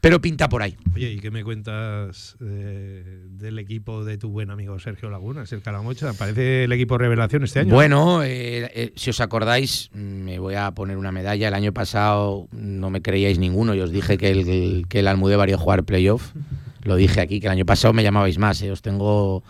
[0.00, 0.76] pero pinta por ahí.
[0.94, 5.62] Oye, ¿y qué me cuentas eh, del equipo de tu buen amigo Sergio Laguna, el
[5.62, 6.12] Calamocha?
[6.12, 7.74] Parece el equipo revelación este año.
[7.74, 11.48] Bueno, eh, eh, si os acordáis, me voy a poner una medalla.
[11.48, 15.48] El año pasado no me creíais ninguno y os dije que el, que el Almudévar
[15.48, 16.32] iba a jugar playoff.
[16.82, 18.62] Lo dije aquí, que el año pasado me llamabais más.
[18.62, 19.42] eh, Os tengo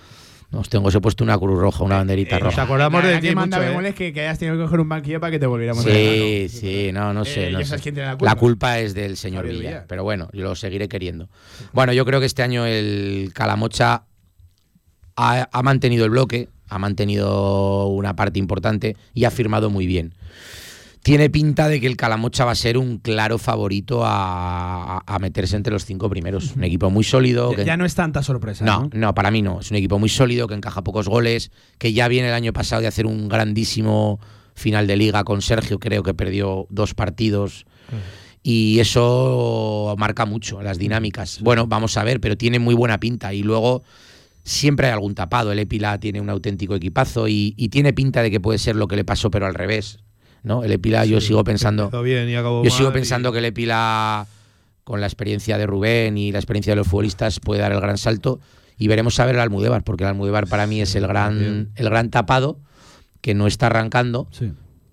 [0.52, 2.62] os tengo, os he puesto una cruz roja, una banderita Eh, roja.
[2.62, 3.68] acordamos La de ti que manda mucho, ¿eh?
[3.70, 6.46] bemoles que, que hayas tenido que coger un banquillo para que te volviéramos a Sí,
[6.48, 7.48] sí, no, no sé.
[7.48, 7.68] Eh, no ya sé.
[7.70, 8.78] sabes quién tiene la La culpa.
[8.78, 9.86] es del señor Javier Villa, Villar.
[9.88, 11.28] pero bueno, yo lo seguiré queriendo.
[11.72, 14.04] Bueno, yo creo que este año el Calamocha
[15.16, 20.14] ha, ha mantenido el bloque, ha mantenido una parte importante y ha firmado muy bien.
[21.06, 25.72] Tiene pinta de que el Calamocha va a ser un claro favorito a, meterse entre
[25.72, 26.56] los cinco primeros.
[26.56, 27.52] Un equipo muy sólido.
[27.52, 28.64] Ya, que- ya no es tanta sorpresa.
[28.64, 29.60] no, No, no, para mí no.
[29.60, 32.82] Es un equipo muy sólido, que encaja pocos goles, que ya viene el año pasado
[32.82, 34.18] de hacer un grandísimo
[34.56, 37.66] final de liga con Sergio, creo que perdió dos partidos.
[38.42, 41.38] Y eso marca mucho las dinámicas.
[41.40, 43.32] Bueno, vamos a ver, pero tiene muy buena pinta.
[43.32, 43.84] Y luego
[44.42, 45.52] siempre hay algún tapado.
[45.52, 48.88] El Epila tiene un auténtico equipazo y, y tiene pinta de que puede ser lo
[48.88, 50.00] que le pasó, pero al revés.
[50.42, 50.64] ¿No?
[50.64, 51.90] El Epila, yo Sí, sigo pensando.
[52.02, 54.26] bien y Yo sigo y- pensando que el Epila,
[54.84, 57.98] con la experiencia de Rubén y la experiencia de los futbolistas, puede dar el gran
[57.98, 58.40] salto.
[58.78, 61.88] Y veremos a ver el Almudévar, porque el Almudévar para mí es el gran, el
[61.88, 62.58] gran tapado,
[63.20, 64.28] que no está arrancando.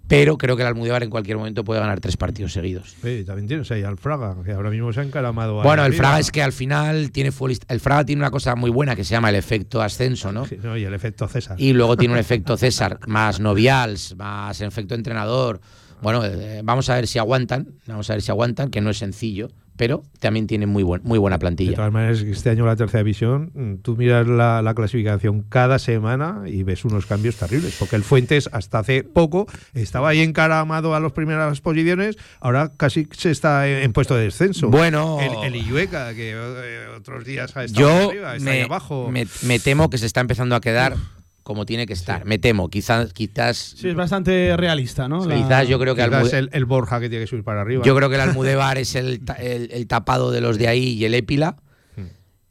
[0.07, 2.93] Pero creo que el Almudévar en cualquier momento puede ganar tres partidos seguidos.
[3.01, 5.59] Sí, también tienes ahí al Fraga, que ahora mismo se ha encaramado.
[5.61, 5.93] ahí Bueno, el.
[5.93, 9.03] Fraga es que al final tiene futbolista- El Fraga tiene una cosa muy buena que
[9.03, 10.45] se llama el efecto ascenso, ¿no?
[10.45, 11.55] Sí, no, y el efecto César.
[11.59, 15.61] Y luego tiene un efecto César, más Novials, más efecto entrenador.
[16.01, 18.97] Bueno, eh, vamos a ver si aguantan, vamos a ver si aguantan, que no es
[18.97, 21.75] sencillo, pero también tienen muy, buen, muy buena De plantilla.
[21.75, 26.43] todas maneras, este año la tercera división, mm, tú miras la, la clasificación cada semana
[26.45, 30.99] y ves unos cambios terribles, porque el Fuentes hasta hace poco estaba ahí encaramado a
[30.99, 34.69] las primeras posiciones, ahora casi se está en, en puesto de descenso.
[34.69, 35.19] Bueno.
[35.21, 39.09] el, el Illueca, que eh, otros días ha estado Yo arriba, está ahí me, abajo.
[39.11, 40.95] me- me temo que se está empezando a quedar
[41.43, 42.25] como tiene que estar.
[42.25, 45.25] Me temo, quizás, quizás, Sí, es bastante realista, ¿no?
[45.25, 47.61] La- quizás yo creo que Quizás Almude- el, el Borja que tiene que subir para
[47.61, 47.83] arriba.
[47.85, 51.05] Yo creo que el Almudévar es el, el- el tapado de los de ahí y
[51.05, 51.57] el Épila.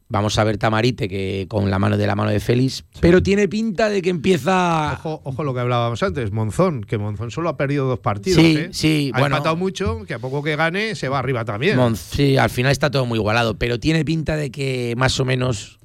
[0.09, 3.47] Vamos a ver Tamarite que con la mano de la mano de Félix, pero tiene
[3.47, 7.57] pinta de que empieza Ojo, ojo lo que hablábamos antes, Monzón, que Monzón solo ha
[7.57, 8.39] perdido dos partidos.
[8.39, 8.69] Sí, ¿eh?
[8.73, 9.37] sí, ha bueno.
[9.37, 11.77] empatado mucho, que a poco que gane se va arriba también.
[11.77, 15.25] Mon- sí, al final está todo muy igualado, pero tiene pinta de que más o
[15.25, 15.79] menos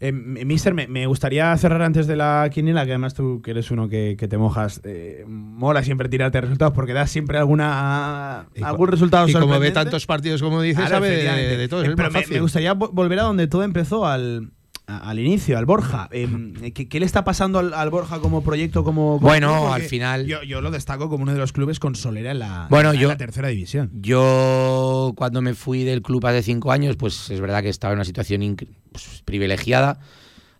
[0.00, 3.70] Eh, Mister, me, me gustaría cerrar antes de la quiniela, que además tú que eres
[3.70, 8.88] uno que, que te mojas, eh, mola siempre tirarte resultados porque das siempre alguna algún
[8.88, 11.82] resultado y como ve tantos partidos como dices, Claro, sabe de, todo.
[11.82, 14.52] Eh, Es pero más me, gustaría vo- volver a donde todo empezó, al,
[14.86, 16.08] al inicio, al Borja.
[16.12, 18.84] em, ¿qué, qué le está pasando al, al Borja como proyecto?
[18.84, 19.72] Como, como Bueno, club?
[19.72, 22.66] al final- Yo, yo lo destaco como uno de los clubes con solera en la,
[22.70, 23.90] Bueno, en yo- la tercera división.
[23.94, 27.98] Yo, cuando me fui del club hace cinco años, pues es verdad que estaba en
[27.98, 28.56] una situación
[28.92, 29.98] pues, privilegiada.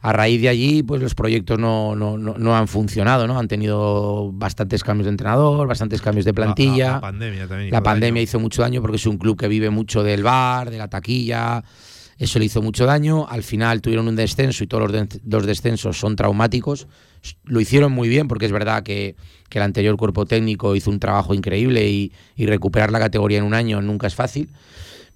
[0.01, 3.39] A raíz de allí, pues los proyectos no, no, no, no han funcionado, ¿no?
[3.39, 6.87] Han tenido bastantes cambios de entrenador, bastantes cambios de plantilla.
[6.87, 7.71] La, la pandemia también.
[7.71, 8.23] La hizo pandemia daño.
[8.23, 11.65] hizo mucho daño porque es un club que vive mucho del bar, de la taquilla.
[12.19, 13.27] Eso le hizo mucho daño.
[13.29, 16.87] Al final tuvieron un descenso y todos los, de- descensos son traumáticos.
[17.45, 19.17] Lo hicieron muy bien porque es verdad que,
[19.49, 23.45] que el anterior cuerpo técnico hizo un trabajo increíble y, y recuperar la categoría en
[23.45, 24.51] un año nunca es fácil.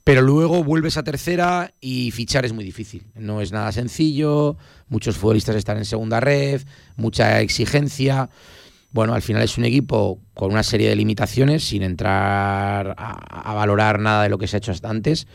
[0.05, 3.05] Pero luego vuelves a tercera y fichar es muy difícil.
[3.15, 4.57] No es nada sencillo.
[4.89, 6.63] Muchos futbolistas están en segunda red,
[6.97, 8.29] mucha exigencia.
[8.93, 13.55] Bueno, al final es un equipo con una serie de limitaciones, sin entrar a, a
[13.55, 15.27] valorar nada de lo que se ha hecho hasta antes.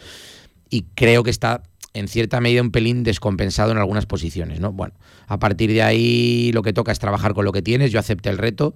[0.70, 1.64] Y creo que está
[1.94, 4.72] en cierta medida un pelín descompensado en algunas posiciones, ¿no?
[4.74, 4.94] Bueno,
[5.28, 7.92] a partir de ahí lo que toca es trabajar con lo que tienes.
[7.92, 8.76] Yo acepté el reto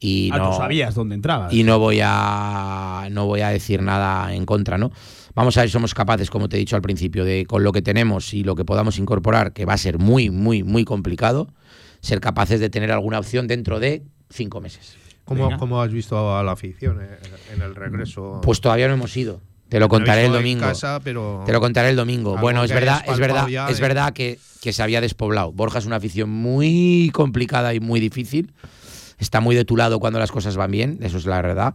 [0.00, 1.52] y Ah, no tú sabías dónde entrabas.
[1.52, 4.90] y no voy a no voy a decir nada en contra, ¿no?
[5.34, 7.70] Vamos a ver si somos capaces, como te he dicho al principio, de con lo
[7.70, 11.48] que tenemos y lo que podamos incorporar, que va a ser muy, muy, muy complicado,
[12.00, 14.96] ser capaces de tener alguna opción dentro de cinco meses.
[15.24, 17.06] ¿Cómo, cómo has visto a la afición eh,
[17.54, 18.40] en el regreso?
[18.42, 19.40] Pues todavía no hemos ido.
[19.70, 20.66] Te lo contaré el domingo.
[20.66, 22.36] casa, pero Te lo contaré el domingo.
[22.36, 25.52] Bueno, es verdad, es verdad, ya es verdad que, que se había despoblado.
[25.52, 28.52] Borja es una afición muy complicada y muy difícil.
[29.18, 31.74] Está muy de tu lado cuando las cosas van bien, eso es la verdad.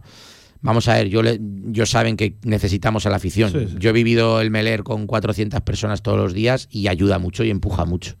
[0.60, 3.52] Vamos a ver, yo, le, yo saben que necesitamos a la afición.
[3.52, 3.76] Sí, sí.
[3.78, 7.50] Yo he vivido el Meler con 400 personas todos los días y ayuda mucho y
[7.50, 8.16] empuja mucho.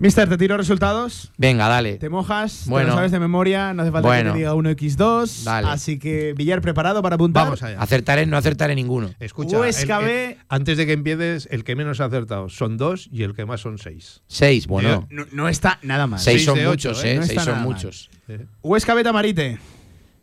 [0.00, 1.30] Mister, te tiro resultados.
[1.36, 1.98] Venga, dale.
[1.98, 2.88] Te mojas, te Bueno.
[2.88, 4.30] lo sabes de memoria, no hace falta Bueno.
[4.30, 5.44] que te diga 1x2.
[5.44, 5.68] Dale.
[5.68, 7.44] Así que, Villar, preparado para apuntar.
[7.44, 7.78] Vamos allá.
[7.82, 9.10] Acertaré, no acertaré ninguno.
[9.20, 10.30] Escucha, Huesca el- B.
[10.30, 13.44] el- antes de que empieces, el que menos ha acertado son dos y el que
[13.44, 14.22] más son seis.
[14.26, 15.06] Seis, bueno.
[15.10, 16.18] No, no está nada mal.
[16.18, 17.12] Seis Seis son ocho, muchos, ¿eh?
[17.12, 17.16] ¿eh?
[17.16, 17.68] No Seis son nada mal.
[17.68, 18.10] muchos.
[18.62, 19.58] Huesca B, Tamarite.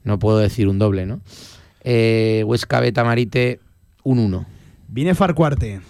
[0.03, 1.21] No puedo decir un doble, ¿no?
[1.83, 3.59] Eh, Huesca Beta Marite,
[4.03, 4.47] un 1.
[4.87, 5.81] Vine Farcuarte.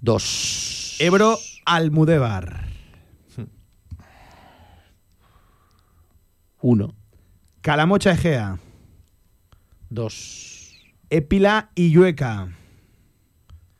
[0.00, 0.77] 2.
[0.98, 2.66] Ebro Almudévar.
[6.60, 6.94] 1.
[7.60, 8.58] Calamocha Egea.
[9.90, 10.74] 2.
[11.10, 12.48] Épila Illueca.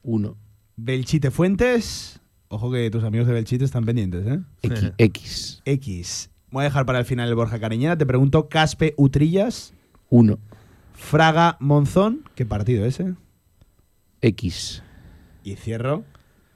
[0.02, 0.36] 1.
[0.76, 2.20] Belchite Fuentes.
[2.48, 4.40] Ojo que tus amigos de Belchite están pendientes, ¿eh?
[4.62, 4.92] X.
[4.96, 5.62] X.
[5.64, 6.30] X.
[6.52, 7.98] Voy a dejar para el final el Borja Cariñera.
[7.98, 9.74] Te pregunto, Caspe Utrillas.
[10.10, 10.38] 1.
[10.92, 12.22] Fraga Monzón.
[12.36, 13.14] ¿Qué partido ese?
[14.20, 14.84] X.
[15.42, 16.04] Y cierro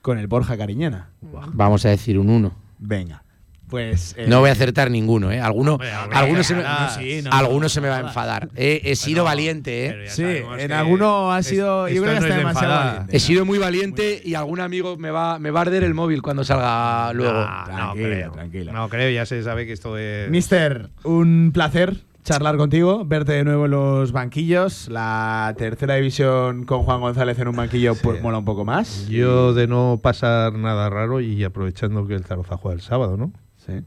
[0.02, 1.10] con el Borja Cariñena.
[1.52, 2.52] Vamos a decir un 1.
[2.78, 3.22] Venga.
[3.68, 4.14] Pues.
[4.18, 5.40] eh, No voy a acertar ninguno, ¿eh?
[5.40, 5.78] Alguno,
[6.12, 8.50] alguno, se, me, ah, sí, no, alguno no, se me va a enfadar.
[8.54, 10.08] He, he sido valiente, ¿eh?
[10.08, 10.24] Sí,
[10.58, 11.88] en alguno ha sido.
[11.88, 13.16] Yo creo que está demasiado valiente.
[13.16, 16.20] He sido muy valiente y algún amigo me va, me va a arder el móvil
[16.20, 17.46] cuando salga luego.
[17.74, 18.34] No, creo.
[18.70, 20.28] No creo, ya se sabe que esto es.
[20.28, 24.88] Mister, un placer charlar contigo, verte de nuevo en los banquillos.
[24.88, 29.08] La tercera división con Juan González en un banquillo pues, mola un poco más.
[29.08, 33.32] Yo de no pasar nada raro y aprovechando que el Zaragoza juega el sábado, ¿no?
[33.66, 33.82] Sí.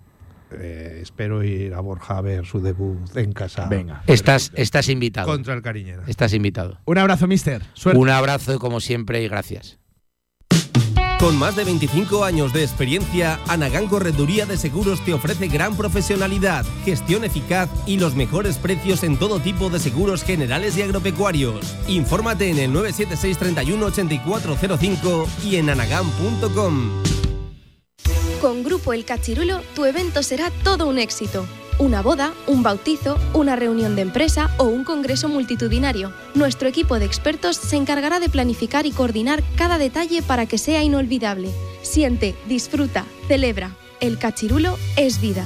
[0.51, 3.67] Eh, espero ir a Borja a ver su debut en casa.
[3.67, 4.03] Venga.
[4.07, 5.27] Estás, estás invitado.
[5.27, 6.03] Contra el Cariñera.
[6.07, 6.79] Estás invitado.
[6.85, 7.63] Un abrazo, Mister.
[7.73, 7.99] Suerte.
[7.99, 9.79] Un abrazo como siempre y gracias.
[11.19, 16.65] Con más de 25 años de experiencia, Anagán Correduría de Seguros te ofrece gran profesionalidad,
[16.83, 21.73] gestión eficaz y los mejores precios en todo tipo de seguros generales y agropecuarios.
[21.87, 26.91] Infórmate en el 976 31 8405 y en anagán.com.
[28.41, 31.45] Con Grupo El Cachirulo, tu evento será todo un éxito.
[31.77, 36.13] Una boda, un bautizo, una reunión de empresa o un congreso multitudinario.
[36.33, 40.83] Nuestro equipo de expertos se encargará de planificar y coordinar cada detalle para que sea
[40.83, 41.49] inolvidable.
[41.81, 43.75] Siente, disfruta, celebra.
[43.99, 45.43] El Cachirulo es vida.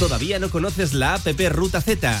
[0.00, 2.20] ¿Todavía no conoces la APP Ruta Z?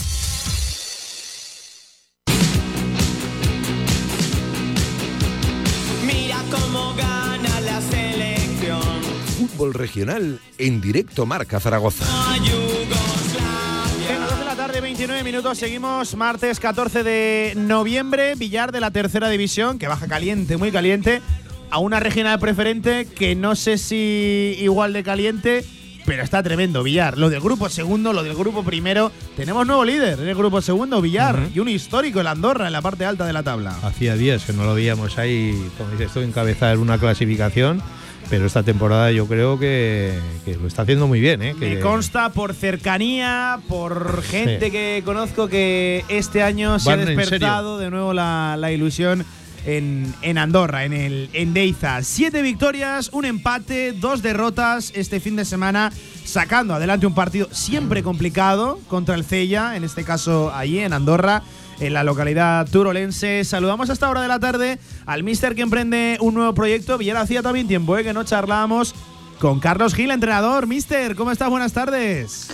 [6.05, 8.81] Mira cómo gana la selección.
[9.37, 12.05] Fútbol regional en directo Marca Zaragoza.
[14.19, 18.91] 2 de la tarde, 20 19 minutos, seguimos martes 14 de noviembre, Villar de la
[18.91, 21.21] tercera división, que baja caliente, muy caliente,
[21.71, 25.65] a una regional preferente que no sé si igual de caliente,
[26.05, 27.17] pero está tremendo, Villar.
[27.17, 29.11] Lo del grupo segundo, lo del grupo primero.
[29.35, 32.81] Tenemos nuevo líder en el grupo segundo, Villar, y un histórico, el Andorra, en la
[32.81, 33.75] parte alta de la tabla.
[33.83, 37.81] Hacía días que no lo veíamos ahí, como dices tú, encabezar una clasificación.
[38.29, 41.41] Pero esta temporada yo creo que, que lo está haciendo muy bien.
[41.41, 41.53] ¿eh?
[41.53, 44.71] Me Que- consta por cercanía, por gente Sí.
[44.71, 49.25] que conozco que este año se Van ha despertado de nuevo la, la ilusión
[49.65, 52.01] en, en Andorra, en el en Deiza.
[52.03, 55.91] Siete victorias, un empate, dos derrotas este fin de semana,
[56.25, 61.43] sacando adelante un partido siempre complicado contra el Cella, en este caso allí en Andorra.
[61.79, 63.43] En la localidad turolense.
[63.43, 64.77] Saludamos a esta hora de la tarde
[65.07, 66.99] al mister que emprende un nuevo proyecto.
[66.99, 68.03] Villar hacía también tiempo ¿eh?
[68.03, 68.93] que no charlábamos
[69.39, 70.67] con Carlos Gil, entrenador.
[70.67, 71.49] Mister, ¿cómo estás?
[71.49, 72.49] Buenas tardes.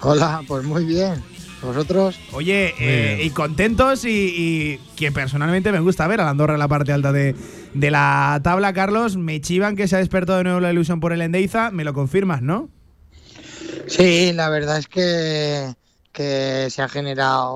[0.00, 1.20] Hola, pues muy bien.
[1.62, 2.18] ¿Vosotros?
[2.32, 6.60] Oye, eh, y contentos y, y que personalmente me gusta ver a la Andorra en
[6.60, 7.34] la parte alta de,
[7.74, 9.16] de la tabla, Carlos.
[9.16, 11.70] Me chivan que se ha despertado de nuevo la ilusión por el Endeiza.
[11.72, 12.68] Me lo confirmas, ¿no?
[13.88, 15.74] Sí, la verdad es que,
[16.12, 17.54] que se ha generado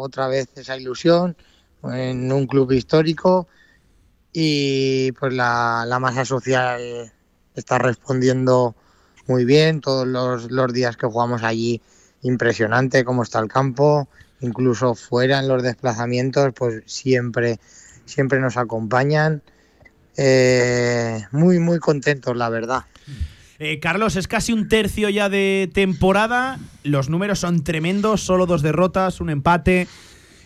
[0.00, 1.36] otra vez esa ilusión
[1.84, 3.46] en un club histórico
[4.32, 7.12] y pues la, la masa social
[7.54, 8.74] está respondiendo
[9.26, 9.80] muy bien.
[9.80, 11.80] Todos los, los días que jugamos allí,
[12.24, 14.08] impresionante cómo está el campo,
[14.40, 17.60] incluso fuera en los desplazamientos, pues siempre,
[18.06, 19.42] siempre nos acompañan.
[20.16, 22.84] Eh, muy, muy contentos, la verdad.
[23.58, 26.58] Eh, Carlos, es casi un tercio ya de temporada.
[26.82, 29.86] Los números son tremendos, solo dos derrotas, un empate.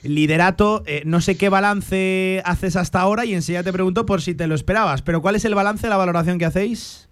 [0.02, 4.32] Liderato, eh, no sé qué balance haces hasta ahora y enseguida te pregunto por si
[4.32, 7.08] te lo esperabas, pero ¿cuál es el balance, la valoración que hacéis?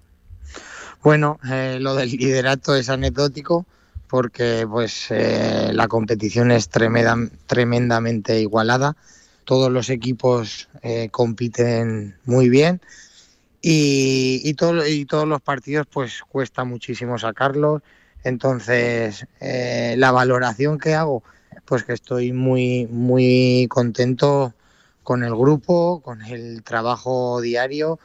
[1.03, 3.67] Bueno, lo del liderato es anecdótico
[4.09, 8.97] porque pues eh, la competición es tremenda- tremendamente igualada.
[9.45, 12.81] Todos los equipos eh, compiten muy bien
[13.61, 17.83] y, y, todo- y todos los partidos pues cuesta muchísimo sacarlos.
[18.25, 21.23] Entonces, eh, la valoración que hago,
[21.65, 24.53] pues que estoy muy, muy contento
[25.05, 28.01] con el grupo, con el trabajo diario,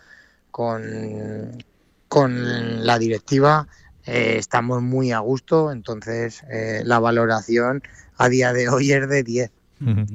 [0.51, 1.63] con,
[2.07, 3.67] con la directiva.
[4.11, 7.81] Eh, estamos muy a gusto, entonces eh, la valoración
[8.17, 9.51] a día de hoy es de 10.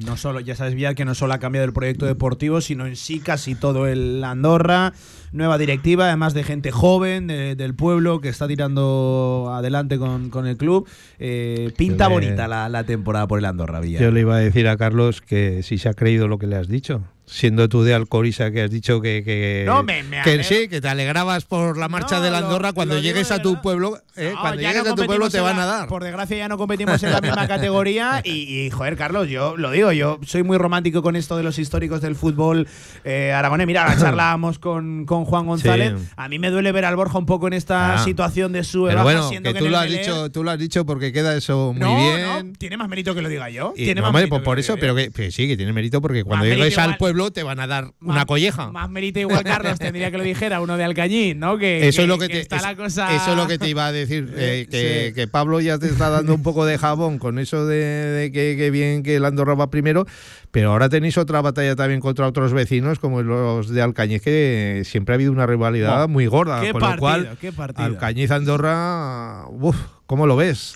[0.05, 2.95] No solo, ya sabes, Villar, que no solo ha cambiado el proyecto deportivo, sino en
[2.95, 4.93] sí casi todo el Andorra.
[5.33, 10.47] Nueva directiva, además de gente joven de- del pueblo que está tirando adelante con, con
[10.47, 10.87] el club.
[11.19, 14.01] Eh, pinta le- bonita la, la temporada por el Andorra, Villar.
[14.01, 16.55] Yo le iba a decir a Carlos que si se ha creído lo que le
[16.55, 17.01] has dicho.
[17.29, 20.79] Siendo tú de Alcoriza que has dicho que, que, No, me- me que sí, que
[20.79, 23.61] te alegrabas por la marcha No, de la Andorra cuando lo llegues de a tu
[23.61, 25.87] pueblo, eh, No, cuando llegues a tu pueblo te van a dar.
[25.89, 28.31] Por desgracia ya no competimos en la misma categoría y,
[28.65, 31.99] y, joder, Carlos, yo lo digo, yo soy muy romántico con esto de los históricos
[32.01, 32.65] del fútbol
[33.03, 33.67] eh, aragonés.
[33.67, 35.93] Mira, ahora charlábamos con, con Juan González.
[35.97, 36.07] Sí.
[36.15, 38.03] A mí me duele ver al Borja un poco en esta Ah.
[38.05, 40.85] situación de sube Pero bueno, que que tú lo, has dicho, tú lo has dicho
[40.85, 42.53] porque queda eso muy bien.
[42.57, 43.73] tiene más mérito que lo diga yo.
[43.75, 46.45] Y, tiene más hombre, pues por eso, pero que, sí, que tiene mérito porque cuando
[46.45, 48.71] llegues al igual- pueblo te van a dar una colleja.
[48.71, 51.57] Más mérito igual, Carlos, tendría que lo dijera uno de Alcañiz, ¿no?
[51.57, 53.15] Que, Eso es lo que, que te, está es- la cosa.
[53.15, 55.13] eso es lo que te iba a decir, eh, que, sí.
[55.15, 58.55] que Pablo ya te está dando un poco de jabón con eso de, de que,
[58.57, 60.05] que bien que el Andorra va primero,
[60.51, 65.13] pero ahora tenéis otra batalla también contra otros vecinos como los de Alcañiz, que siempre
[65.13, 67.85] ha habido una rivalidad muy gorda, qué con partido, lo cual qué partido.
[67.85, 69.75] Alcañiz Andorra, uf,
[70.05, 70.75] ¿cómo lo ves?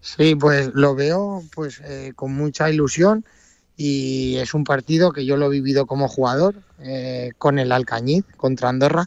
[0.00, 3.24] Sí, pues lo veo pues eh, con mucha ilusión
[3.76, 8.24] y es un partido que yo lo he vivido como jugador eh, con el Alcañiz
[8.36, 9.06] contra Andorra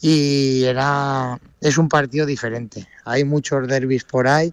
[0.00, 2.88] y era es un partido diferente.
[3.04, 4.52] Hay muchos derbis por ahí,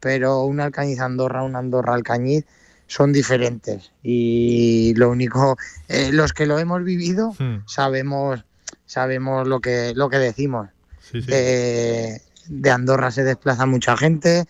[0.00, 2.44] pero un Alcañiz Andorra, un Andorra Alcañiz
[2.86, 7.58] son diferentes y lo único eh, los que lo hemos vivido Hmm.
[7.66, 8.44] sabemos
[8.86, 10.68] sabemos lo que lo que decimos.
[11.00, 11.30] Sí, sí.
[11.30, 14.46] De, de Andorra se desplaza mucha gente,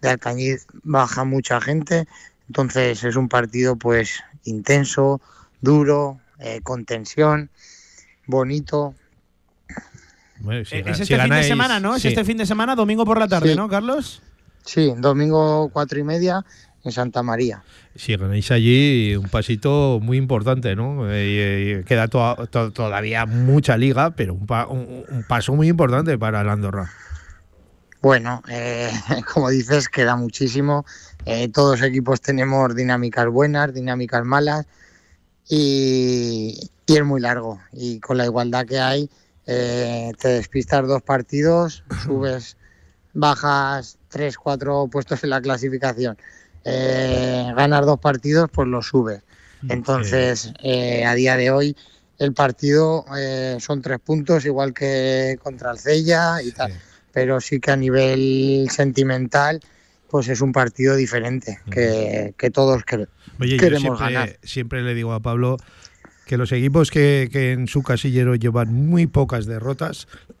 [0.00, 2.06] de Alcañiz baja mucha gente,
[2.54, 5.20] entonces es un partido pues intenso,
[5.60, 7.48] duro, eh, con tensión,
[8.26, 8.92] bonito.
[10.40, 11.94] Bueno, si Eh, es si este fin de semana, ¿no?
[11.94, 13.56] Es este fin de semana, domingo por la tarde, Sí.
[13.56, 14.20] ¿no, Carlos?
[14.64, 16.44] Sí, domingo cuatro y media
[16.82, 17.62] en Santa María.
[17.94, 21.08] Si ganáis allí, un pasito muy importante, ¿no?
[21.08, 25.68] Eh, eh, queda to- to- todavía mucha liga, pero un, pa- un- un paso muy
[25.68, 26.90] importante para el Andorra.
[28.02, 28.90] Bueno, eh,
[29.34, 30.84] como dices, queda muchísimo.
[31.26, 34.66] Eh, todos los equipos tenemos dinámicas buenas, dinámicas malas
[35.48, 37.60] y, y es muy largo.
[37.72, 39.10] Y con la igualdad que hay,
[39.46, 42.56] eh, te despistas dos partidos, subes,
[43.12, 46.16] bajas tres, cuatro puestos en la clasificación.
[46.64, 49.22] eh, ganas dos partidos, pues lo subes.
[49.68, 51.76] Entonces, eh, a día de hoy,
[52.18, 53.04] el partido
[53.58, 56.72] son tres puntos, igual que contra el Cella y tal.
[57.12, 59.60] Pero sí que a nivel sentimental,
[60.10, 63.08] pues es un partido diferente, que, que todos quer-
[63.38, 64.38] Oye, yo queremos siempre, ganar.
[64.42, 65.56] siempre le digo a Pablo
[66.26, 70.06] que los equipos que, que en su casillero llevan muy pocas derrotas,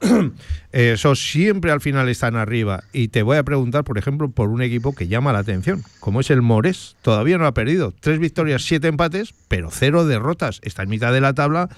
[0.72, 2.84] eh, esos siempre al final están arriba.
[2.92, 6.20] Y te voy a preguntar, por ejemplo, por un equipo que llama la atención, como
[6.20, 6.96] es el Mores.
[7.02, 7.92] Todavía no ha perdido.
[7.98, 10.60] Tres victorias, siete empates, pero cero derrotas.
[10.62, 11.68] Está en mitad de la tabla.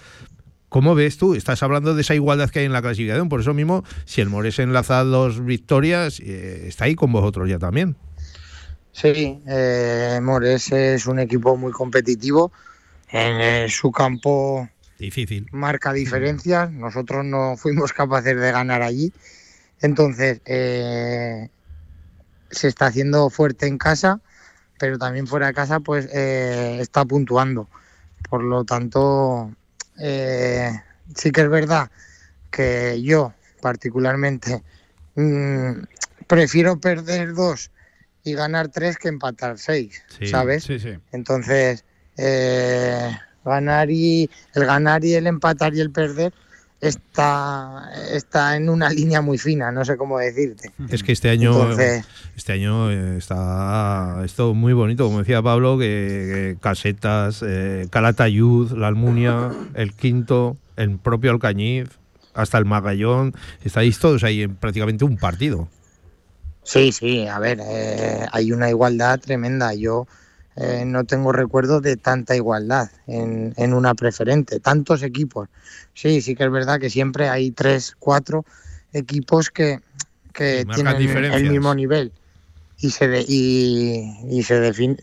[0.73, 1.35] ¿Cómo ves tú?
[1.35, 3.28] Estás hablando de esa igualdad que hay en la clasificación.
[3.28, 7.59] Por eso mismo, si el Mores enlaza dos victorias, eh, está ahí con vosotros ya
[7.59, 7.94] también.
[8.90, 12.53] Sí, eh, Mores es un equipo muy competitivo.
[13.11, 14.66] En eh, su campo
[14.99, 15.47] Difícil.
[15.53, 16.73] marca diferencias.
[16.73, 19.12] Nosotros no fuimos capaces de ganar allí.
[19.82, 21.51] Entonces, eh,
[22.51, 24.23] se está haciendo fuerte en casa,
[24.78, 27.69] pero también fuera de casa, pues está puntuando.
[28.31, 29.51] Por lo tanto,
[29.98, 30.70] eh,
[31.14, 31.90] sí que es verdad
[32.51, 34.62] que yo, particularmente,
[35.14, 35.73] mm,
[36.27, 37.70] prefiero perder dos
[38.24, 40.64] y ganar tres que empatar seis, Sí, ¿sabes?
[40.64, 40.98] sí, sí.
[41.12, 41.85] Entonces,
[42.16, 43.10] eh,
[43.44, 46.32] ganar y el ganar y el empatar y el perder
[46.82, 50.72] está, está en una línea muy fina, no sé cómo decirte.
[50.90, 52.04] Es que este año, Entonces-
[52.36, 58.72] este año eh, está esto muy bonito, como decía Pablo, que, que Casetas, eh, Calatayud,
[58.72, 61.88] la Almunia, el Quinto, el propio Alcañiz,
[62.34, 65.68] hasta el Magallón, estáis todos ahí en prácticamente un partido.
[66.64, 69.74] Sí, sí, a ver, eh, hay una igualdad tremenda.
[69.74, 70.06] Yo
[70.56, 75.48] eh, no tengo recuerdo de tanta igualdad en, en una preferente, tantos equipos.
[75.94, 78.44] Sí, sí que es verdad que siempre hay tres, cuatro
[78.92, 79.80] equipos que,
[80.32, 80.96] que tienen
[81.34, 82.12] el mismo nivel
[82.78, 84.96] y se de- y, y se define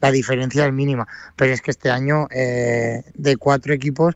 [0.00, 1.06] la diferencia es mínima.
[1.36, 4.14] Pero es que este año eh, de cuatro equipos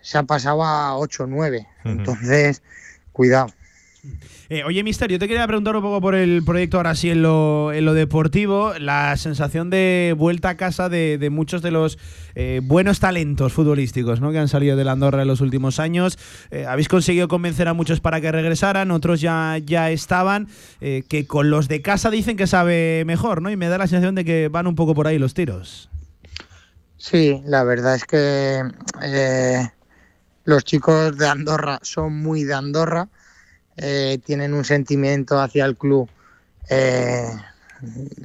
[0.00, 1.66] se ha pasado a ocho nueve.
[1.84, 2.62] Entonces,
[3.12, 3.48] cuidado.
[4.48, 7.22] Eh, oye, Mister, yo te quería preguntar un poco por el proyecto ahora sí en
[7.22, 11.98] lo, deportivo, la sensación de vuelta a casa de, muchos de los
[12.34, 14.30] eh, buenos talentos futbolísticos ¿no?
[14.32, 16.18] que han salido de Andorra en los últimos años.
[16.50, 20.48] Eh, habéis conseguido convencer a muchos para que regresaran, otros ya, ya estaban,
[20.80, 23.50] que con los de casa dicen que sabe mejor, ¿no?
[23.50, 25.90] Y me da la sensación de que van un poco por ahí los tiros.
[26.96, 28.62] Sí, la verdad es que
[30.44, 33.08] los chicos de Andorra son muy de Andorra,
[33.78, 36.08] eh, tienen un sentimiento hacia el club
[36.68, 37.28] eh,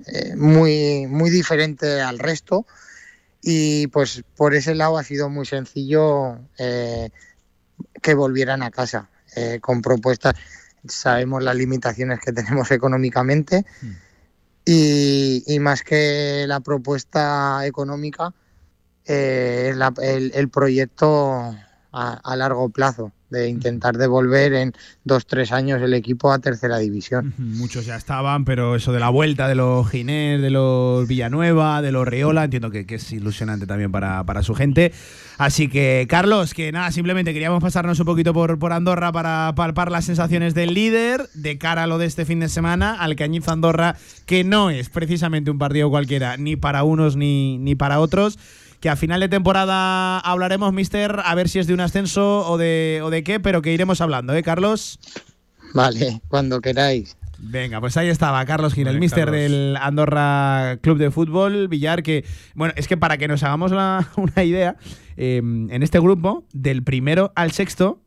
[0.07, 2.65] eh, muy, muy diferente al resto.
[3.41, 7.09] Y pues por ese lado ha sido muy sencillo eh,
[8.01, 10.35] que volvieran a casa eh, con propuestas.
[10.87, 13.65] Sabemos las limitaciones que tenemos económicamente.
[14.65, 18.33] Y, y más que la propuesta económica,
[19.05, 21.53] eh, la- el, el proyecto
[21.93, 26.77] a, a largo plazo de intentar devolver en dos, tres años el equipo a tercera
[26.77, 27.33] división.
[27.37, 31.91] Muchos ya estaban, pero eso de la vuelta de los Ginés, de los Villanueva, de
[31.91, 34.93] los Riola, entiendo que, que es ilusionante también para, para su gente.
[35.39, 39.91] Así que, Carlos, que nada, simplemente queríamos pasarnos un poquito por, por Andorra para palpar
[39.91, 43.47] las sensaciones del líder de cara a lo de este fin de semana, al Cañiz
[43.47, 43.95] Andorra,
[44.27, 48.37] que no es precisamente un partido cualquiera, ni para unos ni, ni para otros.
[48.83, 52.57] Que a final de temporada hablaremos, mister, a ver si es de un ascenso o
[52.57, 54.99] de, o de qué, pero que iremos hablando, ¿eh, Carlos?
[55.73, 57.15] Vale, cuando queráis.
[57.39, 62.25] Venga, pues ahí estaba Carlos Gil, el mister del Andorra Club de Fútbol, Villar, que,
[62.55, 64.75] bueno, es que para que nos hagamos la- una idea,
[65.15, 68.01] eh, en este grupo, del primero al sexto,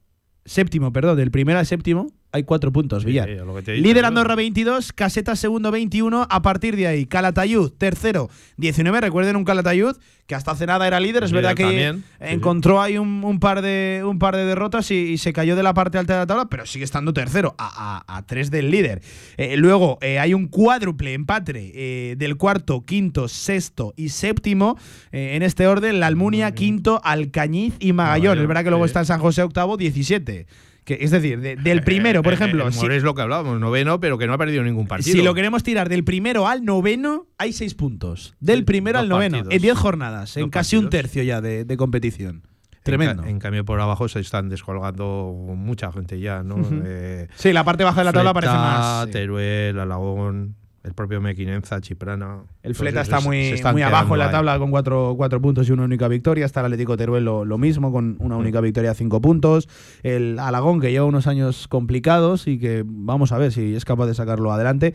[0.44, 3.28] séptimo, perdón, del primero al séptimo, hay cuatro puntos, Villar.
[3.28, 4.04] he dicho, Líder.
[4.04, 9.96] Andorra 22, Caseta segundo 21, a partir de ahí, Calatayud tercero 19, recuerden un Calatayud
[10.26, 12.34] que hasta hace nada era líder, es Líder verdad que también, sí, sí.
[12.34, 15.62] encontró ahí un, un par de, un par de derrotas y, y se cayó de
[15.62, 18.72] la parte alta de la tabla, pero sigue estando tercero, a, a- a tres del
[18.72, 19.02] líder.
[19.36, 24.76] Eh, luego eh, hay un cuádruple empate eh, del cuarto, quinto, sexto y séptimo
[25.12, 27.96] eh, en este orden, la Almunia, quinto, Alcañiz y Magallón.
[28.24, 28.88] Magallón, es verdad que luego sí.
[28.88, 30.48] está San José octavo, 17.
[30.86, 33.58] Que, es decir, de- del primero, por Eh, ejemplo, eh, si- Mores lo que hablábamos,
[33.60, 35.16] noveno, pero que no ha perdido ningún partido.
[35.16, 38.34] si lo queremos tirar del primero al noveno, hay seis puntos.
[38.40, 39.54] Del primero dos al noveno, partidos.
[39.56, 42.42] en diez jornadas, en Dos casi un tercio ya de, de competición.
[42.72, 43.24] En Tremendo.
[43.24, 46.56] En, cambio, por abajo se están descolgando mucha gente ya, ¿no?
[46.84, 49.10] Eh, Sí, la parte baja de la tabla Fleta, parece más.
[49.10, 50.54] Teruel, Alagón,
[50.86, 52.44] el propio Mequinenza, Chiprana.
[52.62, 54.32] El Fleta está muy, muy abajo en la ahí.
[54.32, 56.46] tabla con cuatro, cuatro puntos y una única victoria.
[56.46, 59.68] Está el Atlético Teruel lo, lo mismo, con una única victoria, cinco puntos.
[60.04, 64.06] El Alagón, que lleva unos años complicados y que vamos a ver si es capaz
[64.06, 64.94] de sacarlo adelante.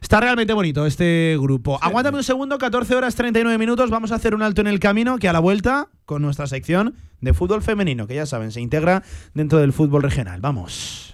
[0.00, 1.78] Está realmente bonito este grupo.
[1.80, 3.90] Aguántame un segundo, 14 horas 39 minutos.
[3.90, 6.94] Vamos a hacer un alto en el camino que a la vuelta con nuestra sección
[7.20, 9.04] de fútbol femenino, que ya saben, se integra
[9.34, 10.40] dentro del fútbol regional.
[10.40, 11.07] Vamos.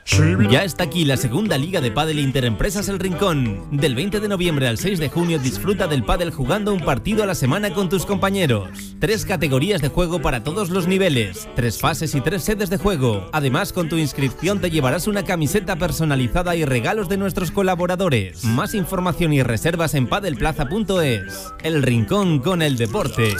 [0.50, 3.66] Ya está aquí la segunda liga de pádel Interempresas El Rincón.
[3.72, 7.26] Del 20 de noviembre al 6 de junio disfruta del pádel jugando un partido a
[7.26, 8.96] la semana con tus compañeros.
[9.00, 13.28] Tres categorías de juego para todos los niveles, tres fases y tres sedes de juego.
[13.32, 18.44] Además, con tu inscripción te llevarás una camiseta personalizada y regalos de nuestros colaboradores.
[18.44, 21.52] Más información y reservas en padelplaza.es.
[21.62, 23.34] El Rincón con el deporte.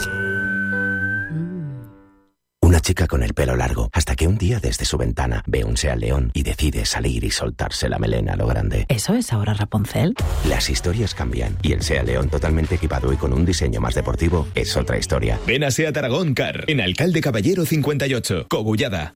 [2.85, 5.97] Chica con el pelo largo, hasta que un día desde su ventana ve un Seat
[5.97, 8.85] León y decide salir y soltarse la melena a lo grande.
[8.89, 10.13] ¿Eso es ahora Rapunzel?
[10.47, 14.47] Las historias cambian y el Seat León totalmente equipado y con un diseño más deportivo
[14.53, 15.39] es otra historia.
[15.47, 19.15] Ven a Seat Aragón Car, en Alcalde Caballero 58, Cogullada.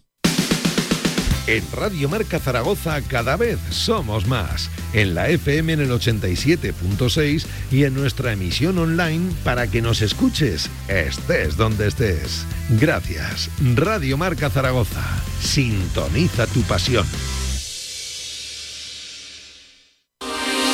[1.47, 4.69] En Radio Marca Zaragoza cada vez somos más.
[4.93, 10.69] En la FM en el 87.6 y en nuestra emisión online para que nos escuches,
[10.87, 12.45] estés donde estés.
[12.69, 13.49] Gracias.
[13.75, 15.01] Radio Marca Zaragoza.
[15.41, 17.07] Sintoniza tu pasión.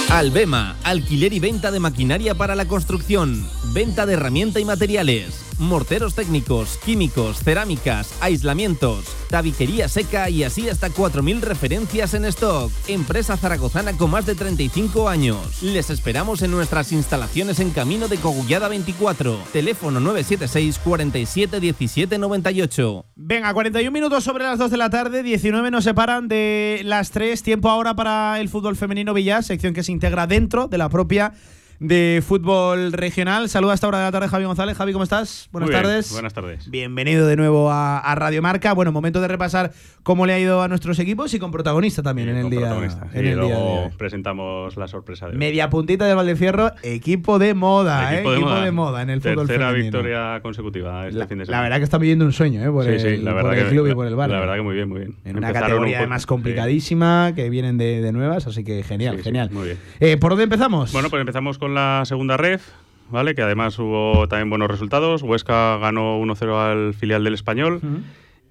[0.10, 6.15] Albema, alquiler y venta de maquinaria para la construcción, venta de herramienta y materiales, morteros
[6.15, 12.71] técnicos, químicos, cerámicas, aislamientos, tabiquería seca y así hasta 4.000 referencias en stock.
[12.88, 15.61] Empresa zaragozana con más de 35 años.
[15.61, 19.39] Les esperamos en nuestras instalaciones en Camino de Cogullada 24.
[19.51, 23.05] Teléfono 976 47 17 98.
[23.15, 27.41] Venga, 41 minutos sobre las 2 de la tarde, 19 nos separan de las 3.
[27.43, 31.34] Tiempo ahora para el fútbol femenino Villar, sección que se integra dentro de la propia
[31.79, 33.49] de fútbol regional.
[33.49, 34.75] Saluda a esta hora de la tarde Javi González.
[34.77, 35.47] Javi, ¿cómo estás?
[35.51, 36.11] Buenas bien, tardes.
[36.11, 36.69] Buenas tardes.
[36.71, 38.73] Bienvenido de nuevo a, a Radio Marca.
[38.73, 39.71] Bueno, momento de repasar
[40.01, 42.61] cómo le ha ido a nuestros equipos y con protagonista también en el día.
[42.61, 43.07] Protagonista.
[43.13, 45.37] en el de luego presentamos la sorpresa de hoy.
[45.37, 48.31] Media puntita del Valdefierro, equipo de moda, Equipo ¿eh?
[48.31, 48.65] de equipo moda.
[48.65, 51.61] de moda en el fútbol Tercera victoria consecutiva este fin de La semana.
[51.63, 52.71] verdad que están viviendo un sueño, ¿eh?
[52.71, 54.33] Por, Sí, el, la verdad por el que- club y la- por el barrio.
[54.35, 55.15] la verdad que muy bien, muy bien.
[55.25, 58.81] En una Empezaron un categoría poco- además complicadísima, que vienen de, de nuevas, así que
[58.83, 59.49] genial, genial.
[59.51, 59.77] muy bien.
[59.99, 60.91] Eh, ¿Por dónde empezamos?
[60.93, 62.68] Bueno, pues empezamos con la segunda ref,
[63.10, 63.35] ¿vale?
[63.35, 65.23] Que además hubo también buenos resultados.
[65.23, 67.81] Huesca ganó 1-0 al filial del Español.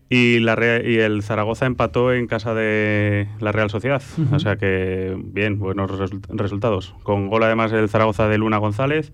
[0.09, 4.01] Y, la y el Zaragoza empató en casa de la Real Sociedad.
[4.17, 4.37] Ujú.
[4.37, 6.95] O sea que, bien, buenos result- resultados.
[7.03, 9.13] Con gol además el Zaragoza de Luna González,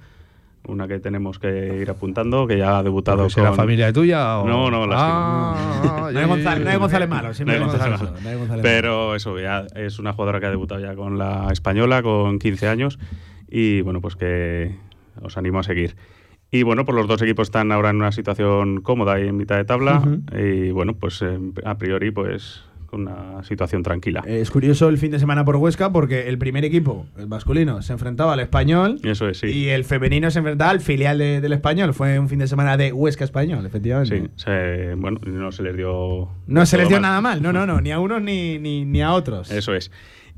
[0.69, 3.57] una que tenemos que ir apuntando, que ya ha debutado será con...
[3.57, 6.11] familia tuya o- No, no, Ah, lástima.
[6.13, 8.13] no hay González, no hay González malo, No siempre hay hay González González malo.
[8.13, 11.17] malo, no hay González Pero eso, ya es una jugadora que ha debutado ya con
[11.17, 12.99] la española, con 15 años.
[13.55, 14.75] Y bueno, pues que
[15.21, 15.95] os animo a seguir.
[16.51, 19.57] Y bueno, pues los dos equipos están ahora en una situación cómoda y en mitad
[19.57, 19.99] de tabla.
[19.99, 20.23] Ujú.
[20.39, 24.23] Y bueno, pues eh, a priori, pues con una situación tranquila.
[24.27, 27.81] Eh, Es curioso el fin de semana por Huesca porque el primer equipo, el masculino,
[27.81, 29.47] se enfrentaba al español Eso es, sí.
[29.47, 31.95] y el femenino se enfrentaba al filial de- del español.
[31.95, 34.21] Fue un fin de semana de Huesca español, efectivamente.
[34.21, 36.29] Sí, se- bueno, no se les dio.
[36.47, 37.03] No se les dio mal.
[37.03, 39.51] nada mal, no, no, no, ni a unos ni, ni, ni a otros.
[39.51, 39.91] Eso es.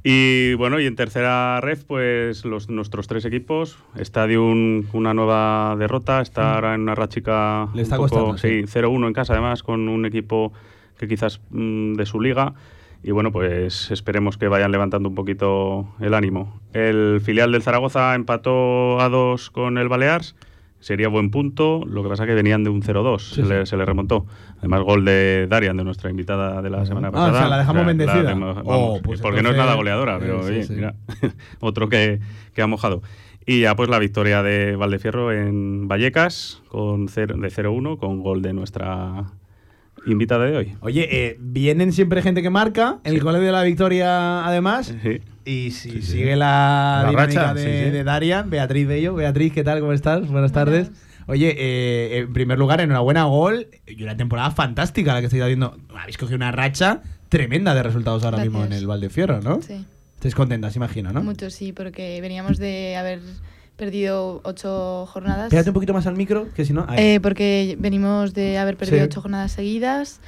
[0.06, 3.78] Y bueno, y en tercera ref, pues los, nuestros tres equipos.
[3.96, 6.20] Stadium, una nueva derrota.
[6.20, 7.68] Está ahora en una rachica.
[7.74, 8.66] Le está un poco- costando, sí.
[8.66, 10.52] Sí, 0-1 en casa, además, con un equipo
[10.98, 12.52] que quizás mm, de su liga.
[13.02, 16.60] Y bueno, pues esperemos que vayan levantando un poquito el ánimo.
[16.74, 20.36] El filial del Zaragoza empató a 2 con el Balears.
[20.84, 23.86] Sería buen punto, lo que pasa que venían de un 0-2, se, le, se le
[23.86, 24.26] remontó.
[24.58, 27.32] Además, gol de Darian, de nuestra invitada de la semana Ah, pasada.
[27.32, 28.22] o sea, la dejamos bendecida.
[28.22, 30.72] dejamos- Oh, pues porque no es nada goleadora, pero Sí, sí, oye, sí.
[30.74, 30.94] mira,
[31.60, 32.20] otro que,
[32.52, 33.00] que ha mojado.
[33.46, 38.42] Y ya pues la victoria de Valdefierro en Vallecas con cero- de 0-1 con gol
[38.42, 39.24] de nuestra
[40.06, 40.76] invitada de hoy.
[40.80, 44.94] Oye, eh, vienen siempre gente que marca, el gol de la victoria además.
[45.02, 45.20] Sí.
[45.44, 47.90] Y si sigue la, La dinámica racha, de, sí, sí.
[47.90, 49.14] de Darian, Beatriz Bello.
[49.14, 49.80] Beatriz, ¿qué tal?
[49.80, 50.26] ¿Cómo estás?
[50.28, 50.90] Buenas tardes.
[51.26, 53.68] Oye, eh, en primer lugar, enhorabuena, gol.
[53.86, 55.76] Y una temporada fantástica la que estáis haciendo.
[55.98, 59.60] Habéis cogido una racha tremenda de resultados ahora mismo en el Valdefierro, ¿no?
[59.60, 59.84] Sí.
[60.14, 61.22] Estáis contentas, imagino, ¿no?
[61.22, 63.20] Mucho sí, porque veníamos de haber
[63.76, 65.50] perdido ocho jornadas.
[65.50, 66.86] Pégate un poquito más al micro, que si no.
[66.96, 69.04] Eh, porque venimos de haber perdido Sí.
[69.04, 70.20] ocho jornadas seguidas.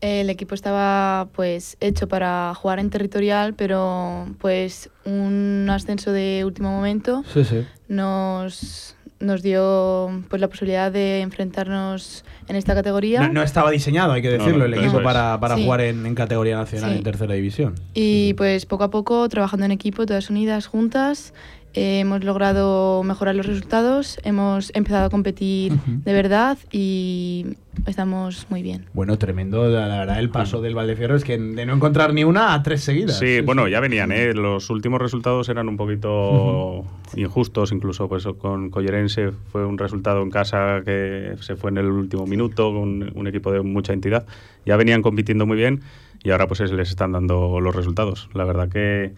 [0.00, 6.70] El equipo estaba pues hecho para jugar en territorial, pero pues un ascenso de último
[6.70, 7.64] momento Sí, sí.
[7.88, 13.20] nos, nos dio pues la posibilidad de enfrentarnos en esta categoría.
[13.28, 15.04] No, no estaba diseñado, hay que decirlo, No, el equipo es.
[15.04, 15.64] para, para Sí.
[15.64, 16.96] jugar en, en categoría nacional, Sí.
[16.98, 17.74] en tercera división.
[17.94, 21.32] Y pues poco a poco, trabajando en equipo, todas unidas, juntas,
[21.74, 27.56] eh, hemos logrado mejorar los resultados, hemos empezado a competir de verdad y
[27.86, 28.86] estamos muy bien.
[28.94, 32.24] Bueno, tremendo, la, la verdad, el paso del Valdefierro es que de no encontrar ni
[32.24, 33.18] una a tres seguidas.
[33.18, 34.32] Sí, bueno, ya venían, ¿eh?
[34.34, 36.84] Los últimos resultados eran un poquito
[37.16, 41.86] injustos, incluso pues con Collerense fue un resultado en casa que se fue en el
[41.86, 44.26] último minuto, con un equipo de mucha entidad.
[44.64, 45.82] Ya venían compitiendo muy bien
[46.22, 48.28] y ahora pues les están dando los resultados.
[48.32, 49.12] La verdad que,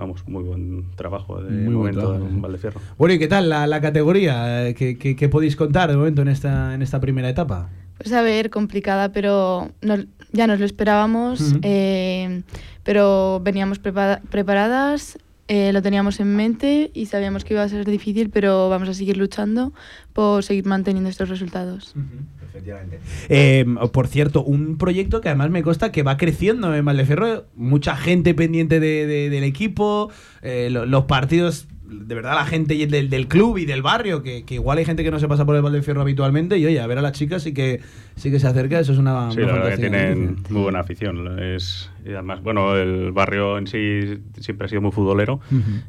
[0.00, 2.34] vamos, muy buen trabajo de Muy buen momento trabajo, sí.
[2.34, 2.80] en Valdefierro.
[2.98, 4.66] Bueno, ¿y qué tal la, la categoría?
[4.68, 7.68] Eh, ¿Qué, qué, qué podéis contar de momento en esta, en esta primera etapa?
[7.98, 11.58] Pues a ver, complicada, pero nos- ya nos lo esperábamos, Ujú.
[11.62, 12.42] eh,
[12.82, 15.18] pero veníamos prepa- preparadas,
[15.48, 18.94] eh, lo teníamos en mente y sabíamos que iba a ser difícil, pero vamos a
[18.94, 19.72] seguir luchando
[20.14, 21.94] por seguir manteniendo estos resultados.
[22.50, 22.98] Efectivamente.
[23.28, 27.96] Eh, por cierto, un proyecto que además me consta que va creciendo en Valdeferro, mucha
[27.96, 30.10] gente pendiente de- de- del equipo,
[30.42, 34.44] eh, lo- los partidos, de verdad la gente del, del club y del barrio, que,
[34.44, 36.86] que igual hay gente que no se pasa por el Valdefierro habitualmente y oye, a
[36.86, 37.80] ver a las chicas sí que,
[38.14, 39.30] sí que se acerca, eso es una...
[39.32, 41.38] Sí, la verdad que tienen muy buena afición.
[41.40, 45.40] Es, y además, bueno, el barrio en sí siempre ha sido muy futbolero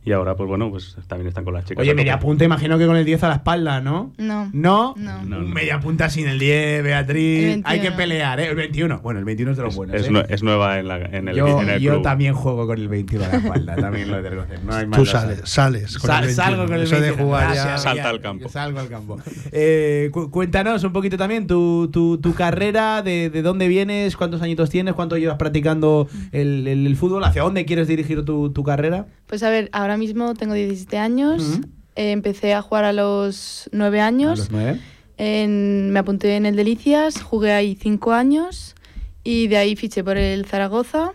[0.06, 1.82] y ahora, pues bueno, pues también están con las chicas.
[1.82, 4.14] Oye, media punta, imagino que con el 10 a la espalda, ¿no?
[4.18, 4.50] No.
[4.54, 4.94] ¿No?
[4.98, 5.20] No.
[5.40, 7.44] Un media punta sin el 10, Beatriz.
[7.56, 7.98] El Hay que 21.
[7.98, 8.50] pelear, ¿eh?
[8.50, 9.00] El 21.
[9.00, 9.96] Bueno, el 21 es de los buenos.
[9.96, 10.26] Es, ¿eh?
[10.30, 12.04] es nueva en, la, en el, yo en el yo club.
[12.04, 14.64] también juego con el 21 a la espalda, también lo he de reconocer.
[14.64, 16.44] No hay Tú sales, sales con Sal- el 21.
[16.46, 17.26] Salgo con el Eso de 21.
[17.26, 18.50] jugar ya- Salta al campo.
[18.50, 19.18] Salgo al campo.
[19.52, 24.42] Eh, cu- cuéntanos un poquito también tu, tu, tu carrera, de, de dónde vienes, cuántos
[24.42, 26.01] añitos tienes, cuánto llevas practicando
[26.32, 29.08] el, el- el fútbol, hacia dónde quieres dirigir tu, tu carrera.
[29.28, 31.60] Pues a ver, ahora mismo tengo 17 años,
[31.96, 34.32] eh, empecé a jugar a los 9 años.
[34.40, 34.80] A los nueve.
[35.18, 38.76] En- me apunté en el Delicias, jugué ahí cinco años
[39.24, 41.12] y de ahí fiché por el Zaragoza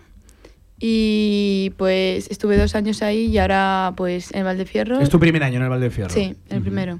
[0.79, 4.99] y pues estuve dos años ahí y ahora pues en Valdefierro.
[4.99, 6.09] Es tu primer año en el Valdefierro.
[6.13, 6.99] Sí, el primero.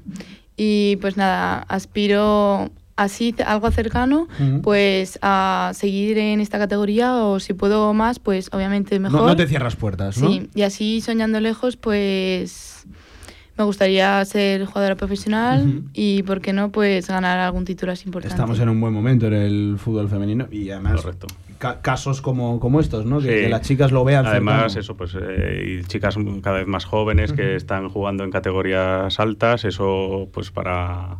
[0.56, 4.28] Y pues nada, aspiro así algo cercano
[4.62, 9.22] pues a seguir en esta categoría o si puedo más pues obviamente mejor.
[9.24, 10.28] no te cierras puertas, ¿no?
[10.28, 12.86] Sí, y así soñando lejos, pues
[13.56, 18.34] me gustaría ser jugadora profesional y, ¿por qué no?, pues ganar algún título así importante.
[18.34, 21.04] Estamos en un buen momento en el fútbol femenino y además
[21.58, 23.18] ca- casos como, como estos, ¿no?
[23.18, 23.42] Que, Sí.
[23.44, 24.26] que las chicas lo vean.
[24.26, 24.80] Además, cercano.
[24.80, 29.64] eso, pues, eh, y chicas cada vez más jóvenes que están jugando en categorías altas,
[29.64, 31.18] eso, pues, para,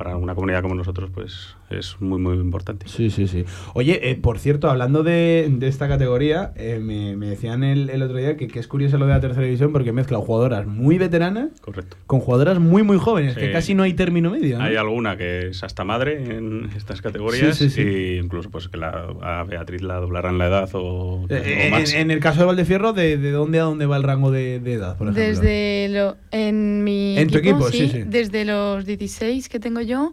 [0.00, 2.86] para una comunidad como nosotros, pues, es muy, muy importante.
[2.88, 3.44] Sí, sí, sí.
[3.74, 8.02] Oye, eh, por cierto, hablando de, de esta categoría, eh, me, me decían el, el
[8.02, 10.98] otro día que, que es curioso lo de la tercera división porque mezcla jugadoras muy
[10.98, 11.96] veteranas Correcto.
[12.06, 14.58] con jugadoras muy, muy jóvenes, que casi no hay término medio.
[14.58, 14.64] ¿no?
[14.64, 17.82] Hay alguna que es hasta madre en estas categorías Sí, sí, sí.
[17.82, 21.92] y incluso pues que la, a Beatriz la doblarán la edad o, Eh, o más.
[21.94, 24.60] en, en el caso de Valdefierro, ¿de, de dónde a dónde va el rango de,
[24.60, 25.22] de edad, por ejemplo?
[25.24, 28.02] Desde lo, en mi En tu equipo, sí, sí.
[28.06, 30.12] Desde los 16 que tengo yo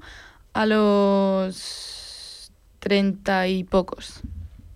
[0.57, 4.21] a los 30 y pocos.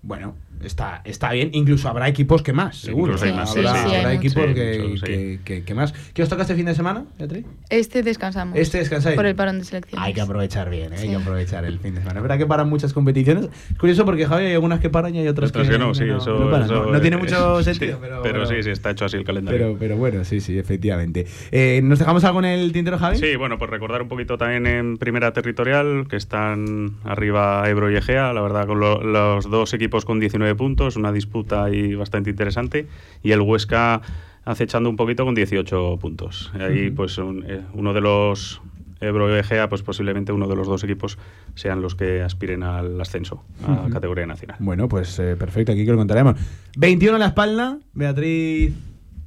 [0.02, 0.36] Bueno,
[0.66, 1.50] está, está bien.
[1.52, 3.14] Incluso habrá equipos que más, seguro.
[3.22, 5.92] hay más, habrá sí, sí, habrá hay equipos que, que- que- que más.
[6.14, 7.44] ¿Qué os toca este fin de semana, Beatriz?
[7.70, 8.58] Este descansamos.
[8.58, 9.16] Este descansáis.
[9.16, 10.06] Por el parón de selecciones.
[10.06, 10.96] Hay que aprovechar bien, ¿eh?
[10.98, 12.18] hay que aprovechar el fin de semana.
[12.20, 13.48] Es verdad que paran muchas competiciones.
[13.70, 16.04] Es curioso porque, Javi, hay algunas que paran y hay otras, Otras que no, sí,
[16.04, 16.64] no, eso, no paran.
[16.66, 19.24] eso, No- no tiene mucho sí, sentido, pero, pero sí, sí, está hecho así el
[19.24, 19.58] calendario.
[19.60, 21.26] Pero, pero bueno, sí, sí, efectivamente.
[21.50, 23.16] Eh, ¿Nos dejamos algo en el tintero, Javi?
[23.18, 27.96] Sí, bueno, pues recordar un poquito también en primera territorial que están arriba Ebro y
[27.96, 32.30] Egea, la verdad, con lo- los dos equipos con 19 puntos, una disputa ahí bastante
[32.30, 32.86] interesante,
[33.22, 34.00] y el Huesca
[34.44, 36.50] acechando un poquito con 18 puntos.
[36.58, 36.96] Ahí, Ujú.
[36.96, 38.60] pues, un- eh, uno de los
[39.00, 41.18] Ebro y Egea, pues posiblemente uno de los dos equipos
[41.56, 43.90] sean los que aspiren al ascenso a Ujú.
[43.90, 44.56] categoría nacional.
[44.60, 46.36] Bueno, pues eh, perfecto, aquí que lo contaremos.
[46.76, 48.72] 21 en la espalda, Beatriz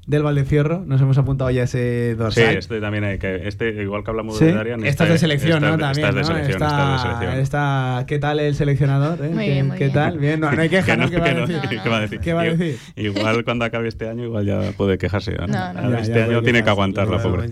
[0.08, 0.84] del Valdefierro.
[0.86, 2.58] Nos hemos apuntado ya ese Sí, dorsal.
[2.58, 5.64] este también hay que, este, igual que hablamos Sí, de Darian, esta es de selección,
[5.64, 5.78] esta ¿no?
[5.78, 6.28] También, esta es de ¿no?
[6.28, 7.40] selección, Esta- esta es de selección.
[7.42, 9.26] esta- ¿Qué tal el seleccionador?
[9.26, 9.30] eh?
[9.30, 9.94] Muy ¿Qué, bien, muy qué bien.
[9.96, 10.18] tal?
[10.20, 11.60] Bien, no, no hay queja, ¿Qué va a decir?
[11.70, 12.20] que- que va a decir.
[12.20, 12.80] ¿Qué va a Igual- decir?
[12.96, 15.32] Igual cuando acabe este año, igual ya puede quejarse.
[15.36, 15.48] ¿no?
[15.48, 17.50] Ya, este ya, año tiene que aguantar la pobre.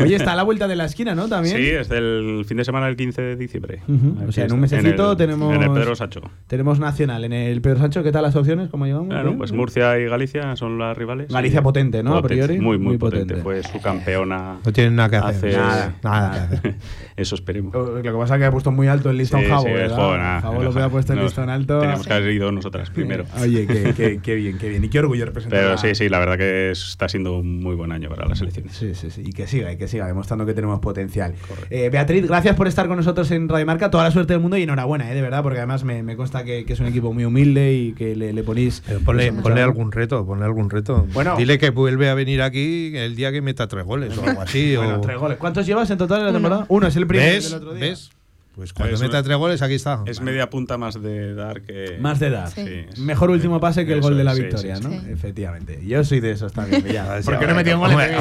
[0.00, 1.28] Oye, está a la vuelta de la esquina, ¿no?
[1.28, 1.56] También.
[1.56, 3.80] Sí, es del fin de semana del 15 de diciembre.
[4.26, 5.54] O sea, en un mesecito tenemos.
[5.54, 6.20] En el Pedro Sacho.
[6.46, 7.24] Tenemos Nacional.
[7.24, 8.68] En el Pedro Sancho, ¿qué tal las opciones?
[8.68, 9.08] ¿Cómo llevamos?
[9.08, 11.28] Claro, pues Murcia y Galicia son las rivales.
[11.32, 12.16] Galicia potente, potente, ¿no?
[12.16, 12.58] A priori.
[12.60, 13.36] Muy, muy, potente.
[13.36, 14.58] Fue su campeona.
[14.64, 15.56] No tienen nada que hacer.
[15.58, 16.74] hace- Nada, nada que hacer.
[17.16, 17.72] Eso esperemos.
[17.74, 20.16] Lo que pasa es que ha puesto muy alto el listón Sí, Javo, sí, Javo
[20.16, 21.78] no, lo que ha puesto el listón alto.
[21.80, 23.24] Teníamos que haber ido nosotras primero.
[23.40, 24.84] Oye, qué, qué- qué bien, qué bien.
[24.84, 27.92] Y qué orgullo representar Pero sí, sí, la verdad que está siendo un muy buen
[27.92, 28.72] año para las elecciones.
[28.76, 29.22] Sí, sí, sí.
[29.24, 31.34] Y que siga, y que siga, demostrando que tenemos potencial.
[31.70, 33.90] Eh, Beatriz, gracias por estar con nosotros en Radio Marca.
[33.90, 36.44] Toda la suerte del mundo y enhorabuena, eh, de verdad, porque además me, me consta
[36.44, 38.82] que, que es un equipo muy humilde y que le, le ponéis.
[39.04, 41.06] Ponle, mucha- ponle algún reto, ponle algún reto.
[41.12, 41.36] Bueno.
[41.36, 44.74] Dile que vuelve a venir aquí el día que meta tres goles o algo así.
[44.76, 45.00] Bueno, o...
[45.02, 45.36] tres goles.
[45.36, 46.64] ¿Cuántos llevas en total en la temporada?
[46.68, 47.50] Uno, es el primero ¿Ves?
[47.50, 47.84] del otro día.
[47.88, 48.10] ¿Ves?
[48.54, 50.02] Pues cuando meta tres goles, aquí está.
[50.06, 51.96] Es media punta más de dar que.
[52.00, 52.52] Más de edad.
[52.54, 52.60] Sí.
[52.88, 54.90] es- Mejor último pase que el Eso gol de la victoria, sí, ¿no?
[54.90, 55.00] sí.
[55.10, 55.80] Efectivamente.
[55.84, 56.84] Yo soy de esos también.
[56.84, 57.04] ya.
[57.20, 57.76] Sí, Porque no vida.
[57.76, 58.16] hombre,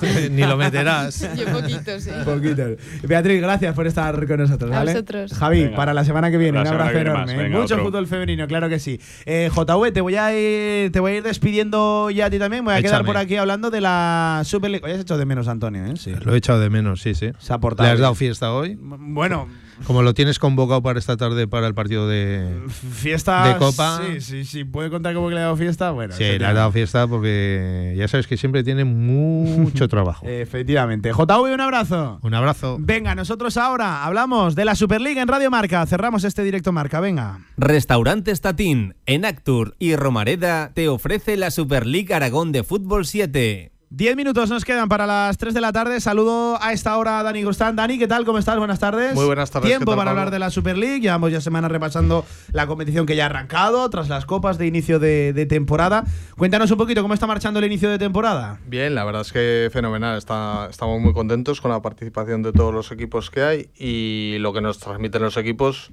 [0.00, 1.28] tú ni lo meterás.
[1.36, 2.10] Yo poquito, sí.
[2.24, 2.62] Poquito.
[3.04, 4.70] Beatriz, gracias por estar con nosotros.
[4.72, 4.92] A ¿vale?
[4.92, 5.32] vosotros.
[5.32, 5.76] Javi, Venga.
[5.76, 7.48] para la semana que viene, un abrazo enorme.
[7.48, 7.84] Mucho otro.
[7.84, 9.00] fútbol femenino, claro que sí.
[9.24, 12.64] Eh, JV, te voy, a ir, te voy a ir despidiendo ya a ti también.
[12.64, 14.84] Voy a quedar por aquí hablando de la Super League.
[14.84, 15.94] Hoy has hecho de menos, Antonio, ¿eh?
[15.96, 16.12] Sí.
[16.24, 17.30] Lo he echado de menos, sí, sí.
[17.38, 18.76] Se ha portado ¿Le has dado fiesta hoy?
[18.80, 19.43] Bueno,
[19.86, 22.48] Como lo tienes convocado para esta tarde para el partido de.
[22.92, 23.48] fiesta.
[23.48, 24.00] De Copa.
[24.06, 24.64] Sí, sí, sí.
[24.64, 25.90] ¿Puede contar cómo que le ha dado fiesta?
[25.90, 26.14] Bueno.
[26.14, 30.26] Sí, le has dado fiesta porque ya sabes que siempre tiene mucho trabajo.
[30.26, 31.10] Efectivamente.
[31.12, 32.18] JV, un abrazo.
[32.22, 32.76] Un abrazo.
[32.80, 35.84] Venga, nosotros ahora hablamos de la Superliga en Radio Marca.
[35.86, 37.40] Cerramos este directo Marca, venga.
[37.56, 43.72] Restaurante Statín, en Actur y Romareda te ofrece la Super League Aragón de Fútbol 7.
[43.96, 46.00] Diez minutos nos quedan para las 3 de la tarde.
[46.00, 47.76] Saludo a esta hora a Dani Gustán.
[47.76, 48.24] Dani, ¿qué tal?
[48.24, 48.58] ¿Cómo estás?
[48.58, 49.14] Buenas tardes.
[49.14, 50.20] Muy buenas tardes, Tiempo ¿qué tal, para Pablo?
[50.22, 50.98] hablar de la Super League.
[50.98, 54.98] Llevamos ya semanas repasando la competición que ya ha arrancado tras las copas de inicio
[54.98, 56.02] de, de temporada.
[56.36, 58.58] Cuéntanos un poquito cómo está marchando el inicio de temporada.
[58.66, 60.18] Bien, la verdad es que fenomenal.
[60.18, 64.52] Está, estamos muy contentos con la participación de todos los equipos que hay y lo
[64.52, 65.92] que nos transmiten los equipos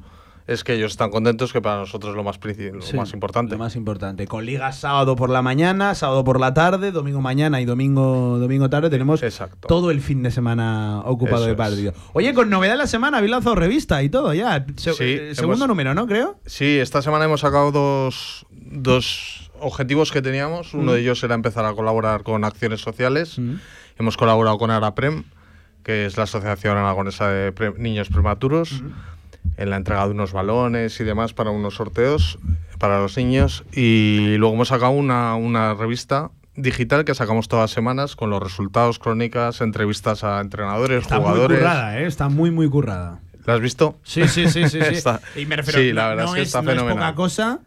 [0.54, 3.54] es que ellos están contentos, que para nosotros es lo más, lo Sí, más importante.
[3.54, 4.28] Lo más importante.
[4.28, 8.70] Con ligas sábado por la mañana, sábado por la tarde, domingo mañana y domingo domingo
[8.70, 8.90] tarde.
[8.90, 9.22] Tenemos
[9.68, 11.58] todo el fin de semana ocupado Eso de es.
[11.58, 11.94] partido.
[12.14, 14.66] Oye, con novedad en la semana, habéis lanzado revista y todo ya.
[14.78, 16.08] Se- Sí, eh, segundo hemos- número, ¿no?
[16.08, 16.38] Creo.
[16.46, 20.74] Sí, esta semana hemos sacado dos, dos objetivos que teníamos.
[20.74, 20.96] Uno Mm.
[20.96, 23.40] de ellos era empezar a colaborar con acciones sociales.
[23.98, 25.24] Hemos colaborado con ARAPREM,
[25.84, 28.84] que es la Asociación Aragonesa de Pre- Niños Prematuros,
[29.58, 32.40] en la entrega de unos balones y demás para unos sorteos
[32.80, 33.64] para los niños.
[33.74, 38.42] Y luego hemos sacado una, una revista digital que sacamos todas las semanas con los
[38.42, 41.60] resultados, crónicas, entrevistas a entrenadores, Está muy jugadores.
[41.60, 42.06] currada, ¿eh?
[42.08, 43.20] Está muy, muy currada.
[43.46, 43.98] ¿La has visto?
[44.04, 44.80] Sí, sí, sí, sí.
[44.82, 44.88] sí.
[44.94, 46.98] Está- y me refiero, sí, la verdad no es que está no fenomenal.
[46.98, 47.60] poca cosa.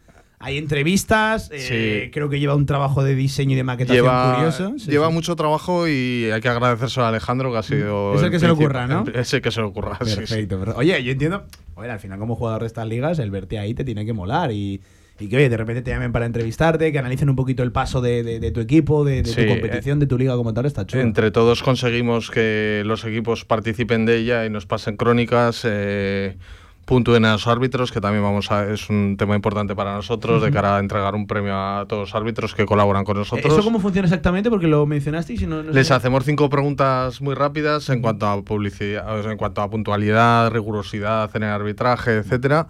[0.45, 2.11] Hay entrevistas, eh, Sí.
[2.13, 4.75] creo que lleva un trabajo de diseño y de maquetación lleva, curioso.
[4.79, 5.13] Sí, lleva sí.
[5.15, 8.47] mucho trabajo y hay que agradecérselo a Alejandro que ha sido Es el que se
[8.47, 9.05] le ocurra, ¿no?
[9.15, 9.99] Es el que se le ocurra.
[9.99, 10.59] Perfecto.
[10.61, 11.45] pero- Oye, yo entiendo.
[11.77, 14.53] Oye, al final, como jugador de estas ligas, el verte ahí te tiene que molar
[14.53, 14.81] y.
[15.21, 18.01] Y que, oye, de repente te llamen para entrevistarte, que analicen un poquito el paso
[18.01, 20.67] de, de- de tu equipo, de, de Sí, tu competición, de tu liga como tal,
[20.67, 21.03] está chulo.
[21.03, 26.37] Entre todos conseguimos que los equipos participen de ella y nos pasen crónicas, eh,
[26.85, 30.49] puntúen a los árbitros, que también vamos a, es un tema importante para nosotros de
[30.49, 30.55] Ujú.
[30.55, 33.53] cara a entregar un premio a todos los árbitros que colaboran con nosotros.
[33.53, 34.51] ¿Eso cómo funciona exactamente?
[34.51, 35.95] Porque lo mencionasteis y no, no Les sé.
[35.95, 41.43] hacemos cinco preguntas muy rápidas en cuanto a publicidad, en cuanto a puntualidad, rigurosidad en
[41.45, 42.67] el arbitraje, etcétera.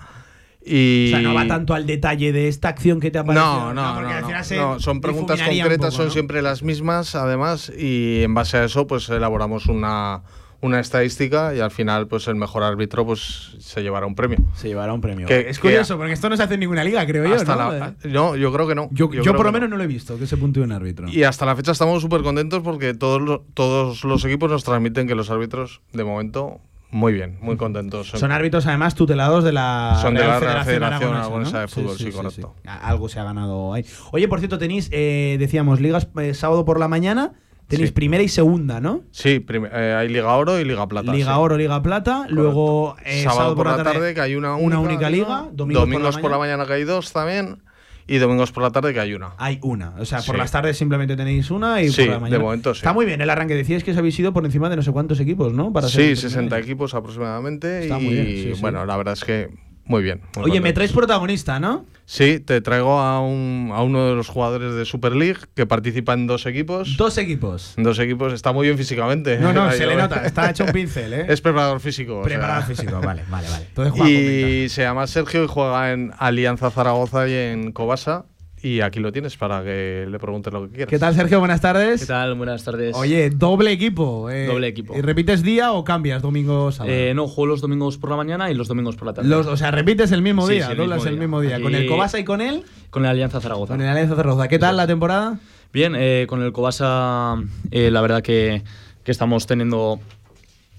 [0.66, 3.74] Y O sea, no va tanto al detalle de esta acción que te ha parecido.
[3.74, 6.62] no, no, no, al no, final se no, son preguntas concretas, poco, son siempre las
[6.62, 10.22] mismas, además, y en base a eso, pues elaboramos una,
[10.64, 14.38] una estadística y al final, pues el mejor árbitro, pues se llevará un premio.
[14.54, 15.26] Se llevará un premio.
[15.26, 17.34] Que- es que curioso, porque esto no se hace en ninguna liga, creo yo.
[17.34, 17.72] hasta ¿no?
[17.72, 18.88] la- no, yo creo que no.
[18.90, 19.76] Yo, yo por lo menos no.
[19.76, 21.06] lo he visto, que se puntúe un árbitro.
[21.08, 25.14] Y hasta la fecha estamos súper contentos porque todos, todos los equipos nos transmiten que
[25.14, 26.60] los árbitros, de momento,
[26.90, 28.08] muy bien, muy contentos.
[28.08, 31.60] Son árbitros además tutelados de la Son de la Federación Federación Aragonesa, Aragonesa ¿no?
[31.60, 32.54] de Fútbol, sí, correcto.
[32.66, 33.84] Algo se ha ganado ahí.
[34.12, 37.32] Oye, por cierto, tenéis, eh, decíamos, ligas eh, sábado por la mañana,
[37.68, 37.94] tenéis Sí.
[37.94, 39.02] primera y segunda, ¿no?
[39.10, 41.12] Sí, eh, hay Liga Oro y Liga Plata.
[41.12, 41.38] Liga sí.
[41.40, 45.10] Oro, Liga Plata, luego eh, sábado, por la tarde, que hay una única, una única
[45.10, 46.66] liga, domingos, domingos por la mañana.
[46.66, 47.62] que hay dos también
[48.06, 49.32] y domingos por la tarde que hay una.
[49.38, 49.94] Hay una.
[49.98, 52.42] O sea, por las tardes simplemente tenéis una y Sí, por la de mañana.
[52.44, 52.80] momento sí.
[52.80, 53.54] Está muy bien el arranque.
[53.54, 55.72] Decíais que os habéis ido por encima de no sé cuántos equipos, ¿no?
[55.72, 56.56] Para sí, el 60 primero.
[56.64, 59.48] equipos aproximadamente Está y muy bien, bueno, la verdad es que
[59.84, 60.20] muy bien.
[60.36, 61.84] muy Oye, me traes protagonista, ¿no?
[62.06, 66.12] Sí, te traigo a, un, a uno de los jugadores de Super League que participa
[66.12, 66.96] en dos equipos.
[66.98, 67.74] Dos equipos.
[67.78, 69.38] Dos equipos, está muy bien físicamente.
[69.38, 71.26] No, no, se le nota, está hecho un pincel, ¿eh?
[71.28, 72.18] Es preparador físico.
[72.18, 72.34] o sea.
[72.34, 73.66] Preparador físico, vale, vale, vale.
[73.68, 78.26] Entonces y se llama Sergio y juega en Alianza Zaragoza y en Cobasa.
[78.64, 80.88] Y aquí lo tienes para que le preguntes lo que quieras.
[80.88, 81.38] ¿Qué tal, Sergio?
[81.38, 82.00] Buenas tardes.
[82.00, 82.34] ¿Qué tal?
[82.34, 82.96] Buenas tardes.
[82.96, 84.30] Oye, doble equipo.
[84.30, 84.96] eh, Doble equipo.
[84.96, 86.96] ¿y ¿Repites día o cambias domingo sábado?
[86.96, 89.28] Eh, no, juego los domingos por la mañana y los domingos por la tarde.
[89.28, 91.20] Los- o sea, repites el mismo Sí, día, sí, el doblas mismo el día.
[91.20, 91.60] mismo día.
[91.60, 92.64] ¿Con el Aquí- Cobasa y con él?
[92.88, 93.74] Con el Alianza Zaragoza.
[93.74, 94.48] Con el Alianza Zaragoza.
[94.48, 95.38] ¿Qué tal la temporada?
[95.74, 97.36] Bien, eh, con el Cobasa,
[97.70, 98.62] eh, la verdad que,
[99.04, 100.00] que estamos teniendo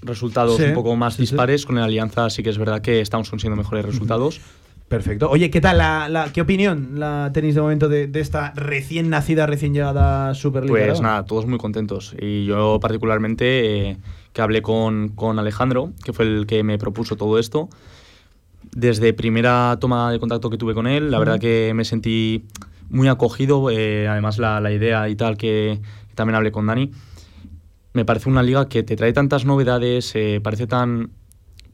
[0.01, 1.33] resultados Sí, un poco más sí, sí.
[1.33, 1.67] dispares.
[1.67, 4.41] Con el Alianza sí que es verdad que estamos consiguiendo mejores resultados.
[4.87, 5.29] Perfecto.
[5.31, 9.09] Oye, ¿qué tal la, la- qué opinión la tenéis de momento de, de esta recién
[9.09, 10.85] nacida, recién llegada Superliga?
[10.85, 12.15] Pues nada, todos muy contentos.
[12.21, 13.97] Y yo particularmente, eh,
[14.31, 17.67] que hablé con, con Alejandro, que fue el que me propuso todo esto,
[18.75, 22.45] desde primera toma de contacto que tuve con él, la verdad que me sentí
[22.89, 25.79] muy acogido, eh, además la, la idea y tal que,
[26.09, 26.91] que también hablé con Dani,
[27.93, 31.11] me parece una liga que te trae tantas novedades, eh, parece tan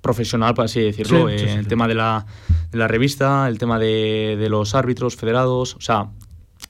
[0.01, 2.25] profesional, por así decirlo, Sí, eh, sí, sí, el tema de la,
[2.71, 6.07] de la revista, el tema de, de los árbitros federados, o sea,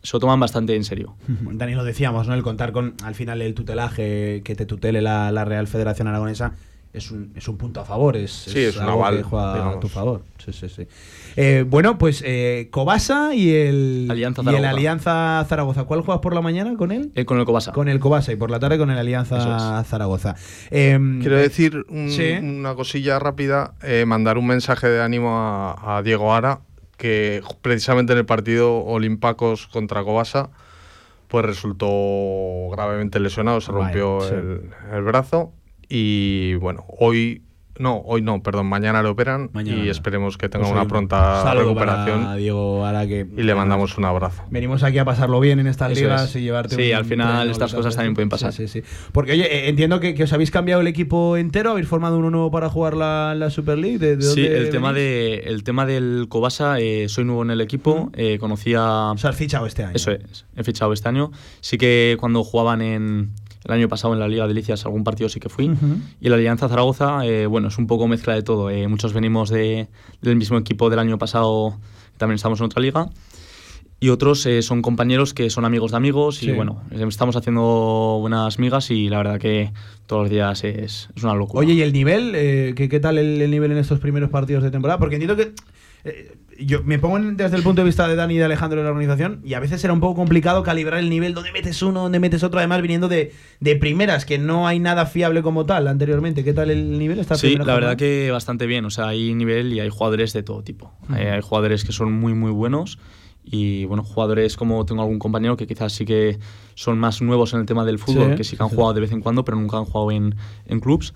[0.03, 1.15] se lo toman bastante en serio.
[1.27, 2.33] Dani, lo decíamos, ¿no?
[2.33, 6.53] El contar con al final el tutelaje que te tutele la, la Real Federación Aragonesa
[6.93, 8.18] es un, es un punto a favor.
[8.18, 10.23] Es, Sí, es un algo aval, que juega a tu favor.
[10.43, 10.88] Sí, sí, sí.
[11.38, 14.69] Eh, bueno, pues eh, Cobasa y el Alianza y el Zaragoza.
[14.69, 15.84] Alianza Zaragoza.
[15.85, 17.11] ¿Cuál juegas por la mañana con él?
[17.15, 17.72] Eh, con el Cobasa.
[17.72, 20.35] Con el Cobasa y por la tarde con el Alianza Zaragoza.
[20.69, 22.31] Em, Quiero decir un- Sí.
[22.41, 26.59] una cosilla rápida, eh, mandar un mensaje de ánimo a, a Diego Ara,
[26.97, 30.49] que precisamente en el partido Olimpacos contra Cobasa,
[31.30, 31.88] pues resultó
[32.72, 34.34] gravemente lesionado, se rompió sí.
[34.34, 35.53] el, el brazo
[35.93, 37.41] y bueno, hoy
[37.80, 39.84] no, hoy no, perdón, mañana lo operan Mañana.
[39.84, 43.55] y esperemos que tenga Pues una un pronta recuperación para Diego Ara que y le
[43.55, 44.43] mandamos un abrazo.
[44.51, 46.35] Venimos aquí a pasarlo bien en estas Eso ligas es.
[46.35, 48.01] y llevarte Sí, un al final estas cosas tal.
[48.01, 48.53] también pueden pasar.
[48.53, 48.88] Sí, sí, sí.
[49.11, 52.51] Porque, oye, entiendo que, que os habéis cambiado el equipo entero, habéis formado uno nuevo
[52.51, 53.97] para jugar la, la Super League.
[53.97, 57.49] ¿De, de Sí, dónde el tema, de, el tema del Cobasa, eh, soy nuevo en
[57.49, 58.84] el equipo, eh, conocía...
[59.11, 59.93] O sea, has fichado este año.
[59.95, 61.31] Eso es, he fichado este año.
[61.61, 63.31] Sí que cuando jugaban en
[63.65, 65.69] el año pasado en la Liga de Delicias algún partido sí que fui.
[65.69, 65.97] Ujú.
[66.19, 68.69] Y la Alianza Zaragoza, eh, bueno, es un poco mezcla de todo.
[68.69, 69.88] eh, muchos venimos de-
[70.21, 71.77] del mismo equipo del año pasado,
[72.17, 73.09] también estamos en otra liga.
[74.03, 76.49] Y otros eh, son compañeros que son amigos de amigos Sí.
[76.49, 79.71] y bueno, estamos haciendo buenas migas y la verdad que
[80.07, 81.59] todos los días es, es una locura.
[81.59, 82.31] Oye, ¿y el nivel?
[82.33, 84.97] Eh, ¿qué, qué tal el, el nivel en estos primeros partidos de temporada?
[84.97, 85.53] Porque entiendo que.
[86.65, 88.83] Yo me pongo en- desde el punto de vista de Dani y de Alejandro de
[88.85, 92.01] la organización y a veces era un poco complicado calibrar el nivel, dónde metes uno,
[92.01, 95.88] dónde metes otro, además viniendo de, de primeras, que no hay nada fiable como tal
[95.88, 96.43] anteriormente.
[96.43, 97.19] ¿Qué tal el nivel?
[97.19, 98.85] Esta Sí, la verdad que bastante bien.
[98.85, 100.93] O sea, hay nivel y hay jugadores de todo tipo.
[101.03, 101.15] Ujú.
[101.15, 102.99] Eh, hay jugadores que son muy, muy buenos.
[103.43, 106.38] Y bueno, jugadores como tengo algún compañero que quizás sí que
[106.75, 108.75] son más nuevos en el tema del fútbol, Sí, que sí que han sí.
[108.75, 110.35] jugado de vez en cuando, pero nunca han jugado en,
[110.67, 111.15] en clubs.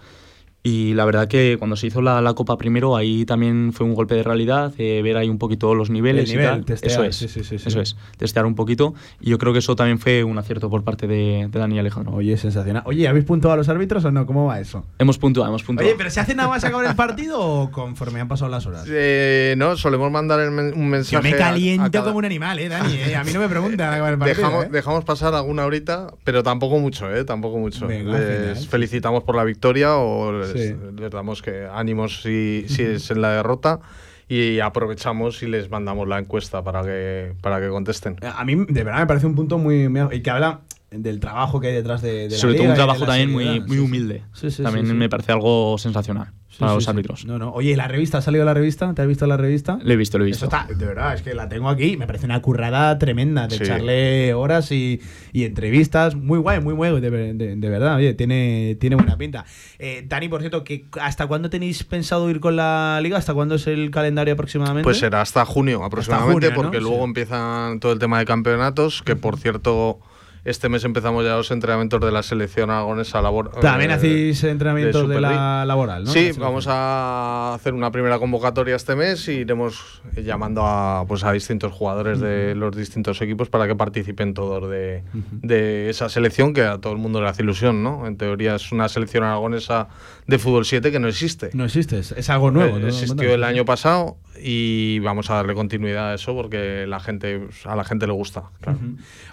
[0.67, 3.93] Y la verdad que cuando se hizo la, la Copa primero, ahí también fue un
[3.93, 6.65] golpe de realidad, eh, ver ahí un poquito los niveles El nivel, y tal.
[6.65, 7.67] testear, eso es, sí, sí, sí, sí.
[7.67, 8.95] eso es, testear un poquito.
[9.21, 12.13] Y yo creo que eso también fue un acierto por parte de, de Dani Alejandro.
[12.15, 12.81] Oye, sensacional.
[12.87, 14.25] Oye, ¿habéis puntuado a los árbitros o no?
[14.25, 14.83] ¿Cómo va eso?
[14.97, 15.87] Hemos puntuado, hemos puntuado.
[15.87, 18.85] Oye, ¿pero se hace nada más acabar el partido o conforme han pasado las horas?
[18.89, 21.15] Eh, no, solemos mandar el men- un mensaje.
[21.15, 22.91] Yo me a- a caliento cada- como un animal, ¿eh, Dani?
[22.95, 23.15] eh.
[23.15, 24.37] A mí no me preguntan acabar el partido.
[24.37, 24.69] Dejamos, ¿eh?
[24.71, 27.23] dejamos pasar alguna horita, pero tampoco mucho, ¿eh?
[27.23, 27.85] Tampoco mucho.
[27.85, 30.75] Venga, les felicitamos por la victoria o les, Sí.
[30.97, 33.79] les damos que ánimos si, si es en la derrota
[34.27, 38.15] y aprovechamos y les mandamos la encuesta para que, para que contesten.
[38.23, 39.87] A mí, de verdad, me parece un punto muy.
[40.11, 40.61] y que habla
[40.91, 43.31] del trabajo que hay detrás de, de la Sobre todo liga un trabajo la también
[43.31, 43.79] muy, muy Sí, sí.
[43.79, 44.23] humilde.
[44.33, 44.97] Sí, sí, también sí, sí.
[44.97, 46.89] me parece algo sensacional Sí, para sí, los sí.
[46.89, 47.25] árbitros.
[47.25, 47.51] No, no.
[47.51, 48.19] Oye, ¿y la revista?
[48.19, 48.93] ¿Ha salido la revista?
[48.93, 49.77] ¿Te has visto la revista?
[49.83, 50.55] Lo he visto, lo he Eso visto.
[50.57, 51.97] está, de verdad, es que la tengo aquí.
[51.97, 55.01] Me parece una currada tremenda de echarle horas y,
[55.33, 56.15] y entrevistas.
[56.15, 57.95] Muy guay, muy guay, de, de- de verdad.
[57.97, 59.43] Oye, tiene, tiene buena pinta.
[59.79, 63.17] Eh, Dani, por cierto, que ¿hasta cuándo tenéis pensado ir con la liga?
[63.17, 64.83] ¿Hasta cuándo es el calendario aproximadamente?
[64.85, 66.55] Pues será hasta junio aproximadamente, junio, ¿no?
[66.55, 69.99] porque luego empiezan todo el tema de campeonatos, que por cierto,
[70.45, 73.49] este mes empezamos ya los entrenamientos de la selección aragonesa labor.
[73.61, 76.11] También eh, hacéis entrenamientos de, la laboral, ¿no?
[76.11, 81.31] Sí, vamos a hacer una primera convocatoria este mes y iremos llamando a, pues, a
[81.31, 85.03] distintos jugadores de los distintos equipos para que participen todos de,
[85.41, 88.05] de esa selección que a todo el mundo le hace ilusión, ¿no?
[88.05, 89.87] En teoría es una selección aragonesa
[90.27, 91.49] de fútbol 7 que no existe.
[91.53, 92.77] No existe, es, es algo nuevo.
[92.77, 92.87] Eh, ¿no?
[92.87, 97.75] existió el año pasado y vamos a darle continuidad a eso porque la gente, a
[97.75, 98.43] la gente le gusta.
[98.61, 98.79] claro.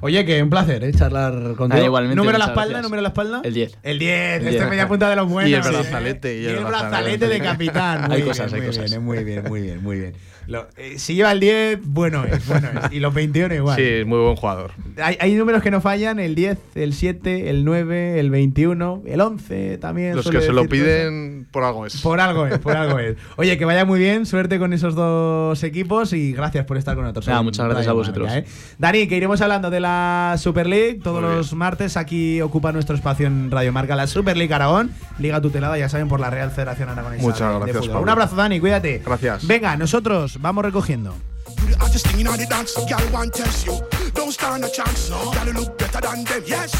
[0.00, 0.92] Oye, que un placer, ¿eh?
[0.92, 1.82] Charlar contigo.
[1.82, 2.64] Ah, igualmente, ¿Número a la espalda?
[2.70, 2.82] gracias.
[2.84, 3.40] ¿Número a la espalda?
[3.42, 3.78] El 10.
[3.82, 4.68] El 10, El este 10.
[4.70, 5.50] media punta de los buenos.
[5.50, 5.68] Y el ¿eh?
[5.70, 6.88] brazalete, y el el brazalete.
[6.90, 8.02] brazalete de capitán.
[8.08, 8.90] Muy Hay bien, cosas, hay muy cosas.
[8.90, 10.12] Bien, muy bien, muy bien, muy bien.
[10.46, 12.92] Lo- eh, si lleva el 10, bueno es, bueno es.
[12.92, 13.76] Y los 21 igual.
[13.76, 14.72] Sí, es muy buen jugador.
[15.02, 19.20] Hay, hay números que no fallan, el 10, el 7, el 9, el 21, el
[19.20, 20.16] 11 también.
[20.16, 22.00] Los que se lo piden por algo es.
[22.00, 23.16] Por algo es, por algo es.
[23.36, 27.04] Oye, que vaya muy bien, suerte con esos dos equipos y gracias por estar con
[27.04, 27.42] nosotros.
[27.44, 28.30] Muchas gracias a vosotros.
[28.32, 28.44] ¿eh?
[28.78, 31.38] Dani, que iremos hablando de la Super League todos Muy bien.
[31.38, 31.96] los martes.
[31.96, 36.08] Aquí ocupa nuestro espacio en Radio Marca, la Super League Aragón, liga tutelada, ya saben,
[36.08, 37.22] por la Real Federación Aragonesa.
[37.22, 37.88] Muchas de gracias, Fútbol.
[37.88, 38.02] Pablo.
[38.02, 39.02] Un abrazo, Dani, cuídate.
[39.04, 39.46] Gracias.
[39.46, 41.14] Venga, nosotros vamos recogiendo.
[41.46, 43.78] I Fastest thing in the dance, girl want test you.
[44.14, 45.30] Don't stand a chance, no.
[45.32, 46.72] Girl you look better than them, yes.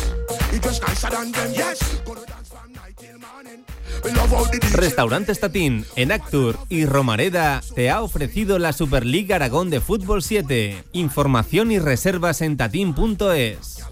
[0.53, 2.03] You dress nicer than them, yes.
[2.05, 3.65] Gonna dance from night till morning.
[4.05, 8.73] We love how the DJ Restaurante Statín, en Actur y Romareda te ha ofrecido la
[8.73, 10.85] Superliga Aragón de Fútbol 7.
[10.93, 13.83] Información y reservas en tatín.es.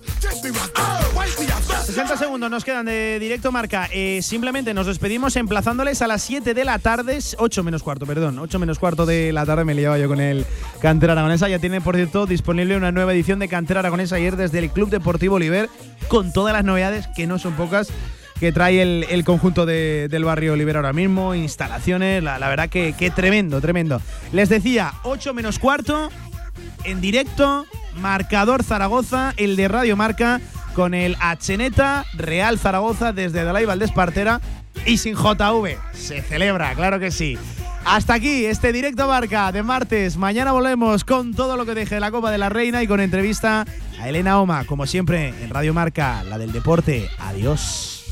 [1.91, 3.89] 60 segundos nos quedan de directo marca.
[3.93, 8.39] Eh, simplemente nos despedimos emplazándoles a las 7 de la tarde, 8 menos cuarto, perdón,
[8.39, 10.47] 8 menos cuarto de la tarde me liaba yo con el
[10.81, 11.49] Cantera Aragonesa.
[11.49, 14.89] Ya tiene, por cierto, disponible una nueva edición de Cantera Aragonesa ayer desde el Club
[14.89, 15.69] Deportivo Oliver
[16.09, 17.89] con todas las novedades, que no son pocas,
[18.39, 22.93] que trae el, conjunto de- del barrio Oliver ahora mismo, instalaciones, la, la verdad que,
[22.97, 24.01] que tremendo, tremendo.
[24.33, 26.09] Les decía, 8 menos cuarto,
[26.85, 27.67] en directo,
[28.01, 30.41] marcador Zaragoza, el de Radio Marca,
[30.75, 34.41] con el Acheneta Real Zaragoza desde Dalai Valdés Partera
[34.87, 35.77] y sin JV.
[35.93, 37.39] Se celebra, claro que sí.
[37.85, 40.17] Hasta aquí este directo marca de martes.
[40.17, 43.01] Mañana volvemos con todo lo que deje de la Copa de la Reina y con
[43.01, 43.65] entrevista
[43.99, 47.11] a Elena Oma, como siempre en Radio Marca, la del deporte.
[47.19, 48.05] Adiós.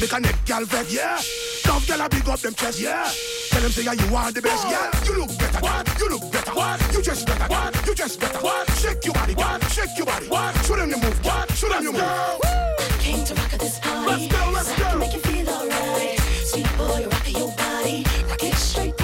[0.00, 0.92] Make a neck gal vex.
[0.92, 1.20] Yeah.
[1.66, 2.80] Love gal a big up them chest.
[2.80, 3.08] Yeah.
[3.50, 4.66] Tell them say yeah, you are the best.
[4.68, 4.90] Yeah.
[5.04, 5.60] You look better.
[5.60, 6.00] What?
[6.00, 6.52] You look better.
[6.52, 6.92] What?
[6.92, 7.46] You just better.
[7.46, 7.86] What?
[7.86, 8.38] You just better.
[8.38, 8.70] What?
[8.72, 9.34] Shake your body.
[9.34, 9.62] What?
[9.70, 10.26] Shake your body.
[10.28, 10.64] What?
[10.64, 11.24] Show them the move.
[11.24, 11.50] What?
[11.52, 12.02] Show them the move.
[12.02, 12.98] Woo!
[12.98, 14.28] Came to rock at this party.
[14.28, 14.50] Let's go.
[14.50, 14.98] Let's go.
[14.98, 16.20] Make you feel alright.
[16.20, 18.04] Sweet boy, rock your body.
[18.28, 19.03] Rock it straight.